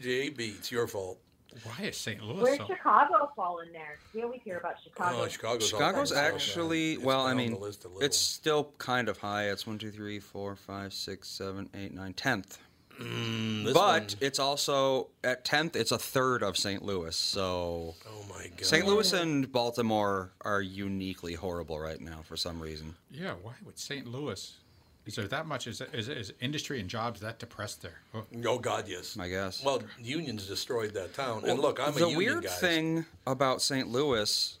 JB, 0.00 0.58
it's 0.58 0.72
your 0.72 0.86
fault. 0.86 1.18
Why 1.64 1.86
is 1.86 1.96
St. 1.96 2.22
Louis 2.22 2.42
Where's 2.42 2.58
so? 2.58 2.66
Chicago 2.66 3.30
fall 3.34 3.58
in 3.60 3.72
there? 3.72 3.98
We 4.14 4.22
always 4.22 4.40
hear 4.44 4.58
about 4.58 4.74
oh, 4.76 4.82
Chicago. 4.84 5.22
Oh, 5.22 5.28
Chicago's, 5.28 5.68
Chicago's 5.68 6.12
up 6.12 6.18
there. 6.18 6.32
actually, 6.32 6.92
It's 6.92 7.02
well, 7.02 7.26
I 7.26 7.30
down 7.30 7.36
mean, 7.38 7.52
the 7.54 7.58
list 7.58 7.84
a 7.84 7.88
little. 7.88 8.02
it's 8.02 8.16
still 8.16 8.72
kind 8.78 9.08
of 9.08 9.18
high. 9.18 9.50
It's 9.50 9.66
one, 9.66 9.78
two, 9.78 9.90
three, 9.90 10.20
four, 10.20 10.54
five, 10.54 10.92
six, 10.92 11.28
seven, 11.28 11.68
eight, 11.74 11.92
nine, 11.92 12.12
tenth. 12.12 12.58
Mm, 13.00 13.64
this 13.64 13.72
but 13.74 14.02
one- 14.02 14.06
it's 14.20 14.38
also 14.38 15.08
at 15.24 15.44
10th, 15.44 15.74
it's 15.76 15.92
a 15.92 15.98
third 15.98 16.42
of 16.42 16.56
St. 16.56 16.82
Louis. 16.84 17.16
So 17.16 17.94
Oh 18.06 18.24
my 18.28 18.48
god. 18.48 18.64
St. 18.66 18.86
Louis 18.86 19.12
and 19.12 19.50
Baltimore 19.50 20.32
are 20.42 20.60
uniquely 20.62 21.34
horrible 21.34 21.78
right 21.80 22.00
now 22.00 22.20
for 22.22 22.36
some 22.36 22.60
reason. 22.60 22.94
Yeah, 23.10 23.34
why 23.42 23.54
would 23.64 23.78
St. 23.78 24.06
Louis? 24.06 24.54
Is 25.06 25.14
there 25.16 25.26
that 25.28 25.46
much? 25.46 25.66
Is, 25.66 25.80
is, 25.94 26.08
is 26.08 26.32
industry 26.40 26.78
and 26.78 26.88
jobs 26.88 27.20
that 27.20 27.38
depressed 27.38 27.80
there? 27.82 28.00
Oh, 28.14 28.24
Oh 28.44 28.58
God, 28.58 28.86
yes. 28.86 29.16
I 29.18 29.28
guess. 29.28 29.64
Well, 29.64 29.82
unions 29.98 30.46
destroyed 30.46 30.92
that 30.94 31.14
town. 31.14 31.44
and 31.46 31.58
look, 31.58 31.80
I'm 31.80 31.88
a 31.88 31.92
the 31.92 32.00
union 32.00 32.16
weird 32.18 32.44
guy. 32.44 32.50
thing 32.50 33.06
about 33.26 33.62
St. 33.62 33.88
Louis 33.88 34.58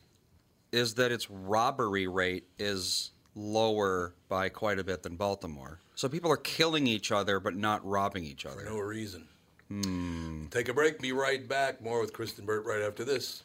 is 0.72 0.94
that 0.94 1.12
its 1.12 1.30
robbery 1.30 2.06
rate 2.06 2.44
is 2.58 3.10
lower 3.34 4.14
by 4.28 4.48
quite 4.48 4.78
a 4.78 4.84
bit 4.84 5.02
than 5.02 5.16
Baltimore. 5.16 5.80
So 5.94 6.08
people 6.08 6.30
are 6.30 6.36
killing 6.36 6.86
each 6.86 7.12
other 7.12 7.40
but 7.40 7.56
not 7.56 7.86
robbing 7.86 8.24
each 8.24 8.46
other. 8.46 8.64
No 8.64 8.78
reason. 8.78 9.28
Hmm. 9.68 10.46
Take 10.50 10.68
a 10.68 10.74
break. 10.74 10.98
Be 10.98 11.12
right 11.12 11.46
back. 11.48 11.80
More 11.80 12.00
with 12.00 12.12
Kristen 12.12 12.44
Burt 12.44 12.64
right 12.66 12.82
after 12.82 13.04
this. 13.04 13.44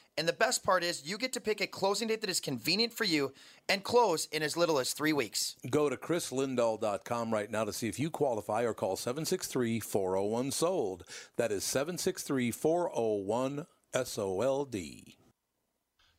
and 0.17 0.27
the 0.27 0.33
best 0.33 0.63
part 0.63 0.83
is 0.83 1.05
you 1.05 1.17
get 1.17 1.33
to 1.33 1.41
pick 1.41 1.61
a 1.61 1.67
closing 1.67 2.07
date 2.07 2.21
that 2.21 2.29
is 2.29 2.39
convenient 2.39 2.93
for 2.93 3.05
you 3.05 3.31
and 3.69 3.83
close 3.83 4.25
in 4.31 4.43
as 4.43 4.57
little 4.57 4.79
as 4.79 4.93
three 4.93 5.13
weeks. 5.13 5.55
Go 5.69 5.89
to 5.89 5.97
chrislindahl.com 5.97 7.31
right 7.31 7.49
now 7.49 7.63
to 7.63 7.73
see 7.73 7.87
if 7.87 7.99
you 7.99 8.09
qualify 8.09 8.63
or 8.63 8.73
call 8.73 8.95
763 8.95 9.79
401 9.79 10.51
SOLD. 10.51 11.03
That 11.37 11.51
is 11.51 11.63
763 11.63 12.51
401 12.51 13.65
SOLD. 13.93 14.75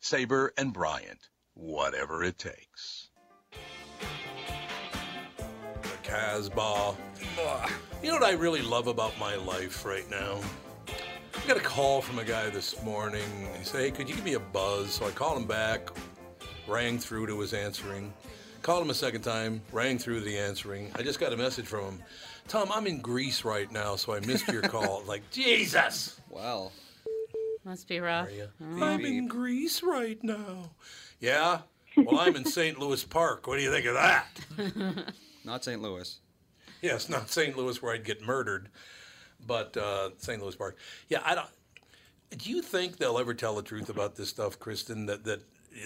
Sabre 0.00 0.52
and 0.56 0.72
Bryant, 0.72 1.28
whatever 1.52 2.24
it 2.24 2.38
takes. 2.38 3.10
The 5.82 5.88
Casbah. 6.02 6.96
You 8.02 8.08
know 8.08 8.14
what 8.14 8.24
I 8.24 8.32
really 8.32 8.62
love 8.62 8.86
about 8.86 9.18
my 9.18 9.36
life 9.36 9.84
right 9.84 10.08
now? 10.10 10.40
I 10.88 11.46
got 11.46 11.58
a 11.58 11.60
call 11.60 12.00
from 12.00 12.18
a 12.18 12.24
guy 12.24 12.48
this 12.48 12.82
morning. 12.82 13.22
He 13.58 13.64
said, 13.64 13.80
Hey, 13.82 13.90
could 13.90 14.08
you 14.08 14.14
give 14.14 14.24
me 14.24 14.34
a 14.34 14.40
buzz? 14.40 14.94
So 14.94 15.06
I 15.06 15.10
called 15.10 15.36
him 15.36 15.46
back, 15.46 15.90
rang 16.66 16.98
through 16.98 17.26
to 17.26 17.38
his 17.38 17.52
answering. 17.52 18.12
Called 18.62 18.82
him 18.82 18.90
a 18.90 18.94
second 18.94 19.20
time, 19.20 19.60
rang 19.70 19.98
through 19.98 20.20
the 20.20 20.38
answering. 20.38 20.90
I 20.94 21.02
just 21.02 21.20
got 21.20 21.34
a 21.34 21.36
message 21.36 21.66
from 21.66 21.84
him. 21.84 22.02
Tom, 22.48 22.70
I'm 22.72 22.86
in 22.86 23.00
Greece 23.00 23.44
right 23.44 23.70
now, 23.70 23.96
so 23.96 24.14
I 24.14 24.20
missed 24.20 24.48
your 24.48 24.62
call. 24.62 25.02
like, 25.06 25.30
Jesus! 25.30 26.20
Wow. 26.30 26.72
Must 27.70 27.86
be 27.86 28.00
rough. 28.00 28.28
I'm 28.60 29.04
in 29.04 29.28
Greece 29.28 29.80
right 29.84 30.18
now. 30.24 30.70
Yeah? 31.20 31.60
Well, 31.96 32.18
I'm 32.18 32.34
in 32.34 32.44
St. 32.44 32.80
Louis 32.80 33.04
Park. 33.04 33.46
What 33.46 33.58
do 33.58 33.62
you 33.62 33.70
think 33.70 33.86
of 33.86 33.94
that? 33.94 35.14
Not 35.44 35.62
St. 35.62 35.80
Louis. 35.80 36.18
Yes, 36.82 37.08
not 37.08 37.30
St. 37.30 37.56
Louis 37.56 37.80
where 37.80 37.94
I'd 37.94 38.02
get 38.04 38.22
murdered, 38.22 38.70
but 39.46 39.76
uh, 39.76 40.10
St. 40.18 40.42
Louis 40.42 40.56
Park. 40.56 40.78
Yeah, 41.08 41.20
I 41.24 41.36
don't. 41.36 41.46
Do 42.36 42.50
you 42.50 42.60
think 42.60 42.96
they'll 42.96 43.18
ever 43.18 43.34
tell 43.34 43.54
the 43.54 43.62
truth 43.62 43.88
about 43.88 44.16
this 44.16 44.30
stuff, 44.30 44.58
Kristen? 44.58 45.06
That 45.06 45.22
that 45.24 45.42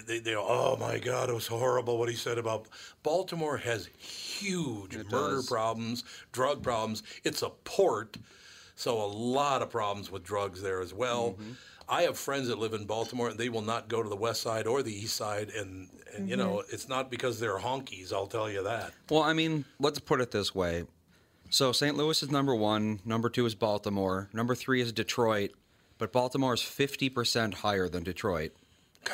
they, 0.07 0.21
they 0.21 0.35
oh 0.37 0.77
my 0.81 0.99
God, 0.99 1.29
it 1.29 1.35
was 1.35 1.49
horrible 1.49 1.99
what 1.99 2.09
he 2.09 2.15
said 2.17 2.39
about 2.39 2.69
Baltimore 3.03 3.59
has 3.59 3.89
huge 3.99 4.95
It 4.97 5.11
murder 5.11 5.37
does. 5.37 5.49
problems, 5.49 6.05
drug 6.33 6.63
problems. 6.63 7.03
It's 7.25 7.43
a 7.43 7.51
port, 7.51 8.17
so 8.77 8.97
a 9.03 9.07
lot 9.07 9.61
of 9.63 9.71
problems 9.71 10.11
with 10.11 10.23
drugs 10.25 10.63
there 10.63 10.81
as 10.81 10.95
well. 10.95 11.37
Mm-hmm. 11.85 11.95
I 11.95 12.03
have 12.03 12.19
friends 12.19 12.49
that 12.49 12.59
live 12.59 12.73
in 12.75 12.85
Baltimore, 12.85 13.29
and 13.29 13.39
they 13.39 13.49
will 13.49 13.63
not 13.63 13.89
go 13.89 14.03
to 14.03 14.09
the 14.09 14.17
west 14.17 14.43
side 14.43 14.67
or 14.67 14.83
the 14.83 14.95
east 14.95 15.17
side, 15.17 15.51
and 15.51 15.89
and 16.15 16.29
you 16.29 16.37
know 16.37 16.63
it's 16.71 16.89
not 16.89 17.11
because 17.11 17.41
they're 17.41 17.59
honkies. 17.59 18.13
I'll 18.13 18.27
tell 18.27 18.51
you 18.51 18.63
that. 18.65 18.93
Well, 19.11 19.23
I 19.23 19.33
mean, 19.33 19.65
let's 19.79 19.99
put 19.99 20.21
it 20.21 20.31
this 20.31 20.55
way. 20.55 20.85
So 21.51 21.73
St. 21.73 21.97
Louis 21.97 22.23
is 22.23 22.31
number 22.31 22.55
one. 22.55 23.01
Number 23.05 23.29
two 23.29 23.47
is 23.47 23.55
Baltimore. 23.55 24.29
Number 24.33 24.55
three 24.55 24.81
is 24.81 24.93
Detroit. 24.93 25.53
But 25.99 26.13
Baltimore 26.13 26.55
is 26.55 26.61
50% 26.61 27.55
higher 27.55 27.89
than 27.89 28.03
Detroit. 28.03 28.53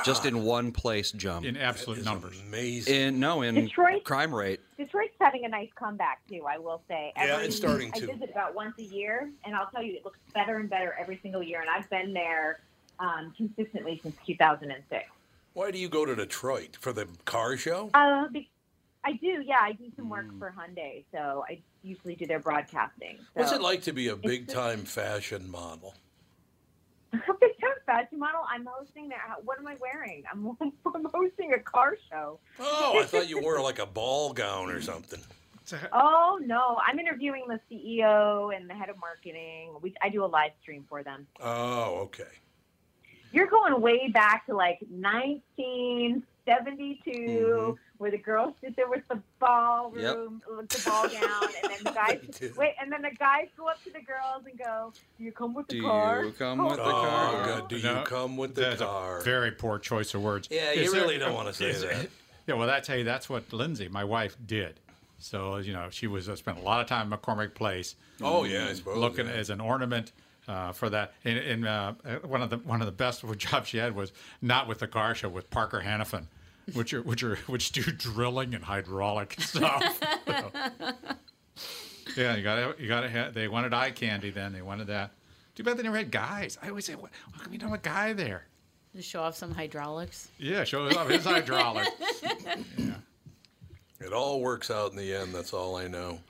Just 0.04 0.24
in 0.26 0.44
one 0.44 0.72
place 0.72 1.12
jump. 1.12 1.44
in 1.46 1.56
absolute 1.56 2.04
numbers. 2.04 2.40
Amazing. 2.46 2.94
In 2.94 3.20
no, 3.20 3.42
in 3.42 3.54
Detroit- 3.54 4.04
crime 4.04 4.34
rate. 4.34 4.60
Detroit's 4.76 5.14
having 5.20 5.44
a 5.44 5.48
nice 5.48 5.68
comeback 5.74 6.20
too. 6.28 6.44
I 6.48 6.58
will 6.58 6.82
say. 6.88 7.12
Yeah, 7.16 7.38
it's 7.40 7.56
starting 7.56 7.92
to. 7.92 8.10
I 8.10 8.14
visit 8.14 8.30
about 8.30 8.54
once 8.54 8.74
a 8.78 8.82
year, 8.82 9.30
and 9.44 9.54
I'll 9.54 9.68
tell 9.70 9.82
you, 9.82 9.94
it 9.96 10.04
looks 10.04 10.18
better 10.34 10.56
and 10.56 10.68
better 10.70 10.94
every 10.98 11.18
single 11.22 11.42
year. 11.42 11.60
And 11.60 11.68
I've 11.70 11.88
been 11.90 12.12
there 12.12 12.60
um, 12.98 13.32
consistently 13.36 14.00
since 14.02 14.16
2006. 14.26 15.04
Why 15.52 15.70
do 15.70 15.78
you 15.78 15.88
go 15.88 16.04
to 16.06 16.14
Detroit 16.14 16.76
for 16.80 16.92
the 16.92 17.06
car 17.24 17.56
show? 17.56 17.90
Uh, 17.94 18.28
be- 18.28 18.48
I 19.04 19.12
do, 19.12 19.42
yeah. 19.46 19.56
I 19.60 19.72
do 19.72 19.90
some 19.96 20.08
work 20.10 20.26
Hmm. 20.28 20.38
for 20.38 20.54
Hyundai, 20.56 21.04
so 21.10 21.44
I 21.48 21.58
usually 21.82 22.14
do 22.14 22.26
their 22.26 22.38
broadcasting. 22.38 23.16
So. 23.18 23.24
What's 23.40 23.52
it 23.52 23.62
like 23.62 23.82
to 23.84 23.92
be 23.92 24.08
a 24.08 24.16
big 24.16 24.46
time 24.48 24.80
fashion 24.84 25.50
model? 25.50 25.94
Big 27.12 27.60
time 27.60 27.70
fashion 27.86 28.18
model. 28.18 28.40
I'm 28.48 28.66
hosting 28.70 29.08
that. 29.08 29.44
What 29.44 29.58
am 29.58 29.66
I 29.66 29.76
wearing? 29.80 30.22
I'm, 30.30 30.56
I'm 30.94 31.06
hosting 31.12 31.52
a 31.52 31.58
car 31.58 31.96
show. 32.10 32.38
Oh, 32.58 32.98
I 33.00 33.04
thought 33.04 33.28
you 33.28 33.40
wore 33.42 33.60
like 33.60 33.78
a 33.78 33.86
ball 33.86 34.32
gown 34.32 34.70
or 34.70 34.80
something. 34.80 35.20
Oh 35.92 36.40
no, 36.42 36.78
I'm 36.84 36.98
interviewing 36.98 37.44
the 37.46 37.60
CEO 37.70 38.56
and 38.56 38.68
the 38.68 38.74
head 38.74 38.88
of 38.88 38.96
marketing. 38.98 39.76
We, 39.80 39.94
I 40.02 40.08
do 40.08 40.24
a 40.24 40.26
live 40.26 40.50
stream 40.60 40.84
for 40.88 41.04
them. 41.04 41.26
Oh, 41.40 42.00
okay. 42.02 42.24
You're 43.32 43.46
going 43.46 43.80
way 43.80 44.08
back 44.08 44.46
to 44.46 44.56
like 44.56 44.80
1972, 46.46 47.20
Mm-hmm. 47.30 47.72
where 47.98 48.10
the 48.10 48.18
girls 48.18 48.54
sit 48.62 48.76
there 48.76 48.88
with 48.88 49.02
the 49.08 49.20
ballroom, 49.38 50.42
with 50.56 50.68
the 50.68 50.82
ball 50.90 51.08
gown, 51.08 51.48
and 51.62 51.70
then 51.72 51.84
the 51.84 51.90
guys 51.92 52.52
wait, 52.56 52.74
and 52.80 52.90
then 52.90 53.02
the 53.02 53.10
guys 53.18 53.46
go 53.56 53.68
up 53.68 53.82
to 53.84 53.90
the 53.90 54.00
girls 54.00 54.44
and 54.48 54.58
go, 54.58 54.92
"Do 55.18 55.24
you 55.24 55.32
come 55.32 55.54
with 55.54 55.68
the 55.68 55.74
Do 55.76 55.82
car?" 55.82 56.24
you 56.24 56.32
come 56.32 56.60
Oh, 56.60 56.66
with 56.68 56.76
the 56.76 56.82
Oh, 56.84 56.90
car? 56.90 57.46
God, 57.46 57.68
do 57.68 57.76
you 57.76 58.02
come 58.04 58.36
with 58.36 58.54
the 58.54 58.62
That's 58.62 58.80
car? 58.82 59.18
a 59.18 59.22
very 59.22 59.52
poor 59.52 59.78
choice 59.78 60.14
of 60.14 60.22
words. 60.22 60.48
Yeah, 60.50 60.72
you 60.72 60.82
Is 60.82 60.92
there- 60.92 61.02
really 61.02 61.18
don't 61.18 61.34
want 61.34 61.48
to 61.48 61.54
say 61.54 61.70
is- 61.70 61.82
that. 61.82 62.08
Yeah, 62.46 62.54
well, 62.56 62.66
that's 62.66 62.88
hey, 62.88 63.04
that's 63.04 63.28
what 63.28 63.52
Lindsay, 63.52 63.86
my 63.88 64.02
wife, 64.02 64.36
did. 64.44 64.80
So 65.18 65.58
you 65.58 65.72
know, 65.72 65.88
she 65.90 66.06
was 66.08 66.28
uh, 66.28 66.34
spent 66.34 66.58
a 66.58 66.62
lot 66.62 66.80
of 66.80 66.86
time 66.88 67.12
at 67.12 67.22
McCormick 67.22 67.54
Place. 67.54 67.94
Oh, 68.22 68.42
yeah, 68.44 68.66
I 68.68 68.72
suppose, 68.72 68.96
looking 68.98 69.26
yeah. 69.26 69.34
as 69.34 69.50
an 69.50 69.60
ornament. 69.60 70.10
Uh, 70.48 70.72
for 70.72 70.90
that, 70.90 71.12
and, 71.24 71.38
and 71.38 71.66
uh, 71.66 71.92
one 72.24 72.42
of 72.42 72.50
the 72.50 72.56
one 72.58 72.80
of 72.80 72.86
the 72.86 72.92
best 72.92 73.22
jobs 73.38 73.68
she 73.68 73.76
had 73.78 73.94
was 73.94 74.10
not 74.42 74.66
with 74.66 74.78
the 74.80 74.88
car 74.88 75.14
show 75.14 75.28
with 75.28 75.48
Parker 75.50 75.80
Hannifin, 75.84 76.24
which 76.72 76.92
are 76.92 77.02
which 77.02 77.22
are 77.22 77.36
which 77.46 77.70
do 77.72 77.82
drilling 77.82 78.54
and 78.54 78.64
hydraulic 78.64 79.36
stuff. 79.38 80.00
yeah, 82.16 82.34
you 82.36 82.42
got 82.42 82.56
to 82.76 82.82
you 82.82 82.88
got 82.88 83.02
to 83.02 83.08
have. 83.08 83.34
They 83.34 83.46
wanted 83.48 83.72
eye 83.74 83.90
candy 83.92 84.30
then. 84.30 84.52
They 84.52 84.62
wanted 84.62 84.88
that. 84.88 85.12
Too 85.54 85.62
bad 85.62 85.76
they 85.76 85.82
never 85.84 85.96
had 85.98 86.10
guys. 86.10 86.58
I 86.62 86.68
always 86.68 86.84
say, 86.86 86.94
"What- 86.94 87.10
how 87.32 87.42
come 87.44 87.52
you 87.52 87.58
don't 87.58 87.70
have 87.70 87.78
a 87.78 87.82
guy 87.82 88.12
there? 88.12 88.46
To 88.96 89.02
show 89.02 89.22
off 89.22 89.36
some 89.36 89.52
hydraulics. 89.54 90.30
Yeah, 90.38 90.64
show 90.64 90.84
off 90.88 91.08
his 91.08 91.24
hydraulic. 91.24 91.86
It 94.02 94.14
all 94.14 94.40
works 94.40 94.70
out 94.70 94.92
in 94.92 94.96
the 94.96 95.14
end. 95.14 95.34
That's 95.34 95.52
all 95.52 95.76
I 95.76 95.86
know. 95.86 96.20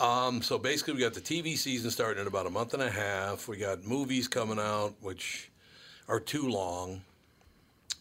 Um, 0.00 0.42
so 0.42 0.58
basically, 0.58 0.94
we 0.94 1.00
got 1.00 1.14
the 1.14 1.20
TV 1.20 1.56
season 1.56 1.90
starting 1.90 2.20
in 2.20 2.26
about 2.26 2.46
a 2.46 2.50
month 2.50 2.74
and 2.74 2.82
a 2.82 2.90
half. 2.90 3.48
We 3.48 3.56
got 3.56 3.84
movies 3.84 4.28
coming 4.28 4.58
out, 4.58 4.94
which 5.00 5.50
are 6.08 6.20
too 6.20 6.48
long, 6.48 7.00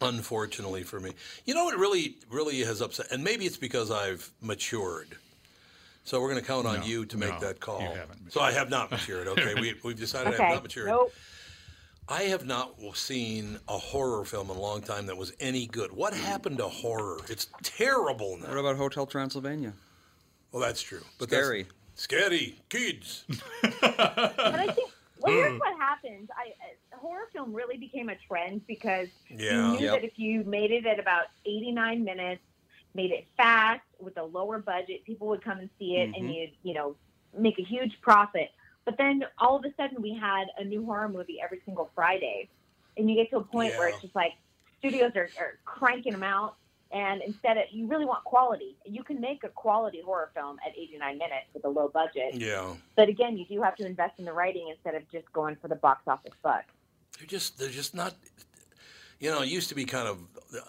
unfortunately 0.02 0.84
for 0.84 1.00
me. 1.00 1.14
You 1.46 1.56
know 1.56 1.66
what 1.66 1.78
really, 1.78 2.18
really 2.30 2.60
has 2.62 2.82
upset, 2.82 3.08
and 3.12 3.24
maybe 3.24 3.46
it's 3.46 3.58
because 3.58 3.90
I've 3.90 4.30
matured. 4.42 5.18
So 6.04 6.22
we're 6.22 6.30
going 6.30 6.40
to 6.42 6.48
count 6.48 6.66
on 6.68 6.80
No, 6.80 6.86
you 6.86 7.06
to 7.06 7.18
make 7.18 7.32
no, 7.34 7.40
that 7.40 7.60
call. 7.60 7.82
you 7.82 7.88
haven't 7.88 8.32
So 8.32 8.40
I 8.40 8.54
have 8.54 8.70
not 8.70 8.90
matured. 8.92 9.28
Okay, 9.28 9.56
we, 9.60 9.76
we've 9.84 10.00
decided 10.00 10.28
I 10.36 10.44
have 10.44 10.54
not 10.54 10.64
matured. 10.64 10.88
Nope. 10.88 11.12
I 12.08 12.24
have 12.24 12.46
not 12.46 12.76
seen 12.94 13.60
a 13.68 13.78
horror 13.78 14.24
film 14.24 14.50
in 14.50 14.56
a 14.56 14.60
long 14.62 14.82
time 14.82 15.08
that 15.08 15.18
was 15.18 15.34
any 15.42 15.66
good. 15.68 15.92
What 15.92 16.14
happened 16.14 16.60
to 16.60 16.70
horror? 16.70 17.18
It's 17.28 17.48
terrible 17.62 18.38
now. 18.38 18.48
What 18.48 18.58
about 18.58 18.78
Hotel 18.78 19.06
Transylvania? 19.06 19.74
Well, 20.54 20.62
that's 20.62 20.82
true. 20.82 21.02
But 21.20 21.30
that's- 21.30 21.46
Scary. 21.98 22.28
Scary 22.28 22.62
kids. 22.70 23.26
But 23.82 24.60
I 24.60 24.68
think 24.74 24.92
well, 25.20 25.34
here's 25.34 25.60
what 25.60 25.76
happens. 25.80 26.30
I 26.38 26.50
uh, 26.96 27.00
horror 27.00 27.26
film 27.34 27.52
really 27.54 27.78
became 27.78 28.10
a 28.10 28.16
trend 28.28 28.62
because 28.68 29.08
Yeah. 29.30 29.74
you 29.74 29.80
knew 29.80 29.86
Yep. 29.86 29.94
that 29.94 30.04
if 30.06 30.14
you 30.20 30.44
made 30.44 30.72
it 30.72 30.86
at 30.86 31.00
about 31.00 31.26
89 31.46 32.04
minutes, 32.04 32.42
made 32.94 33.12
it 33.12 33.26
fast 33.36 33.82
with 34.00 34.16
a 34.18 34.24
lower 34.24 34.60
budget, 34.60 35.04
people 35.06 35.28
would 35.28 35.44
come 35.44 35.58
and 35.58 35.70
see 35.80 35.96
it, 35.98 36.12
and 36.16 36.30
Mhm. 36.30 36.34
you 36.36 36.48
you 36.64 36.74
know 36.76 36.96
make 37.38 37.58
a 37.60 37.64
huge 37.64 38.00
profit. 38.02 38.52
But 38.86 38.98
then 38.98 39.26
all 39.40 39.56
of 39.58 39.66
a 39.66 39.74
sudden, 39.76 40.02
we 40.02 40.14
had 40.14 40.48
a 40.58 40.64
new 40.64 40.86
horror 40.86 41.10
movie 41.10 41.42
every 41.42 41.62
single 41.66 41.90
Friday, 41.96 42.48
and 42.96 43.10
you 43.10 43.16
get 43.16 43.30
to 43.32 43.38
a 43.38 43.44
point 43.44 43.76
where 43.76 43.88
it's 43.90 44.02
just 44.02 44.16
like 44.16 44.34
studios 44.78 45.12
are, 45.16 45.30
are 45.40 45.58
cranking 45.66 46.14
them 46.14 46.24
out. 46.24 46.58
And 46.98 47.22
instead 47.22 47.58
of, 47.58 47.66
you 47.72 47.86
really 47.86 48.06
want 48.06 48.24
quality. 48.24 48.76
You 48.84 49.04
can 49.04 49.22
make 49.22 49.44
a 49.44 49.50
quality 49.50 50.02
horror 50.04 50.32
film 50.34 50.58
at 50.66 50.74
89 50.76 51.18
minutes 51.18 51.46
with 51.54 51.64
a 51.66 51.70
low 51.70 51.90
budget. 51.90 52.34
Yeah. 52.34 52.74
But 52.96 53.08
again, 53.08 53.38
you 53.38 53.46
do 53.46 53.62
have 53.62 53.76
to 53.76 53.86
invest 53.86 54.18
in 54.18 54.26
the 54.26 54.34
writing 54.34 54.70
instead 54.70 54.96
of 54.96 55.10
just 55.12 55.32
going 55.32 55.58
for 55.62 55.68
the 55.68 55.76
box 55.76 56.02
office 56.08 56.34
buck. 56.42 56.64
They're 57.18 57.28
just 57.28 57.60
they're 57.60 57.70
just 57.70 57.94
not. 57.94 58.16
You 59.20 59.32
know, 59.32 59.42
it 59.42 59.50
used 59.50 59.70
to 59.70 59.76
be 59.76 59.86
kind 59.86 60.08
of. 60.08 60.20
Uh, 60.56 60.60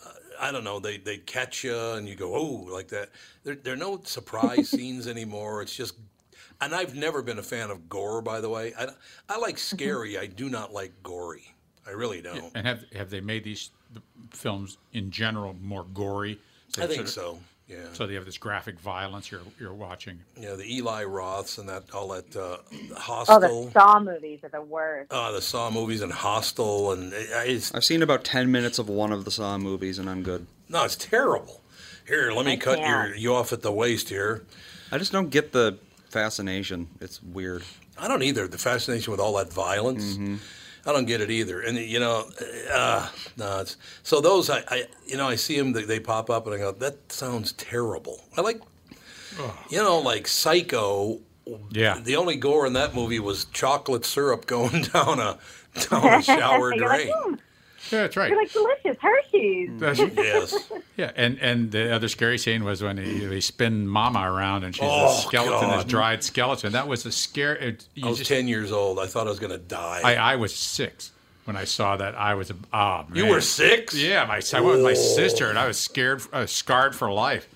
I 0.41 0.53
don't 0.53 0.65
know. 0.65 0.81
They 0.81 0.99
they 0.99 1.19
catch 1.19 1.65
you 1.65 1.77
and 1.77 2.09
you 2.09 2.15
go 2.15 2.35
oh 2.35 2.67
like 2.71 2.89
that. 2.89 3.11
There 3.45 3.55
there 3.55 3.73
are 3.73 3.79
no 3.79 4.01
surprise 4.05 4.69
scenes 4.71 5.07
anymore. 5.07 5.63
It's 5.63 5.75
just. 5.75 5.95
And 6.61 6.75
I've 6.75 6.95
never 6.95 7.23
been 7.23 7.39
a 7.39 7.43
fan 7.43 7.71
of 7.71 7.89
gore, 7.89 8.21
by 8.21 8.41
the 8.41 8.49
way. 8.49 8.73
I, 8.77 8.89
I 9.29 9.39
like 9.39 9.59
scary. 9.59 10.19
I 10.19 10.27
do 10.27 10.49
not 10.49 10.73
like 10.73 10.93
gory. 11.05 11.55
I 11.87 11.91
really 11.91 12.21
don't. 12.21 12.51
And 12.55 12.67
have 12.67 12.85
have 12.95 13.11
they 13.11 13.21
made 13.21 13.45
these 13.45 13.71
films 14.31 14.79
in 14.93 15.11
general 15.11 15.55
more 15.63 15.85
gory? 15.95 16.39
I 16.77 16.87
think 16.87 16.93
sort 16.93 17.01
of- 17.01 17.09
so. 17.11 17.39
Yeah. 17.69 17.77
So 17.93 18.07
they 18.07 18.15
have 18.15 18.25
this 18.25 18.39
graphic 18.39 18.81
violence 18.81 19.31
you're 19.31 19.43
you're 19.61 19.75
watching. 19.75 20.21
Yeah, 20.41 20.55
the 20.55 20.65
Eli 20.77 21.05
Roths 21.05 21.59
and 21.59 21.69
that 21.69 21.85
all 21.93 22.09
that 22.09 22.35
uh, 22.35 22.57
Oh, 23.07 23.39
the 23.41 23.71
Saw 23.73 24.01
movies 24.01 24.41
are 24.43 24.49
the 24.49 24.63
worst. 24.63 25.13
Uh, 25.13 25.33
the 25.33 25.43
Saw 25.43 25.71
movies 25.71 26.01
and 26.01 26.11
Hostel 26.11 26.93
and 26.93 27.13
it- 27.13 27.29
it's 27.47 27.75
I've 27.75 27.85
seen 27.85 28.03
about 28.03 28.25
10 28.25 28.51
minutes 28.51 28.79
of 28.79 28.89
one 28.89 29.13
of 29.13 29.27
the 29.27 29.31
Saw 29.31 29.59
movies, 29.59 29.99
and 29.99 30.09
I'm 30.09 30.23
good. 30.23 30.47
no, 30.71 30.85
it's 30.85 30.97
terrible. 30.97 31.61
Here, 32.07 32.33
let 32.33 32.47
me 32.47 32.53
I 32.53 32.57
cut 32.57 32.79
your 32.79 33.15
you 33.15 33.35
off 33.35 33.53
at 33.53 33.61
the 33.61 33.71
waist 33.73 34.09
here. 34.09 34.47
I 34.91 34.97
just 34.97 35.13
don't 35.13 35.29
get 35.29 35.53
the 35.53 35.79
fascination. 36.09 36.89
It's 37.03 37.23
weird. 37.23 37.65
I 37.99 38.09
don't 38.09 38.23
either. 38.23 38.49
The 38.49 38.57
fascination 38.57 39.11
with 39.11 39.21
all 39.21 39.35
that 39.37 39.53
violence, 39.53 40.17
I 40.87 40.93
don't 40.93 41.07
get 41.07 41.21
it 41.21 41.31
either. 41.31 41.61
And 41.61 41.77
you 41.79 42.01
know, 42.01 42.29
uh, 42.73 43.09
no, 43.37 43.61
it's 43.61 43.77
so 44.03 44.21
those 44.21 44.51
I, 44.51 44.63
I 44.69 44.87
you 45.07 45.17
know 45.17 45.29
I 45.29 45.37
see 45.37 45.59
them 45.59 45.73
they, 45.73 45.85
they 45.85 46.01
pop 46.01 46.31
up 46.31 46.47
and 46.47 46.55
I 46.55 46.59
go 46.59 46.73
that 46.73 47.13
sounds 47.13 47.53
terrible. 47.53 48.21
I 48.37 48.41
like, 48.41 48.61
you 49.71 49.79
know, 49.79 49.99
like 49.99 50.27
Psycho. 50.29 51.21
Yeah. 51.71 51.99
The 52.03 52.17
only 52.17 52.37
gore 52.37 52.67
in 52.67 52.75
that 52.75 52.95
movie 52.95 53.21
was 53.21 53.47
chocolate 53.47 54.05
syrup 54.05 54.47
going 54.47 54.83
down 54.93 55.19
a 55.19 55.39
down 55.89 56.07
a 56.07 56.23
shower 56.23 56.75
You're 56.75 56.89
like, 56.89 57.11
drain. 57.11 57.38
"Hmm, 57.89 57.95
Yeah, 57.95 58.03
that's 58.03 58.17
right. 58.17 58.31
You're 58.31 58.41
like 58.41 58.53
delicious 58.53 58.97
Hershey's. 59.01 59.71
That's- 59.79 60.11
Yes. 60.17 60.71
yeah, 60.97 61.13
and 61.17 61.39
and 61.41 61.71
the 61.71 61.95
other 61.95 62.09
scary 62.09 62.39
scene 62.39 62.65
was 62.65 62.83
when 62.83 62.97
they, 62.97 63.19
they 63.27 63.41
spin 63.41 63.87
Mama 63.89 64.21
around 64.31 64.65
and 64.65 64.75
she's 64.75 64.85
Oh, 64.85 65.09
a 65.09 65.21
skeleton, 65.23 65.69
God. 65.71 65.79
this 65.79 65.85
dried 65.85 66.23
skeleton. 66.25 66.73
That 66.73 66.89
was 66.89 67.05
a 67.07 67.13
scare. 67.13 67.57
It, 67.57 67.87
you 67.95 68.07
I 68.07 68.09
was 68.11 68.19
just- 68.19 68.29
ten 68.31 68.49
years 68.49 68.73
old. 68.73 68.99
I 68.99 69.07
thought 69.07 69.27
I 69.27 69.31
was 69.31 69.39
going 69.39 69.53
to 69.53 69.59
die. 69.59 70.01
I, 70.05 70.15
I 70.17 70.37
was 70.37 70.55
six 70.55 71.13
when 71.45 71.57
I 71.57 71.65
saw 71.65 71.97
that. 71.97 72.15
I 72.15 72.35
was 72.35 72.53
ah 72.73 73.05
you 73.15 73.25
man. 73.25 73.33
were 73.33 73.41
six. 73.41 73.95
Yeah, 73.95 74.25
my 74.27 74.41
I 74.55 74.61
went 74.61 74.77
with 74.77 74.85
my 74.85 74.91
Oh. 74.93 74.95
sister, 74.95 75.49
and 75.49 75.59
I 75.59 75.67
was 75.67 75.79
scared, 75.79 76.23
uh, 76.33 76.47
scarred 76.47 76.95
for 76.95 77.11
life. 77.11 77.49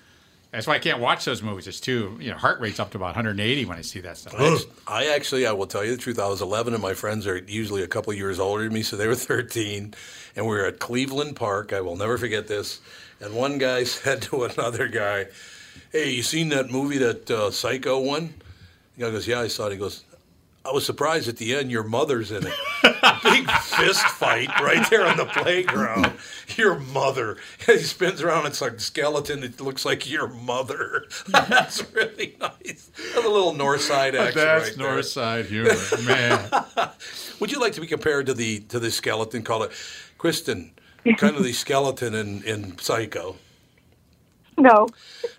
That's 0.53 0.67
why 0.67 0.75
I 0.75 0.79
can't 0.79 0.99
watch 0.99 1.25
those 1.25 1.41
movies. 1.41 1.65
It's 1.65 1.79
too, 1.79 2.15
you 2.21 2.29
know, 2.29 2.37
heart 2.37 2.59
rate's 2.59 2.79
up 2.79 2.91
to 2.91 2.97
about 2.97 3.15
180 3.15 3.65
when 3.65 3.75
I 3.75 3.81
see 3.81 4.01
that 4.01 4.17
stuff. 4.17 4.35
I, 4.37 4.59
I 4.87 5.15
actually, 5.15 5.47
I 5.47 5.51
will 5.51 5.65
tell 5.65 5.83
you 5.83 5.89
the 5.89 5.97
truth. 5.97 6.19
I 6.19 6.27
was 6.27 6.43
11, 6.43 6.75
and 6.75 6.81
my 6.81 6.93
friends 6.93 7.25
are 7.25 7.37
usually 7.37 7.81
a 7.81 7.87
couple 7.87 8.13
of 8.13 8.19
years 8.19 8.39
older 8.39 8.63
than 8.63 8.71
me, 8.71 8.83
so 8.83 8.95
they 8.95 9.07
were 9.07 9.15
13, 9.33 9.95
and 10.35 10.45
we 10.45 10.51
were 10.51 10.65
at 10.65 10.77
Cleveland 10.79 11.35
Park. 11.35 11.73
I 11.73 11.81
will 11.81 11.95
never 11.95 12.19
forget 12.19 12.47
this. 12.47 12.81
And 13.19 13.33
one 13.33 13.57
guy 13.57 13.83
said 13.85 14.21
to 14.23 14.43
another 14.43 14.87
guy, 14.87 15.25
"Hey, 15.91 16.11
you 16.11 16.21
seen 16.21 16.49
that 16.49 16.69
movie 16.69 16.99
that 16.99 17.31
uh, 17.31 17.49
Psycho 17.49 17.99
one?" 17.99 18.35
The 18.95 19.05
guy 19.05 19.11
goes, 19.11 19.27
"Yeah, 19.27 19.39
I 19.39 19.47
saw 19.47 19.67
it." 19.67 19.71
He 19.71 19.77
goes, 19.79 20.03
"I 20.65 20.71
was 20.71 20.85
surprised 20.85 21.27
at 21.27 21.37
the 21.37 21.55
end. 21.55 21.71
Your 21.71 21.83
mother's 21.83 22.31
in 22.31 22.45
it." 22.47 22.53
Big 23.23 23.49
fist 23.49 24.05
fight 24.09 24.49
right 24.61 24.87
there 24.89 25.05
on 25.05 25.17
the 25.17 25.25
playground. 25.25 26.11
Your 26.57 26.77
mother. 26.79 27.37
And 27.67 27.79
he 27.79 27.83
spins 27.83 28.21
around. 28.21 28.45
It's 28.45 28.61
like 28.61 28.73
a 28.73 28.79
skeleton. 28.79 29.43
It 29.43 29.59
looks 29.61 29.85
like 29.85 30.09
your 30.09 30.27
mother. 30.27 31.05
That's 31.27 31.83
really 31.93 32.35
nice. 32.39 32.91
That's 33.13 33.25
a 33.25 33.29
little 33.29 33.53
North 33.53 33.81
Side 33.81 34.15
action 34.15 34.41
That's 34.41 34.69
right 34.69 34.77
there. 34.77 34.91
North 34.93 35.05
Side 35.05 35.45
humor, 35.45 35.73
man. 36.05 36.49
Would 37.39 37.51
you 37.51 37.59
like 37.59 37.73
to 37.73 37.81
be 37.81 37.87
compared 37.87 38.25
to 38.27 38.33
the 38.33 38.59
to 38.61 38.79
the 38.79 38.91
skeleton? 38.91 39.43
Call 39.43 39.63
it 39.63 39.71
Kristen, 40.17 40.71
kind 41.17 41.35
of 41.35 41.43
the 41.43 41.53
skeleton 41.53 42.13
in 42.13 42.43
in 42.43 42.77
Psycho. 42.77 43.37
No, 44.57 44.87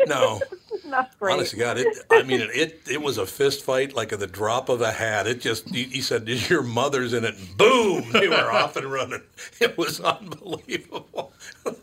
No, 0.06 0.40
not 0.86 1.10
great. 1.18 1.32
honestly, 1.34 1.58
God, 1.58 1.78
it. 1.78 1.86
I 2.10 2.22
mean, 2.22 2.40
it 2.40 2.80
it 2.90 3.00
was 3.02 3.18
a 3.18 3.26
fist 3.26 3.64
fight 3.64 3.94
like 3.94 4.12
at 4.12 4.20
the 4.20 4.26
drop 4.26 4.68
of 4.68 4.80
a 4.80 4.90
hat. 4.92 5.26
It 5.26 5.40
just 5.40 5.68
he, 5.68 5.84
he 5.84 6.00
said, 6.00 6.28
"Your 6.28 6.62
mother's 6.62 7.12
in 7.12 7.24
it," 7.24 7.34
and 7.36 7.56
boom, 7.56 8.10
they 8.12 8.28
were 8.28 8.50
off 8.52 8.76
and 8.76 8.90
running. 8.90 9.22
It 9.60 9.76
was 9.78 10.00
unbelievable. 10.00 11.32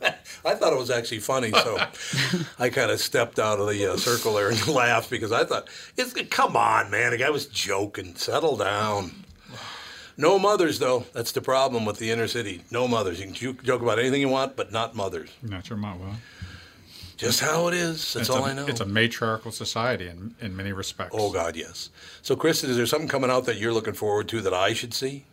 I 0.43 0.55
thought 0.55 0.73
it 0.73 0.79
was 0.79 0.89
actually 0.89 1.19
funny, 1.19 1.51
so 1.51 1.77
I 2.57 2.69
kind 2.69 2.89
of 2.89 2.99
stepped 2.99 3.37
out 3.37 3.59
of 3.59 3.69
the 3.69 3.93
uh, 3.93 3.97
circle 3.97 4.33
there 4.33 4.49
and 4.49 4.67
laughed 4.67 5.09
because 5.09 5.31
I 5.31 5.43
thought, 5.45 5.67
it's, 5.97 6.13
"Come 6.29 6.57
on, 6.57 6.89
man, 6.91 7.11
the 7.11 7.17
guy 7.17 7.29
was 7.29 7.45
joking. 7.47 8.15
Settle 8.15 8.57
down." 8.57 9.11
No 10.17 10.37
mothers, 10.37 10.77
though. 10.77 11.05
That's 11.13 11.31
the 11.31 11.41
problem 11.41 11.85
with 11.85 11.97
the 11.97 12.11
inner 12.11 12.27
city. 12.27 12.61
No 12.69 12.87
mothers. 12.87 13.19
You 13.19 13.33
can 13.33 13.63
joke 13.63 13.81
about 13.81 13.97
anything 13.97 14.21
you 14.21 14.29
want, 14.29 14.55
but 14.55 14.71
not 14.71 14.93
mothers. 14.95 15.29
Not 15.41 15.69
your 15.69 15.77
mom. 15.77 15.99
Well, 15.99 16.15
Just 17.21 17.39
how 17.39 17.67
it 17.67 17.73
is. 17.75 18.13
That's 18.13 18.27
it's 18.27 18.29
all 18.29 18.43
a, 18.45 18.49
I 18.49 18.53
know. 18.53 18.65
It's 18.65 18.79
a 18.81 18.85
matriarchal 18.85 19.51
society 19.51 20.07
in, 20.07 20.33
in 20.41 20.55
many 20.55 20.73
respects. 20.73 21.15
Oh 21.17 21.31
God, 21.31 21.55
yes. 21.55 21.89
So, 22.21 22.35
Kristen, 22.35 22.69
is 22.71 22.77
there 22.77 22.85
something 22.87 23.07
coming 23.07 23.29
out 23.29 23.45
that 23.45 23.57
you're 23.57 23.73
looking 23.73 23.93
forward 23.93 24.27
to 24.29 24.41
that 24.41 24.53
I 24.53 24.73
should 24.73 24.93
see? 24.93 25.25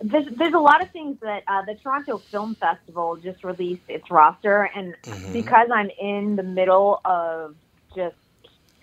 there's, 0.00 0.26
there's 0.36 0.54
a 0.54 0.58
lot 0.58 0.82
of 0.82 0.90
things 0.90 1.18
that 1.22 1.42
uh, 1.48 1.62
the 1.62 1.74
Toronto 1.74 2.18
Film 2.30 2.54
Festival 2.54 3.16
just 3.16 3.42
released 3.44 3.82
its 3.88 4.10
roster, 4.10 4.70
and 4.74 4.94
Mm-hmm. 5.02 5.32
because 5.32 5.68
I'm 5.72 5.90
in 6.00 6.36
the 6.36 6.42
middle 6.42 7.00
of 7.04 7.56
just 7.94 8.16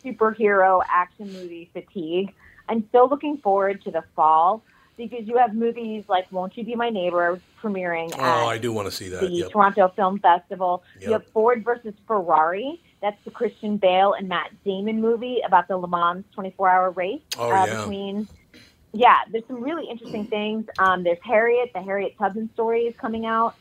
superhero 0.03 0.81
action 0.89 1.31
movie 1.33 1.69
fatigue, 1.73 2.33
I'm 2.67 2.87
still 2.89 3.07
looking 3.09 3.37
forward 3.37 3.83
to 3.83 3.91
the 3.91 4.03
fall 4.15 4.63
because 4.97 5.27
you 5.27 5.37
have 5.37 5.53
movies 5.53 6.03
like 6.07 6.31
Won't 6.31 6.55
You 6.57 6.63
Be 6.63 6.75
My 6.75 6.89
Neighbor 6.89 7.39
premiering 7.61 8.11
Oh, 8.17 8.21
at 8.21 8.45
I 8.47 8.57
do 8.57 8.71
want 8.71 8.87
to 8.89 8.91
see 8.95 9.09
that. 9.09 9.21
the 9.21 9.27
Yep. 9.29 9.51
Toronto 9.51 9.87
Film 9.95 10.19
Festival. 10.19 10.83
Yep. 10.95 11.03
You 11.07 11.13
have 11.13 11.27
Ford 11.27 11.63
versus 11.63 11.93
Ferrari. 12.07 12.81
That's 13.01 13.17
the 13.25 13.31
Christian 13.31 13.77
Bale 13.77 14.13
and 14.13 14.27
Matt 14.29 14.51
Damon 14.63 15.01
movie 15.01 15.41
about 15.45 15.67
the 15.67 15.77
Le 15.77 15.87
Mans 15.87 16.23
24-hour 16.37 16.91
race 16.91 17.21
Oh, 17.37 17.51
uh, 17.51 17.65
yeah. 17.65 17.77
between. 17.81 18.27
Yeah, 18.93 19.17
there's 19.29 19.43
some 19.47 19.61
really 19.61 19.89
interesting 19.89 20.25
things. 20.27 20.65
Um, 20.79 21.03
there's 21.03 21.17
Harriet, 21.21 21.71
the 21.73 21.81
Harriet 21.81 22.17
Tubman 22.17 22.49
story 22.53 22.83
is 22.83 22.95
coming 22.95 23.25
out. 23.25 23.55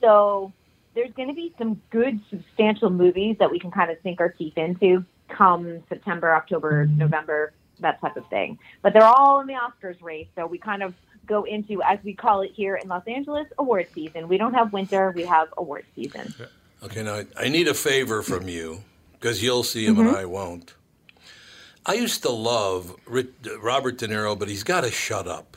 So 0.00 0.52
there's 0.94 1.12
going 1.12 1.28
to 1.28 1.34
be 1.34 1.54
some 1.58 1.80
good, 1.90 2.20
substantial 2.30 2.88
movies 2.90 3.36
that 3.38 3.50
we 3.50 3.58
can 3.58 3.70
kind 3.70 3.90
of 3.90 3.98
sink 4.02 4.20
our 4.20 4.30
teeth 4.30 4.56
into 4.56 5.04
come 5.28 5.82
September, 5.88 6.34
October, 6.34 6.86
November, 6.86 7.52
that 7.80 8.00
type 8.00 8.16
of 8.16 8.26
thing. 8.28 8.58
But 8.82 8.92
they're 8.92 9.04
all 9.04 9.40
in 9.40 9.46
the 9.46 9.54
Oscars 9.54 10.00
race, 10.02 10.28
so 10.34 10.46
we 10.46 10.58
kind 10.58 10.82
of 10.82 10.94
go 11.26 11.44
into, 11.44 11.82
as 11.82 11.98
we 12.04 12.14
call 12.14 12.42
it 12.42 12.52
here 12.52 12.76
in 12.76 12.88
Los 12.88 13.06
Angeles, 13.06 13.46
award 13.58 13.88
season. 13.94 14.28
We 14.28 14.38
don't 14.38 14.54
have 14.54 14.72
winter, 14.72 15.12
we 15.14 15.24
have 15.24 15.48
award 15.56 15.84
season. 15.94 16.34
Okay, 16.82 17.02
now 17.02 17.22
I 17.36 17.48
need 17.48 17.68
a 17.68 17.74
favor 17.74 18.22
from 18.22 18.48
you 18.48 18.82
because 19.12 19.42
you'll 19.42 19.64
see 19.64 19.86
him 19.86 19.98
and 19.98 20.08
mm-hmm. 20.08 20.16
I 20.16 20.24
won't. 20.24 20.74
I 21.84 21.94
used 21.94 22.22
to 22.22 22.30
love 22.30 22.96
Robert 23.60 23.98
De 23.98 24.08
Niro, 24.08 24.38
but 24.38 24.48
he's 24.48 24.64
got 24.64 24.82
to 24.82 24.90
shut 24.90 25.28
up. 25.28 25.56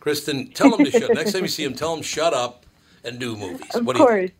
Kristen, 0.00 0.48
tell 0.48 0.76
him 0.76 0.84
to 0.84 0.90
shut. 0.90 1.12
Next 1.14 1.32
time 1.32 1.42
you 1.42 1.48
see 1.48 1.64
him, 1.64 1.74
tell 1.74 1.94
him 1.94 2.02
shut 2.02 2.34
up 2.34 2.64
and 3.04 3.18
do 3.18 3.36
movies. 3.36 3.74
Of 3.74 3.86
what 3.86 3.96
do 3.96 4.02
you 4.02 4.06
course. 4.06 4.30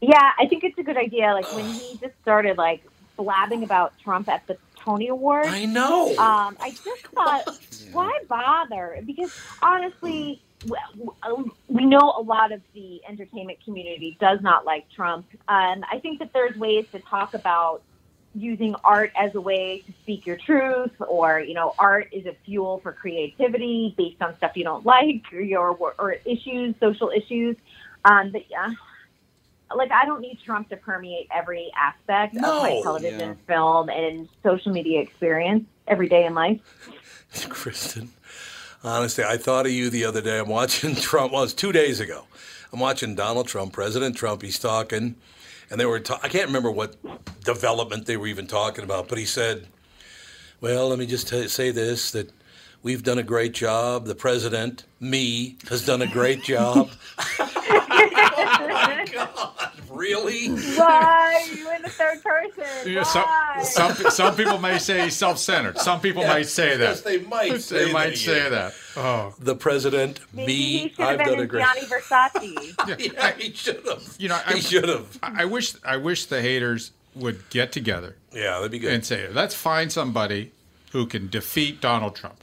Yeah, 0.00 0.30
I 0.38 0.46
think 0.46 0.62
it's 0.62 0.78
a 0.78 0.82
good 0.82 0.96
idea. 0.96 1.32
Like 1.32 1.52
when 1.54 1.64
he 1.64 1.98
just 1.98 2.14
started 2.22 2.56
like 2.56 2.84
blabbing 3.16 3.64
about 3.64 3.92
Trump 3.98 4.28
at 4.28 4.46
the 4.46 4.56
Tony 4.88 5.08
Awards. 5.08 5.48
I 5.48 5.66
know. 5.66 6.08
Um, 6.16 6.56
I 6.60 6.70
just 6.70 7.06
thought, 7.14 7.46
why 7.92 8.20
bother? 8.26 8.98
Because 9.04 9.30
honestly, 9.60 10.40
we 11.68 11.84
know 11.84 12.14
a 12.16 12.22
lot 12.22 12.52
of 12.52 12.62
the 12.74 13.02
entertainment 13.06 13.62
community 13.64 14.16
does 14.18 14.40
not 14.40 14.64
like 14.64 14.90
Trump. 14.90 15.26
Um, 15.46 15.84
I 15.90 15.98
think 16.00 16.20
that 16.20 16.32
there's 16.32 16.56
ways 16.56 16.86
to 16.92 17.00
talk 17.00 17.34
about 17.34 17.82
using 18.34 18.74
art 18.82 19.12
as 19.14 19.34
a 19.34 19.40
way 19.40 19.82
to 19.86 19.92
speak 20.02 20.24
your 20.24 20.36
truth, 20.36 20.92
or 21.06 21.38
you 21.40 21.54
know, 21.54 21.74
art 21.78 22.08
is 22.12 22.24
a 22.24 22.34
fuel 22.46 22.80
for 22.82 22.92
creativity 22.92 23.94
based 23.98 24.22
on 24.22 24.36
stuff 24.38 24.56
you 24.56 24.64
don't 24.64 24.86
like, 24.86 25.22
or 25.32 25.40
your 25.40 25.76
or 25.98 26.16
issues, 26.24 26.74
social 26.80 27.10
issues. 27.14 27.56
Um, 28.06 28.30
but 28.32 28.50
yeah, 28.50 28.72
like 29.74 29.90
I 29.92 30.04
don't 30.06 30.20
need 30.20 30.38
Trump 30.44 30.68
to 30.70 30.76
permeate 30.76 31.28
every 31.34 31.70
aspect 31.76 32.36
of 32.36 32.42
my 32.42 32.80
television, 32.82 33.20
Yeah. 33.20 33.34
film, 33.46 33.88
and 33.90 34.28
social 34.42 34.72
media 34.72 35.00
experience 35.00 35.64
every 35.86 36.08
day 36.08 36.24
in 36.26 36.34
life. 36.34 36.60
Kristen, 37.48 38.10
honestly, 38.82 39.24
I 39.24 39.36
thought 39.36 39.66
of 39.66 39.72
you 39.72 39.90
the 39.90 40.04
other 40.04 40.20
day. 40.22 40.38
I'm 40.38 40.48
watching 40.48 40.94
Trump. 40.96 41.32
Well, 41.32 41.42
it 41.42 41.46
was 41.46 41.54
two 41.54 41.72
days 41.72 42.00
ago. 42.00 42.24
I'm 42.72 42.80
watching 42.80 43.14
Donald 43.14 43.46
Trump, 43.48 43.72
President 43.72 44.16
Trump. 44.16 44.42
He's 44.42 44.58
talking, 44.58 45.14
and 45.70 45.80
they 45.80 45.86
were. 45.86 46.00
Ta- 46.00 46.20
I 46.22 46.28
can't 46.28 46.46
remember 46.46 46.70
what 46.70 46.96
development 47.44 48.06
they 48.06 48.16
were 48.16 48.26
even 48.26 48.46
talking 48.46 48.84
about, 48.84 49.08
but 49.08 49.18
he 49.18 49.24
said, 49.24 49.66
"Well, 50.60 50.88
let 50.88 50.98
me 50.98 51.06
just 51.06 51.28
t- 51.28 51.48
say 51.48 51.70
this: 51.70 52.10
that 52.12 52.30
we've 52.82 53.02
done 53.02 53.18
a 53.18 53.22
great 53.22 53.52
job. 53.54 54.04
The 54.06 54.14
president, 54.14 54.84
me, 55.00 55.56
has 55.68 55.84
done 55.84 56.02
a 56.02 56.06
great 56.06 56.42
job." 56.42 56.90
Oh 58.40 59.54
really? 59.90 60.48
Why 60.48 61.48
you 61.56 61.70
in 61.74 61.82
the 61.82 61.88
third 61.88 62.22
person? 62.22 62.64
Yeah, 62.92 63.02
some, 63.02 63.22
Why? 63.24 63.62
some 63.62 63.94
some 64.10 64.36
people 64.36 64.58
may 64.58 64.78
say 64.78 65.04
he's 65.04 65.16
self-centered. 65.16 65.78
Some 65.78 66.00
people 66.00 66.24
might 66.24 66.46
say 66.46 66.76
that. 66.76 66.84
Yes, 66.84 67.00
they 67.02 67.18
might. 67.20 67.60
say 67.60 67.86
They 67.86 67.92
might 67.92 68.10
that, 68.10 68.18
say 68.18 68.36
yeah. 68.44 68.48
that. 68.50 68.74
Oh, 68.96 69.34
The 69.40 69.54
president, 69.56 70.20
Maybe 70.32 70.54
he 70.54 70.84
me, 70.84 70.88
should 70.90 70.98
have 70.98 71.08
I've 71.08 71.18
been 71.18 71.28
done 71.28 71.40
a 71.40 71.46
great. 71.46 71.64
Gianni 71.64 71.86
Versace. 71.86 73.12
Yeah, 73.14 73.32
he 73.36 73.52
should 73.52 73.84
have. 73.86 74.02
you 74.18 74.28
know, 74.28 74.38
he 74.48 74.54
I, 74.54 74.60
should 74.60 74.88
have. 74.88 75.18
I 75.22 75.44
wish 75.44 75.74
I 75.84 75.96
wish 75.96 76.26
the 76.26 76.40
haters 76.42 76.92
would 77.14 77.48
get 77.50 77.72
together 77.72 78.16
Yeah, 78.32 78.56
that'd 78.56 78.70
be 78.70 78.78
good. 78.78 78.92
and 78.92 79.04
say, 79.04 79.28
let's 79.32 79.54
find 79.54 79.90
somebody 79.90 80.52
who 80.92 81.06
can 81.06 81.28
defeat 81.28 81.80
Donald 81.80 82.14
Trump. 82.16 82.42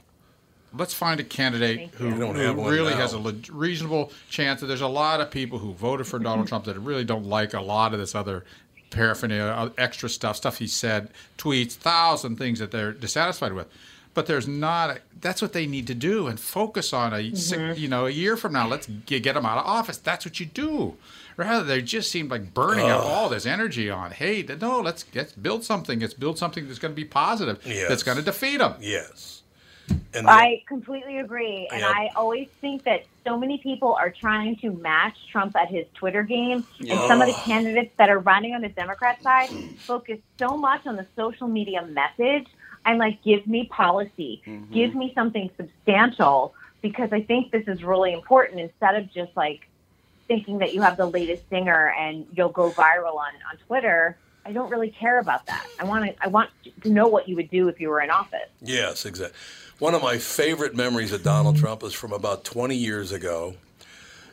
Let's 0.76 0.94
find 0.94 1.20
a 1.20 1.24
candidate 1.24 1.90
who, 1.94 2.06
We 2.06 2.12
who 2.12 2.70
really 2.70 2.92
now. 2.94 2.98
has 3.00 3.12
a 3.12 3.18
le- 3.18 3.34
reasonable 3.50 4.12
chance. 4.30 4.60
That 4.60 4.66
There's 4.66 4.80
a 4.80 4.86
lot 4.88 5.20
of 5.20 5.30
people 5.30 5.58
who 5.58 5.72
voted 5.72 6.06
for 6.06 6.18
Donald 6.18 6.48
Trump 6.48 6.64
that 6.66 6.78
really 6.78 7.04
don't 7.04 7.26
like 7.26 7.54
a 7.54 7.60
lot 7.60 7.92
of 7.92 7.98
this 8.00 8.14
other 8.14 8.44
paraphernalia, 8.90 9.52
uh, 9.52 9.70
extra 9.78 10.08
stuff, 10.08 10.36
stuff 10.36 10.58
he 10.58 10.66
said, 10.66 11.10
tweets, 11.38 11.72
thousand 11.74 12.36
things 12.36 12.58
that 12.58 12.70
they're 12.70 12.92
dissatisfied 12.92 13.52
with. 13.52 13.66
But 14.14 14.26
there's 14.26 14.48
not. 14.48 14.90
A, 14.90 14.98
that's 15.20 15.42
what 15.42 15.52
they 15.52 15.66
need 15.66 15.86
to 15.88 15.94
do 15.94 16.26
and 16.26 16.40
focus 16.40 16.94
on 16.94 17.12
a 17.12 17.34
six, 17.34 17.78
you 17.78 17.86
know 17.88 18.06
a 18.06 18.10
year 18.10 18.38
from 18.38 18.54
now. 18.54 18.66
Let's 18.66 18.86
get, 18.86 19.22
get 19.22 19.34
them 19.34 19.44
out 19.44 19.58
of 19.58 19.66
office. 19.66 19.98
That's 19.98 20.24
what 20.24 20.40
you 20.40 20.46
do. 20.46 20.96
Rather, 21.36 21.64
they 21.64 21.82
just 21.82 22.10
seem 22.10 22.28
like 22.28 22.54
burning 22.54 22.88
up 22.88 23.04
all 23.04 23.28
this 23.28 23.44
energy 23.44 23.90
on 23.90 24.12
hate. 24.12 24.58
No, 24.58 24.80
let's 24.80 25.04
let's 25.14 25.32
build 25.32 25.64
something. 25.64 26.00
Let's 26.00 26.14
build 26.14 26.38
something 26.38 26.66
that's 26.66 26.78
going 26.78 26.92
to 26.92 26.96
be 26.96 27.04
positive. 27.04 27.60
Yes. 27.66 27.90
That's 27.90 28.02
going 28.02 28.16
to 28.16 28.22
defeat 28.24 28.56
them. 28.56 28.76
Yes. 28.80 29.42
And 30.14 30.28
I 30.28 30.62
completely 30.66 31.18
agree. 31.18 31.68
And. 31.70 31.84
I 31.84 32.10
always 32.16 32.48
think 32.60 32.84
that 32.84 33.04
so 33.24 33.38
many 33.38 33.58
people 33.58 33.94
are 33.94 34.10
trying 34.10 34.56
to 34.56 34.70
match 34.70 35.16
Trump 35.30 35.54
at 35.56 35.68
his 35.68 35.86
Twitter 35.94 36.22
game. 36.22 36.64
And 36.80 36.98
some 37.06 37.20
of 37.20 37.28
the 37.28 37.34
candidates 37.44 37.92
that 37.98 38.08
are 38.08 38.18
running 38.18 38.54
on 38.54 38.62
the 38.62 38.68
Democrat 38.68 39.22
side 39.22 39.50
focus 39.78 40.18
so 40.38 40.56
much 40.56 40.86
on 40.86 40.96
the 40.96 41.06
social 41.14 41.48
media 41.48 41.84
message. 41.86 42.46
I'm 42.84 42.98
like, 42.98 43.22
give 43.22 43.46
me 43.46 43.66
policy, 43.66 44.42
mm-hmm. 44.46 44.72
give 44.72 44.94
me 44.94 45.12
something 45.14 45.50
substantial, 45.56 46.54
because 46.82 47.12
I 47.12 47.20
think 47.20 47.50
this 47.50 47.66
is 47.66 47.82
really 47.82 48.12
important 48.12 48.60
instead 48.60 48.94
of 48.94 49.12
just 49.12 49.36
like 49.36 49.66
thinking 50.28 50.58
that 50.58 50.72
you 50.72 50.82
have 50.82 50.96
the 50.96 51.06
latest 51.06 51.48
singer 51.50 51.92
and 51.98 52.26
you'll 52.32 52.48
go 52.48 52.70
viral 52.70 53.16
on, 53.16 53.32
on 53.50 53.56
Twitter. 53.66 54.16
I 54.44 54.52
don't 54.52 54.70
really 54.70 54.90
care 54.90 55.18
about 55.18 55.46
that. 55.46 55.66
I 55.80 55.84
want 55.84 56.04
to 56.04 56.22
I 56.22 56.28
want 56.28 56.50
to 56.82 56.88
know 56.88 57.08
what 57.08 57.28
you 57.28 57.34
would 57.34 57.50
do 57.50 57.66
if 57.66 57.80
you 57.80 57.88
were 57.88 58.00
in 58.00 58.10
office. 58.10 58.48
Yes, 58.62 59.04
exactly. 59.04 59.36
One 59.78 59.94
of 59.94 60.02
my 60.02 60.16
favorite 60.16 60.74
memories 60.74 61.12
of 61.12 61.22
Donald 61.22 61.56
Trump 61.58 61.82
is 61.82 61.92
from 61.92 62.12
about 62.12 62.44
20 62.44 62.74
years 62.74 63.12
ago. 63.12 63.54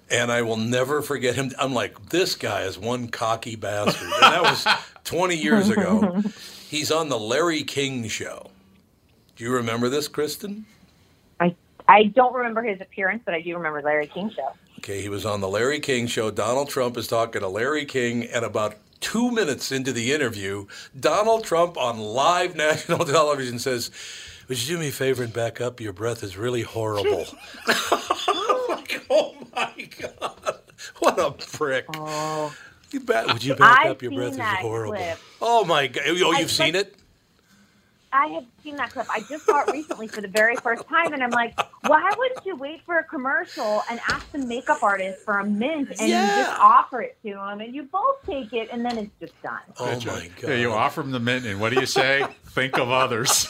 And 0.09 0.31
I 0.31 0.41
will 0.41 0.57
never 0.57 1.01
forget 1.01 1.35
him. 1.35 1.51
I'm 1.59 1.73
like, 1.73 2.09
this 2.09 2.35
guy 2.35 2.61
is 2.61 2.77
one 2.77 3.09
cocky 3.09 3.55
bastard. 3.55 4.03
And 4.03 4.33
that 4.33 4.41
was 4.41 4.65
20 5.03 5.35
years 5.35 5.69
ago. 5.69 6.21
He's 6.69 6.91
on 6.91 7.09
the 7.09 7.19
Larry 7.19 7.63
King 7.63 8.07
show. 8.07 8.51
Do 9.35 9.43
you 9.43 9.51
remember 9.51 9.89
this, 9.89 10.07
Kristen? 10.07 10.65
I 11.39 11.55
I 11.87 12.05
don't 12.05 12.33
remember 12.33 12.61
his 12.61 12.79
appearance, 12.79 13.23
but 13.25 13.33
I 13.33 13.41
do 13.41 13.55
remember 13.57 13.81
Larry 13.81 14.07
King 14.07 14.31
show. 14.33 14.49
Okay, 14.79 15.01
he 15.01 15.09
was 15.09 15.25
on 15.25 15.41
the 15.41 15.47
Larry 15.49 15.79
King 15.79 16.07
show. 16.07 16.31
Donald 16.31 16.69
Trump 16.69 16.97
is 16.97 17.07
talking 17.07 17.41
to 17.41 17.47
Larry 17.47 17.85
King, 17.85 18.23
and 18.25 18.45
about 18.45 18.75
two 19.01 19.31
minutes 19.31 19.71
into 19.71 19.91
the 19.91 20.13
interview, 20.13 20.67
Donald 20.97 21.43
Trump 21.43 21.77
on 21.77 21.99
live 21.99 22.55
national 22.55 23.05
television 23.05 23.59
says, 23.59 23.91
Would 24.53 24.67
you 24.67 24.75
do 24.75 24.79
me 24.81 24.89
a 24.89 24.91
favor 24.91 25.23
and 25.23 25.33
back 25.33 25.61
up? 25.61 25.81
Your 25.81 25.93
breath 25.93 26.21
is 26.21 26.37
really 26.37 26.61
horrible. 26.61 27.25
like, 27.67 29.03
oh 29.09 29.35
my 29.55 29.89
God. 29.99 30.59
What 30.99 31.17
a 31.19 31.31
prick. 31.31 31.85
Oh, 31.95 32.53
You 32.91 32.99
ba- 32.99 33.23
would 33.29 33.43
you 33.43 33.55
back 33.55 33.79
I've 33.85 33.91
up? 33.93 34.03
Your 34.03 34.11
breath 34.11 34.33
is 34.33 34.39
horrible. 34.39 34.93
clip. 34.95 35.17
Oh 35.41 35.65
my 35.65 35.87
God. 35.87 36.03
Oh, 36.05 36.11
you've 36.13 36.35
I- 36.35 36.43
seen 36.45 36.75
it? 36.75 36.95
I 38.15 38.27
have 38.27 38.45
seen 38.63 38.75
that 38.75 38.91
clip. 38.91 39.07
I 39.09 39.21
just 39.21 39.43
saw 39.47 39.63
it 39.63 39.71
recently 39.71 40.07
for 40.07 40.21
the 40.21 40.27
very 40.27 40.55
first 40.57 40.87
time, 40.87 41.13
and 41.13 41.23
I'm 41.23 41.31
like, 41.31 41.59
why 41.87 42.11
wouldn't 42.15 42.45
you 42.45 42.55
wait 42.55 42.81
for 42.85 42.99
a 42.99 43.03
commercial 43.03 43.81
and 43.89 43.99
ask 44.07 44.31
the 44.31 44.37
makeup 44.37 44.83
artist 44.83 45.25
for 45.25 45.39
a 45.39 45.43
mint 45.43 45.89
and 45.89 45.99
you 46.01 46.13
just 46.13 46.51
offer 46.59 47.01
it 47.01 47.17
to 47.23 47.29
him, 47.29 47.59
and 47.61 47.73
you 47.73 47.81
both 47.81 48.17
take 48.27 48.53
it, 48.53 48.69
and 48.71 48.85
then 48.85 48.99
it's 48.99 49.09
just 49.19 49.33
done. 49.41 49.61
Oh 49.79 49.87
That's 49.87 50.05
my. 50.05 50.29
God. 50.39 50.49
Yeah, 50.51 50.55
you 50.57 50.71
offer 50.71 51.01
them 51.01 51.09
the 51.09 51.19
mint, 51.19 51.47
and 51.47 51.59
what 51.59 51.73
do 51.73 51.79
you 51.79 51.87
say? 51.87 52.23
Think 52.49 52.77
of 52.77 52.91
others. 52.91 53.47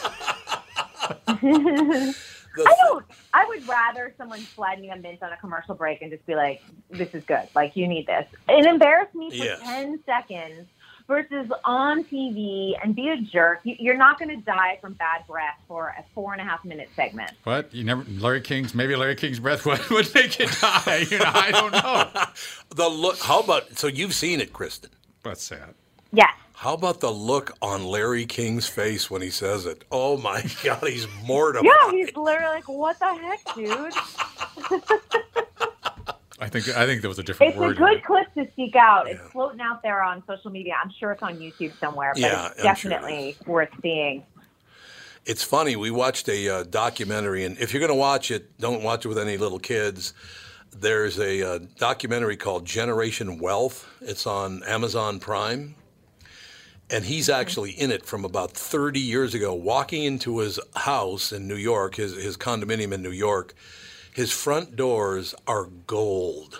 The 1.27 2.13
I 2.67 2.75
don't. 2.87 3.05
I 3.33 3.45
would 3.47 3.67
rather 3.67 4.13
someone 4.17 4.39
slide 4.39 4.79
me 4.79 4.89
a 4.91 4.95
mint 4.95 5.23
on 5.23 5.31
a 5.33 5.37
commercial 5.37 5.73
break 5.75 6.01
and 6.01 6.11
just 6.11 6.25
be 6.27 6.35
like, 6.35 6.61
"This 6.91 7.13
is 7.13 7.23
good. 7.25 7.47
Like 7.55 7.75
you 7.75 7.87
need 7.87 8.05
this," 8.07 8.25
and 8.47 8.65
embarrass 8.67 9.13
me 9.15 9.29
for 9.31 9.35
Yes. 9.43 9.59
ten 9.61 9.99
seconds 10.05 10.67
versus 11.07 11.51
on 11.65 12.03
TV 12.05 12.75
and 12.81 12.95
be 12.95 13.09
a 13.09 13.17
jerk. 13.17 13.59
You- 13.63 13.75
You're 13.79 13.97
not 13.97 14.19
going 14.19 14.29
to 14.29 14.37
die 14.45 14.77
from 14.79 14.93
bad 14.93 15.25
breath 15.27 15.57
for 15.67 15.89
a 15.97 16.03
four 16.13 16.31
and 16.33 16.41
a 16.41 16.45
half 16.45 16.63
minute 16.63 16.89
segment. 16.95 17.31
What 17.43 17.73
you 17.73 17.83
never? 17.83 18.03
Larry 18.07 18.39
King's 18.41 18.73
maybe 18.75 18.95
Larry 18.95 19.15
King's 19.15 19.39
breath 19.39 19.65
would, 19.65 19.85
would 19.89 20.13
make 20.13 20.37
you 20.39 20.45
die. 20.47 21.05
You 21.09 21.17
know, 21.19 21.25
I 21.33 21.51
don't 21.51 21.71
know. 21.73 22.23
the 22.75 22.87
look. 22.87 23.17
How 23.19 23.39
about, 23.39 23.77
so 23.79 23.87
you've 23.87 24.13
seen 24.13 24.39
it, 24.39 24.53
Kristen. 24.53 24.91
That's 25.23 25.43
sad. 25.43 25.73
Yes. 26.11 26.29
How 26.63 26.75
about 26.75 27.01
the 27.01 27.11
look 27.11 27.51
on 27.61 27.83
Larry 27.83 28.25
King's 28.25 28.67
face 28.69 29.11
when 29.11 29.21
he 29.21 29.29
says 29.29 29.65
it? 29.65 29.83
Oh 29.91 30.15
my 30.15 30.41
God, 30.63 30.87
he's 30.87 31.07
mortified. 31.25 31.65
Yeah, 31.65 31.91
he's 31.91 32.15
literally 32.15 32.55
like, 32.55 32.69
"What 32.69 32.97
the 32.99 33.13
heck, 33.13 33.53
dude?" 33.53 33.93
I 36.39 36.47
think 36.47 36.69
I 36.69 36.85
think 36.85 37.01
there 37.01 37.09
was 37.09 37.19
a 37.19 37.23
different 37.23 37.49
It's 37.49 37.57
a 37.57 37.61
word. 37.61 37.75
in 37.75 37.83
good 37.83 38.03
clip 38.05 38.33
to 38.35 38.47
seek 38.55 38.77
out. 38.77 39.09
It's 39.09 39.19
floating 39.33 39.59
out 39.59 39.83
there 39.83 40.01
on 40.01 40.23
social 40.25 40.51
media. 40.51 40.75
I'm 40.81 40.89
sure 40.89 41.11
it's 41.11 41.21
on 41.21 41.35
YouTube 41.35 41.77
somewhere, 41.81 42.13
but 42.13 42.21
Yeah, 42.21 42.51
it's 42.55 42.63
I'm 42.63 42.75
sure 42.75 42.91
definitely 42.91 43.35
worth 43.45 43.67
seeing. 43.81 44.23
It's 45.25 45.43
funny. 45.43 45.75
We 45.75 45.91
watched 45.91 46.29
a 46.29 46.47
uh, 46.47 46.63
documentary, 46.63 47.43
and 47.43 47.57
if 47.57 47.73
you're 47.73 47.81
going 47.81 47.89
to 47.89 47.93
watch 47.93 48.31
it, 48.31 48.57
don't 48.57 48.83
watch 48.83 49.03
it 49.03 49.09
with 49.09 49.19
any 49.19 49.35
little 49.35 49.59
kids. 49.59 50.13
There's 50.71 51.19
a 51.19 51.55
uh, 51.55 51.59
documentary 51.77 52.37
called 52.37 52.63
Generation 52.65 53.37
Wealth. 53.39 53.85
It's 53.99 54.25
on 54.25 54.63
Amazon 54.63 55.19
Prime. 55.19 55.75
And 56.89 57.05
he's 57.05 57.27
mm-hmm. 57.27 57.39
actually 57.39 57.71
in 57.71 57.91
it 57.91 58.05
from 58.05 58.25
about 58.25 58.51
30 58.51 58.99
years 58.99 59.33
ago, 59.33 59.53
walking 59.53 60.03
into 60.03 60.39
his 60.39 60.59
house 60.75 61.31
in 61.31 61.47
New 61.47 61.55
York, 61.55 61.95
his, 61.95 62.15
his 62.15 62.37
condominium 62.37 62.93
in 62.93 63.01
New 63.01 63.11
York. 63.11 63.53
His 64.13 64.31
front 64.31 64.75
doors 64.75 65.33
are 65.47 65.65
gold. 65.87 66.59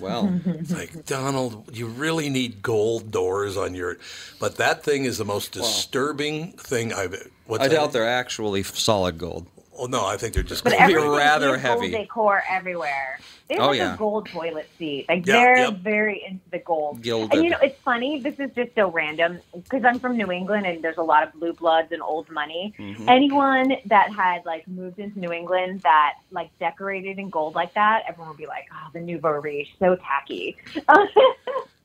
Well, 0.00 0.24
mm-hmm. 0.24 0.50
It's 0.50 0.72
like, 0.72 1.04
Donald, 1.04 1.76
you 1.76 1.86
really 1.86 2.30
need 2.30 2.62
gold 2.62 3.10
doors 3.10 3.56
on 3.56 3.74
your. 3.74 3.98
But 4.40 4.56
that 4.56 4.82
thing 4.82 5.04
is 5.04 5.18
the 5.18 5.24
most 5.24 5.52
disturbing 5.52 6.52
thing 6.52 6.92
I've. 6.92 7.30
What's 7.46 7.64
I 7.64 7.68
that? 7.68 7.74
doubt 7.74 7.92
they're 7.92 8.08
actually 8.08 8.62
solid 8.62 9.18
gold. 9.18 9.46
Oh 9.78 9.86
no, 9.86 10.04
I 10.04 10.16
think 10.18 10.34
they're 10.34 10.42
just. 10.42 10.64
But 10.64 10.70
to 10.78 10.86
Be 10.86 10.94
rather 10.94 11.56
heavy. 11.56 11.90
decor 11.90 12.42
everywhere. 12.48 13.18
They 13.48 13.54
have 13.54 13.64
Oh, 13.64 13.66
like 13.68 13.78
yeah. 13.78 13.94
a 13.94 13.96
gold 13.96 14.28
toilet 14.28 14.68
seat. 14.78 15.06
Like 15.08 15.26
Yeah, 15.26 15.32
they're 15.34 15.56
yep. 15.56 15.78
very 15.78 16.22
into 16.28 16.42
the 16.50 16.58
gold. 16.58 17.00
Gilded. 17.00 17.32
And 17.34 17.44
you 17.44 17.50
know, 17.50 17.58
it's 17.62 17.80
funny. 17.80 18.20
This 18.20 18.38
is 18.38 18.50
just 18.54 18.74
so 18.74 18.90
random 18.90 19.40
because 19.54 19.82
I'm 19.84 19.98
from 19.98 20.16
New 20.16 20.30
England 20.30 20.66
and 20.66 20.82
there's 20.84 20.98
a 20.98 21.02
lot 21.02 21.22
of 21.26 21.32
blue 21.32 21.54
bloods 21.54 21.90
and 21.90 22.02
old 22.02 22.30
money. 22.30 22.74
Mhm. 22.78 23.08
Anyone 23.08 23.76
that 23.86 24.12
had 24.14 24.44
like 24.44 24.68
moved 24.68 24.98
into 24.98 25.18
New 25.18 25.32
England 25.32 25.80
that 25.82 26.14
like 26.30 26.50
decorated 26.58 27.18
in 27.18 27.30
gold 27.30 27.54
like 27.54 27.72
that, 27.74 28.02
everyone 28.06 28.28
would 28.28 28.38
be 28.38 28.46
like, 28.46 28.66
"Oh, 28.72 28.88
the 28.92 29.00
nouveau 29.00 29.30
riche, 29.40 29.74
so 29.78 29.96
tacky." 29.96 30.56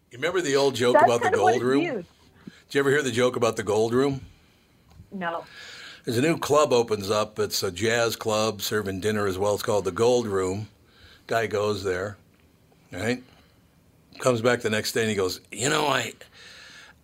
You 0.09 0.17
remember 0.19 0.41
the 0.41 0.55
old 0.55 0.75
joke 0.75 0.93
That's 0.93 1.05
about 1.05 1.19
the 1.19 1.23
kind 1.25 1.35
of 1.35 1.41
what 1.41 1.51
gold 1.53 1.63
room? 1.63 1.81
used. 1.81 2.07
Did 2.69 2.75
you 2.75 2.79
ever 2.79 2.89
hear 2.91 3.01
the 3.01 3.11
joke 3.11 3.35
about 3.35 3.55
the 3.55 3.63
gold 3.63 3.93
room? 3.93 4.21
No. 5.11 5.43
There's 6.07 6.19
a 6.19 6.21
new 6.21 6.37
club 6.37 6.71
opens 6.71 7.11
up. 7.11 7.37
It's 7.37 7.63
a 7.63 7.69
jazz 7.69 8.15
club 8.15 8.61
serving 8.61 9.01
dinner 9.01 9.27
as 9.27 9.37
well. 9.37 9.55
It's 9.55 9.61
called 9.61 9.83
the 9.83 9.91
Gold 9.91 10.25
Room. 10.25 10.69
Guy 11.27 11.47
goes 11.47 11.83
there, 11.83 12.15
right? 12.93 13.21
Comes 14.17 14.41
back 14.41 14.61
the 14.61 14.69
next 14.69 14.93
day 14.93 15.01
and 15.01 15.09
he 15.09 15.17
goes, 15.17 15.41
you 15.51 15.69
know, 15.69 15.85
I, 15.85 16.13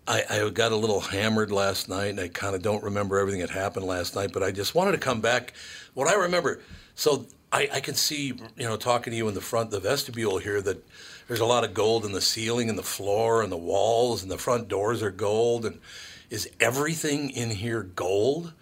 I, 0.08 0.24
I 0.30 0.50
got 0.52 0.72
a 0.72 0.78
little 0.78 1.02
hammered 1.02 1.52
last 1.52 1.90
night 1.90 2.12
and 2.12 2.20
I 2.22 2.30
kind 2.30 2.56
of 2.56 2.62
don't 2.62 2.82
remember 2.82 3.20
everything 3.20 3.42
that 3.42 3.50
happened 3.50 3.86
last 3.86 4.16
night, 4.16 4.32
but 4.32 4.42
I 4.42 4.52
just 4.52 4.74
wanted 4.74 4.94
to 4.94 5.00
come 5.00 5.20
back. 5.20 5.52
What 5.96 6.08
I 6.08 6.14
remember, 6.14 6.62
so 6.96 7.26
I, 7.52 7.68
I 7.74 7.80
can 7.82 7.96
see, 7.96 8.28
you 8.28 8.66
know, 8.66 8.78
talking 8.78 9.12
to 9.12 9.18
you 9.18 9.28
in 9.28 9.34
the 9.34 9.42
front, 9.42 9.72
the 9.72 9.82
vestibule 9.82 10.38
here, 10.38 10.62
that 10.62 10.82
there's 11.28 11.42
a 11.42 11.46
lot 11.46 11.66
of 11.66 11.74
gold 11.74 12.06
in 12.06 12.14
the 12.14 12.22
ceiling 12.22 12.70
and 12.70 12.80
the 12.80 12.84
floor 12.84 13.42
and 13.42 13.52
the 13.52 13.58
walls 13.58 14.24
and 14.24 14.32
the 14.32 14.38
front 14.38 14.70
doors 14.70 15.04
are 15.04 15.12
gold. 15.12 15.66
And 15.66 15.82
is 16.30 16.50
everything 16.62 17.32
in 17.32 17.50
here 17.50 17.84
gold? 17.84 18.54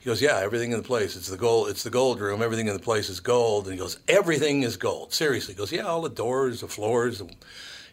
He 0.00 0.06
goes, 0.06 0.22
yeah, 0.22 0.38
everything 0.38 0.72
in 0.72 0.78
the 0.78 0.86
place. 0.86 1.14
It's 1.14 1.28
the 1.28 1.36
gold. 1.36 1.68
It's 1.68 1.82
the 1.82 1.90
gold 1.90 2.20
room. 2.20 2.42
Everything 2.42 2.66
in 2.66 2.72
the 2.72 2.80
place 2.80 3.10
is 3.10 3.20
gold. 3.20 3.66
And 3.66 3.74
he 3.74 3.78
goes, 3.78 3.98
everything 4.08 4.62
is 4.62 4.78
gold. 4.78 5.12
Seriously, 5.12 5.52
he 5.52 5.58
goes, 5.58 5.70
yeah, 5.70 5.82
all 5.82 6.00
the 6.00 6.08
doors, 6.08 6.62
the 6.62 6.68
floors, 6.68 7.18
the, 7.18 7.30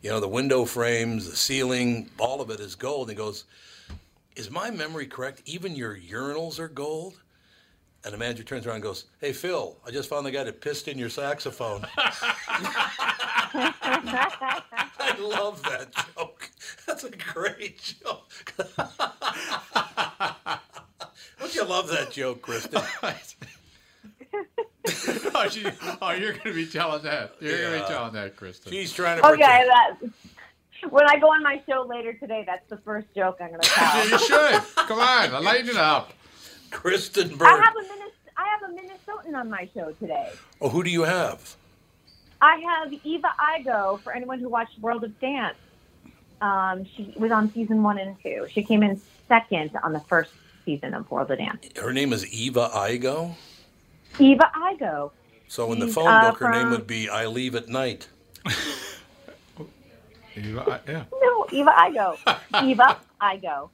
you 0.02 0.10
know, 0.10 0.22
the 0.22 0.28
window 0.28 0.64
frames, 0.64 1.30
the 1.30 1.36
ceiling, 1.36 2.10
all 2.18 2.40
of 2.40 2.50
it 2.50 2.62
is 2.62 2.76
gold. 2.76 3.10
And 3.10 3.18
he 3.18 3.24
goes, 3.24 3.44
is 4.38 4.50
my 4.50 4.72
memory 4.72 5.06
correct? 5.06 5.42
Even 5.46 5.76
your 5.76 5.98
urinals 5.98 6.60
are 6.60 6.70
gold. 6.70 7.20
And 8.06 8.14
the 8.14 8.18
manager 8.18 8.44
turns 8.44 8.66
around 8.66 8.76
and 8.76 8.84
goes, 8.84 9.04
hey 9.20 9.34
Phil, 9.34 9.76
I 9.86 9.92
just 9.92 10.10
found 10.10 10.26
the 10.26 10.32
guy 10.32 10.46
that 10.46 10.62
pissed 10.62 10.88
in 10.88 10.98
your 10.98 11.10
saxophone. 11.10 11.86
I 11.98 12.24
love 15.20 15.62
that 15.64 15.90
joke. 16.16 16.50
That's 16.88 17.04
a 17.04 17.10
great 17.10 17.82
joke. 17.82 18.54
Don't 21.40 21.54
you 21.56 21.64
love 21.66 21.88
that 21.90 22.12
joke, 22.12 22.42
Kristen? 22.42 22.82
oh, 25.36 25.50
she, 25.50 25.66
oh, 26.02 26.12
you're 26.12 26.32
going 26.34 26.44
to 26.46 26.54
be 26.54 26.66
telling 26.66 27.04
that. 27.04 27.36
You're 27.40 27.58
going 27.58 27.72
to 27.72 27.78
Yeah. 27.78 27.82
be 27.84 27.88
telling 27.94 28.14
that, 28.14 28.36
Kristen. 28.36 28.72
She's 28.72 28.92
trying 28.94 29.22
to 29.22 29.28
Okay, 29.28 29.38
pretend. 29.38 29.70
that. 29.70 29.98
When 30.92 31.08
I 31.10 31.18
go 31.18 31.28
on 31.28 31.42
my 31.44 31.62
show 31.68 31.82
later 31.88 32.14
today, 32.14 32.44
that's 32.46 32.68
the 32.70 32.78
first 32.78 33.08
joke 33.16 33.38
I'm 33.40 33.50
going 33.50 33.62
to 33.62 33.70
Yeah, 33.78 33.92
tell. 33.92 34.10
you 34.10 34.20
should. 34.20 34.76
Come 34.88 35.00
on, 35.00 35.44
lighten 35.44 35.70
it 35.70 35.76
up. 35.78 36.14
Kristen 36.72 37.32
I 37.34 37.36
Bird. 37.36 37.64
have 37.64 37.76
a 37.76 37.82
Minnes- 37.82 38.12
I 38.38 38.46
have 38.50 38.70
a 38.70 38.74
Minnesotan 38.74 39.36
on 39.40 39.50
my 39.50 39.68
show 39.74 39.92
today. 39.94 40.32
Oh, 40.62 40.70
who 40.70 40.84
do 40.84 40.90
you 40.92 41.04
have? 41.04 41.56
I 42.42 42.58
have 42.58 42.94
Eva 43.04 43.30
Igo 43.58 44.00
for 44.02 44.14
anyone 44.14 44.40
who 44.40 44.48
watched 44.50 44.78
World 44.80 45.04
of 45.04 45.20
Dance. 45.20 45.58
Um, 46.42 46.86
she 46.86 47.12
was 47.18 47.32
on 47.32 47.52
season 47.52 47.82
one 47.82 47.98
and 47.98 48.16
two. 48.22 48.46
She 48.52 48.62
came 48.62 48.84
in 48.84 49.02
second 49.28 49.72
on 49.84 49.94
the 49.94 50.02
first 50.02 50.30
season 50.68 50.94
of 50.94 51.10
World 51.10 51.32
of 51.32 51.38
Dance. 51.40 51.66
Her 51.82 51.94
name 51.94 52.12
is 52.14 52.28
Eva 52.32 52.70
Igo. 52.74 53.34
Eva 54.20 54.52
Igo. 54.56 55.12
So 55.48 55.72
in 55.72 55.80
the 55.80 55.86
She's, 55.88 55.96
phone 55.96 56.08
uh, 56.10 56.30
book, 56.30 56.40
her 56.40 56.52
name 56.52 56.72
would 56.72 56.86
be 56.86 57.10
I 57.10 57.26
Leave 57.26 57.56
at 57.56 57.68
Night. 57.70 58.08
You- 60.36 60.62
Yeah. 60.88 61.06
No, 61.20 61.48
Eva 61.52 61.72
Igo. 61.72 62.18
Eva 62.64 62.98
Igo. 63.20 63.70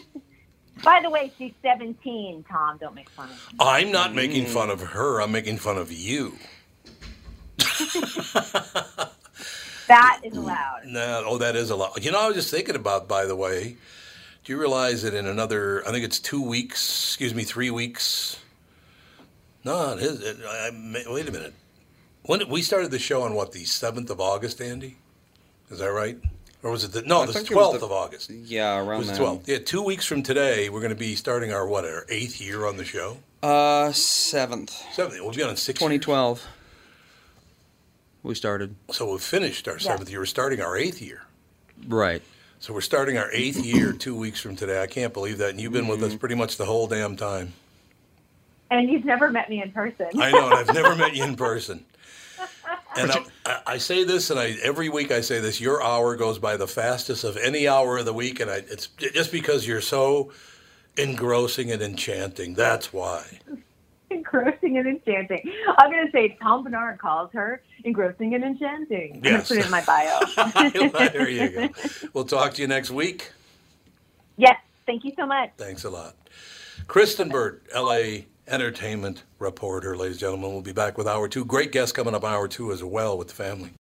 By 0.82 1.00
the 1.02 1.10
way, 1.10 1.30
she's 1.36 1.52
17, 1.62 2.44
Tom. 2.50 2.78
Don't 2.78 2.94
make 2.94 3.10
fun 3.10 3.28
of 3.28 3.36
her. 3.38 3.50
I'm 3.60 3.92
not 3.92 4.14
making 4.14 4.46
fun 4.46 4.70
of 4.70 4.80
her. 4.80 5.20
I'm 5.20 5.30
making 5.32 5.58
fun 5.58 5.76
of 5.76 5.92
you. 5.92 6.38
That 9.88 10.20
is 10.24 10.34
allowed. 10.34 10.80
No, 10.86 11.24
oh, 11.26 11.38
that 11.38 11.56
is 11.56 11.68
a 11.68 11.76
lot. 11.76 12.02
You 12.02 12.10
know, 12.10 12.20
I 12.20 12.26
was 12.28 12.36
just 12.36 12.50
thinking 12.50 12.74
about, 12.76 13.06
by 13.06 13.26
the 13.26 13.36
way, 13.36 13.76
do 14.44 14.52
you 14.52 14.58
realize 14.58 15.02
that 15.02 15.14
in 15.14 15.26
another, 15.26 15.86
I 15.86 15.90
think 15.92 16.04
it's 16.04 16.18
two 16.18 16.42
weeks, 16.42 16.80
excuse 17.10 17.34
me, 17.34 17.44
three 17.44 17.70
weeks? 17.70 18.38
No, 19.64 19.92
it 19.92 20.02
is. 20.02 20.20
It, 20.20 20.36
I, 20.46 20.68
I- 20.68 21.12
wait 21.12 21.28
a 21.28 21.32
minute. 21.32 21.54
When 22.24 22.48
we 22.48 22.62
started 22.62 22.90
the 22.90 22.98
show 22.98 23.22
on 23.22 23.34
what, 23.34 23.52
the 23.52 23.64
7th 23.64 24.10
of 24.10 24.20
August, 24.20 24.60
Andy? 24.60 24.96
Is 25.70 25.78
that 25.80 25.90
right? 25.92 26.18
Or 26.62 26.70
was 26.70 26.84
it 26.84 26.92
the, 26.92 27.02
no, 27.02 27.22
I 27.22 27.26
the 27.26 27.32
think 27.32 27.50
it 27.50 27.56
was 27.56 27.74
12th 27.74 27.80
the- 27.80 27.86
of 27.86 27.92
August. 27.92 28.30
Yeah, 28.30 28.74
It 28.80 28.86
around 28.86 28.98
was 28.98 29.08
then. 29.08 29.18
12th. 29.20 29.48
Yeah, 29.48 29.58
two 29.58 29.82
weeks 29.82 30.06
from 30.06 30.22
today, 30.22 30.68
we're 30.68 30.80
going 30.80 30.90
to 30.90 30.96
be 30.98 31.14
starting 31.16 31.52
our, 31.52 31.66
what, 31.66 31.84
our 31.84 32.04
eighth 32.08 32.40
year 32.40 32.66
on 32.66 32.76
the 32.76 32.84
show? 32.84 33.18
Uh, 33.42 33.90
seventh, 33.92 34.70
Seventh. 34.92 35.20
We'll 35.20 35.32
be 35.32 35.42
on 35.42 35.56
six 35.56 35.78
2012. 35.80 36.46
We 38.22 38.36
started. 38.36 38.76
So 38.92 39.10
we've 39.10 39.20
finished 39.20 39.66
our 39.66 39.80
seventh 39.80 40.08
year. 40.08 40.20
We're 40.20 40.26
starting 40.26 40.60
our 40.60 40.76
eighth 40.76 41.02
year. 41.02 41.22
Right. 41.88 42.22
So 42.62 42.72
we're 42.72 42.80
starting 42.80 43.18
our 43.18 43.28
eighth 43.32 43.64
year 43.64 43.92
two 43.92 44.14
weeks 44.14 44.38
from 44.38 44.54
today. 44.54 44.80
I 44.80 44.86
can't 44.86 45.12
believe 45.12 45.38
that. 45.38 45.50
And 45.50 45.60
you've 45.60 45.72
been 45.72 45.88
with 45.88 46.00
us 46.04 46.14
pretty 46.14 46.36
much 46.36 46.58
the 46.58 46.64
whole 46.64 46.86
damn 46.86 47.16
time. 47.16 47.54
And 48.70 48.88
you've 48.88 49.04
never 49.04 49.32
met 49.32 49.50
me 49.50 49.60
in 49.60 49.72
person. 49.72 50.06
I 50.16 50.30
know, 50.30 50.48
and 50.48 50.54
I've 50.54 50.72
never 50.72 50.94
met 50.94 51.16
you 51.16 51.24
in 51.24 51.34
person. 51.34 51.84
And 52.94 53.10
I, 53.10 53.24
I, 53.46 53.60
I 53.66 53.78
say 53.78 54.04
this, 54.04 54.28
and 54.28 54.38
I 54.38 54.50
every 54.62 54.90
week 54.90 55.10
I 55.10 55.22
say 55.22 55.40
this: 55.40 55.62
your 55.62 55.82
hour 55.82 56.14
goes 56.14 56.38
by 56.38 56.58
the 56.58 56.66
fastest 56.66 57.24
of 57.24 57.38
any 57.38 57.66
hour 57.66 57.96
of 57.96 58.04
the 58.04 58.12
week, 58.12 58.38
and 58.38 58.50
I, 58.50 58.56
it's 58.56 58.88
just 58.98 59.32
because 59.32 59.66
you're 59.66 59.80
so 59.80 60.30
engrossing 60.98 61.72
and 61.72 61.80
enchanting. 61.80 62.52
That's 62.52 62.92
why. 62.92 63.40
Engrossing 64.12 64.78
and 64.78 64.86
enchanting. 64.86 65.52
I'm 65.78 65.90
going 65.90 66.06
to 66.06 66.12
say 66.12 66.36
Tom 66.40 66.62
Barnard 66.64 66.98
calls 66.98 67.30
her 67.32 67.62
engrossing 67.84 68.34
and 68.34 68.44
enchanting. 68.44 69.20
Yes. 69.24 69.48
put 69.48 69.58
it 69.58 69.64
in 69.64 69.70
my 69.70 69.82
bio. 69.84 70.20
there 71.10 71.28
you 71.28 71.50
go. 71.50 71.68
We'll 72.12 72.24
talk 72.24 72.54
to 72.54 72.62
you 72.62 72.68
next 72.68 72.90
week. 72.90 73.30
yes. 74.36 74.56
Thank 74.84 75.04
you 75.04 75.12
so 75.16 75.26
much. 75.26 75.50
Thanks 75.56 75.84
a 75.84 75.90
lot. 75.90 76.16
Kristen 76.88 77.28
Burt, 77.28 77.62
LA 77.74 78.24
entertainment 78.48 79.22
reporter, 79.38 79.96
ladies 79.96 80.16
and 80.16 80.20
gentlemen. 80.20 80.50
We'll 80.52 80.60
be 80.62 80.72
back 80.72 80.98
with 80.98 81.06
hour 81.06 81.28
two. 81.28 81.44
Great 81.44 81.70
guests 81.70 81.92
coming 81.92 82.14
up 82.14 82.24
hour 82.24 82.48
two 82.48 82.72
as 82.72 82.82
well 82.82 83.16
with 83.16 83.28
the 83.28 83.34
family. 83.34 83.72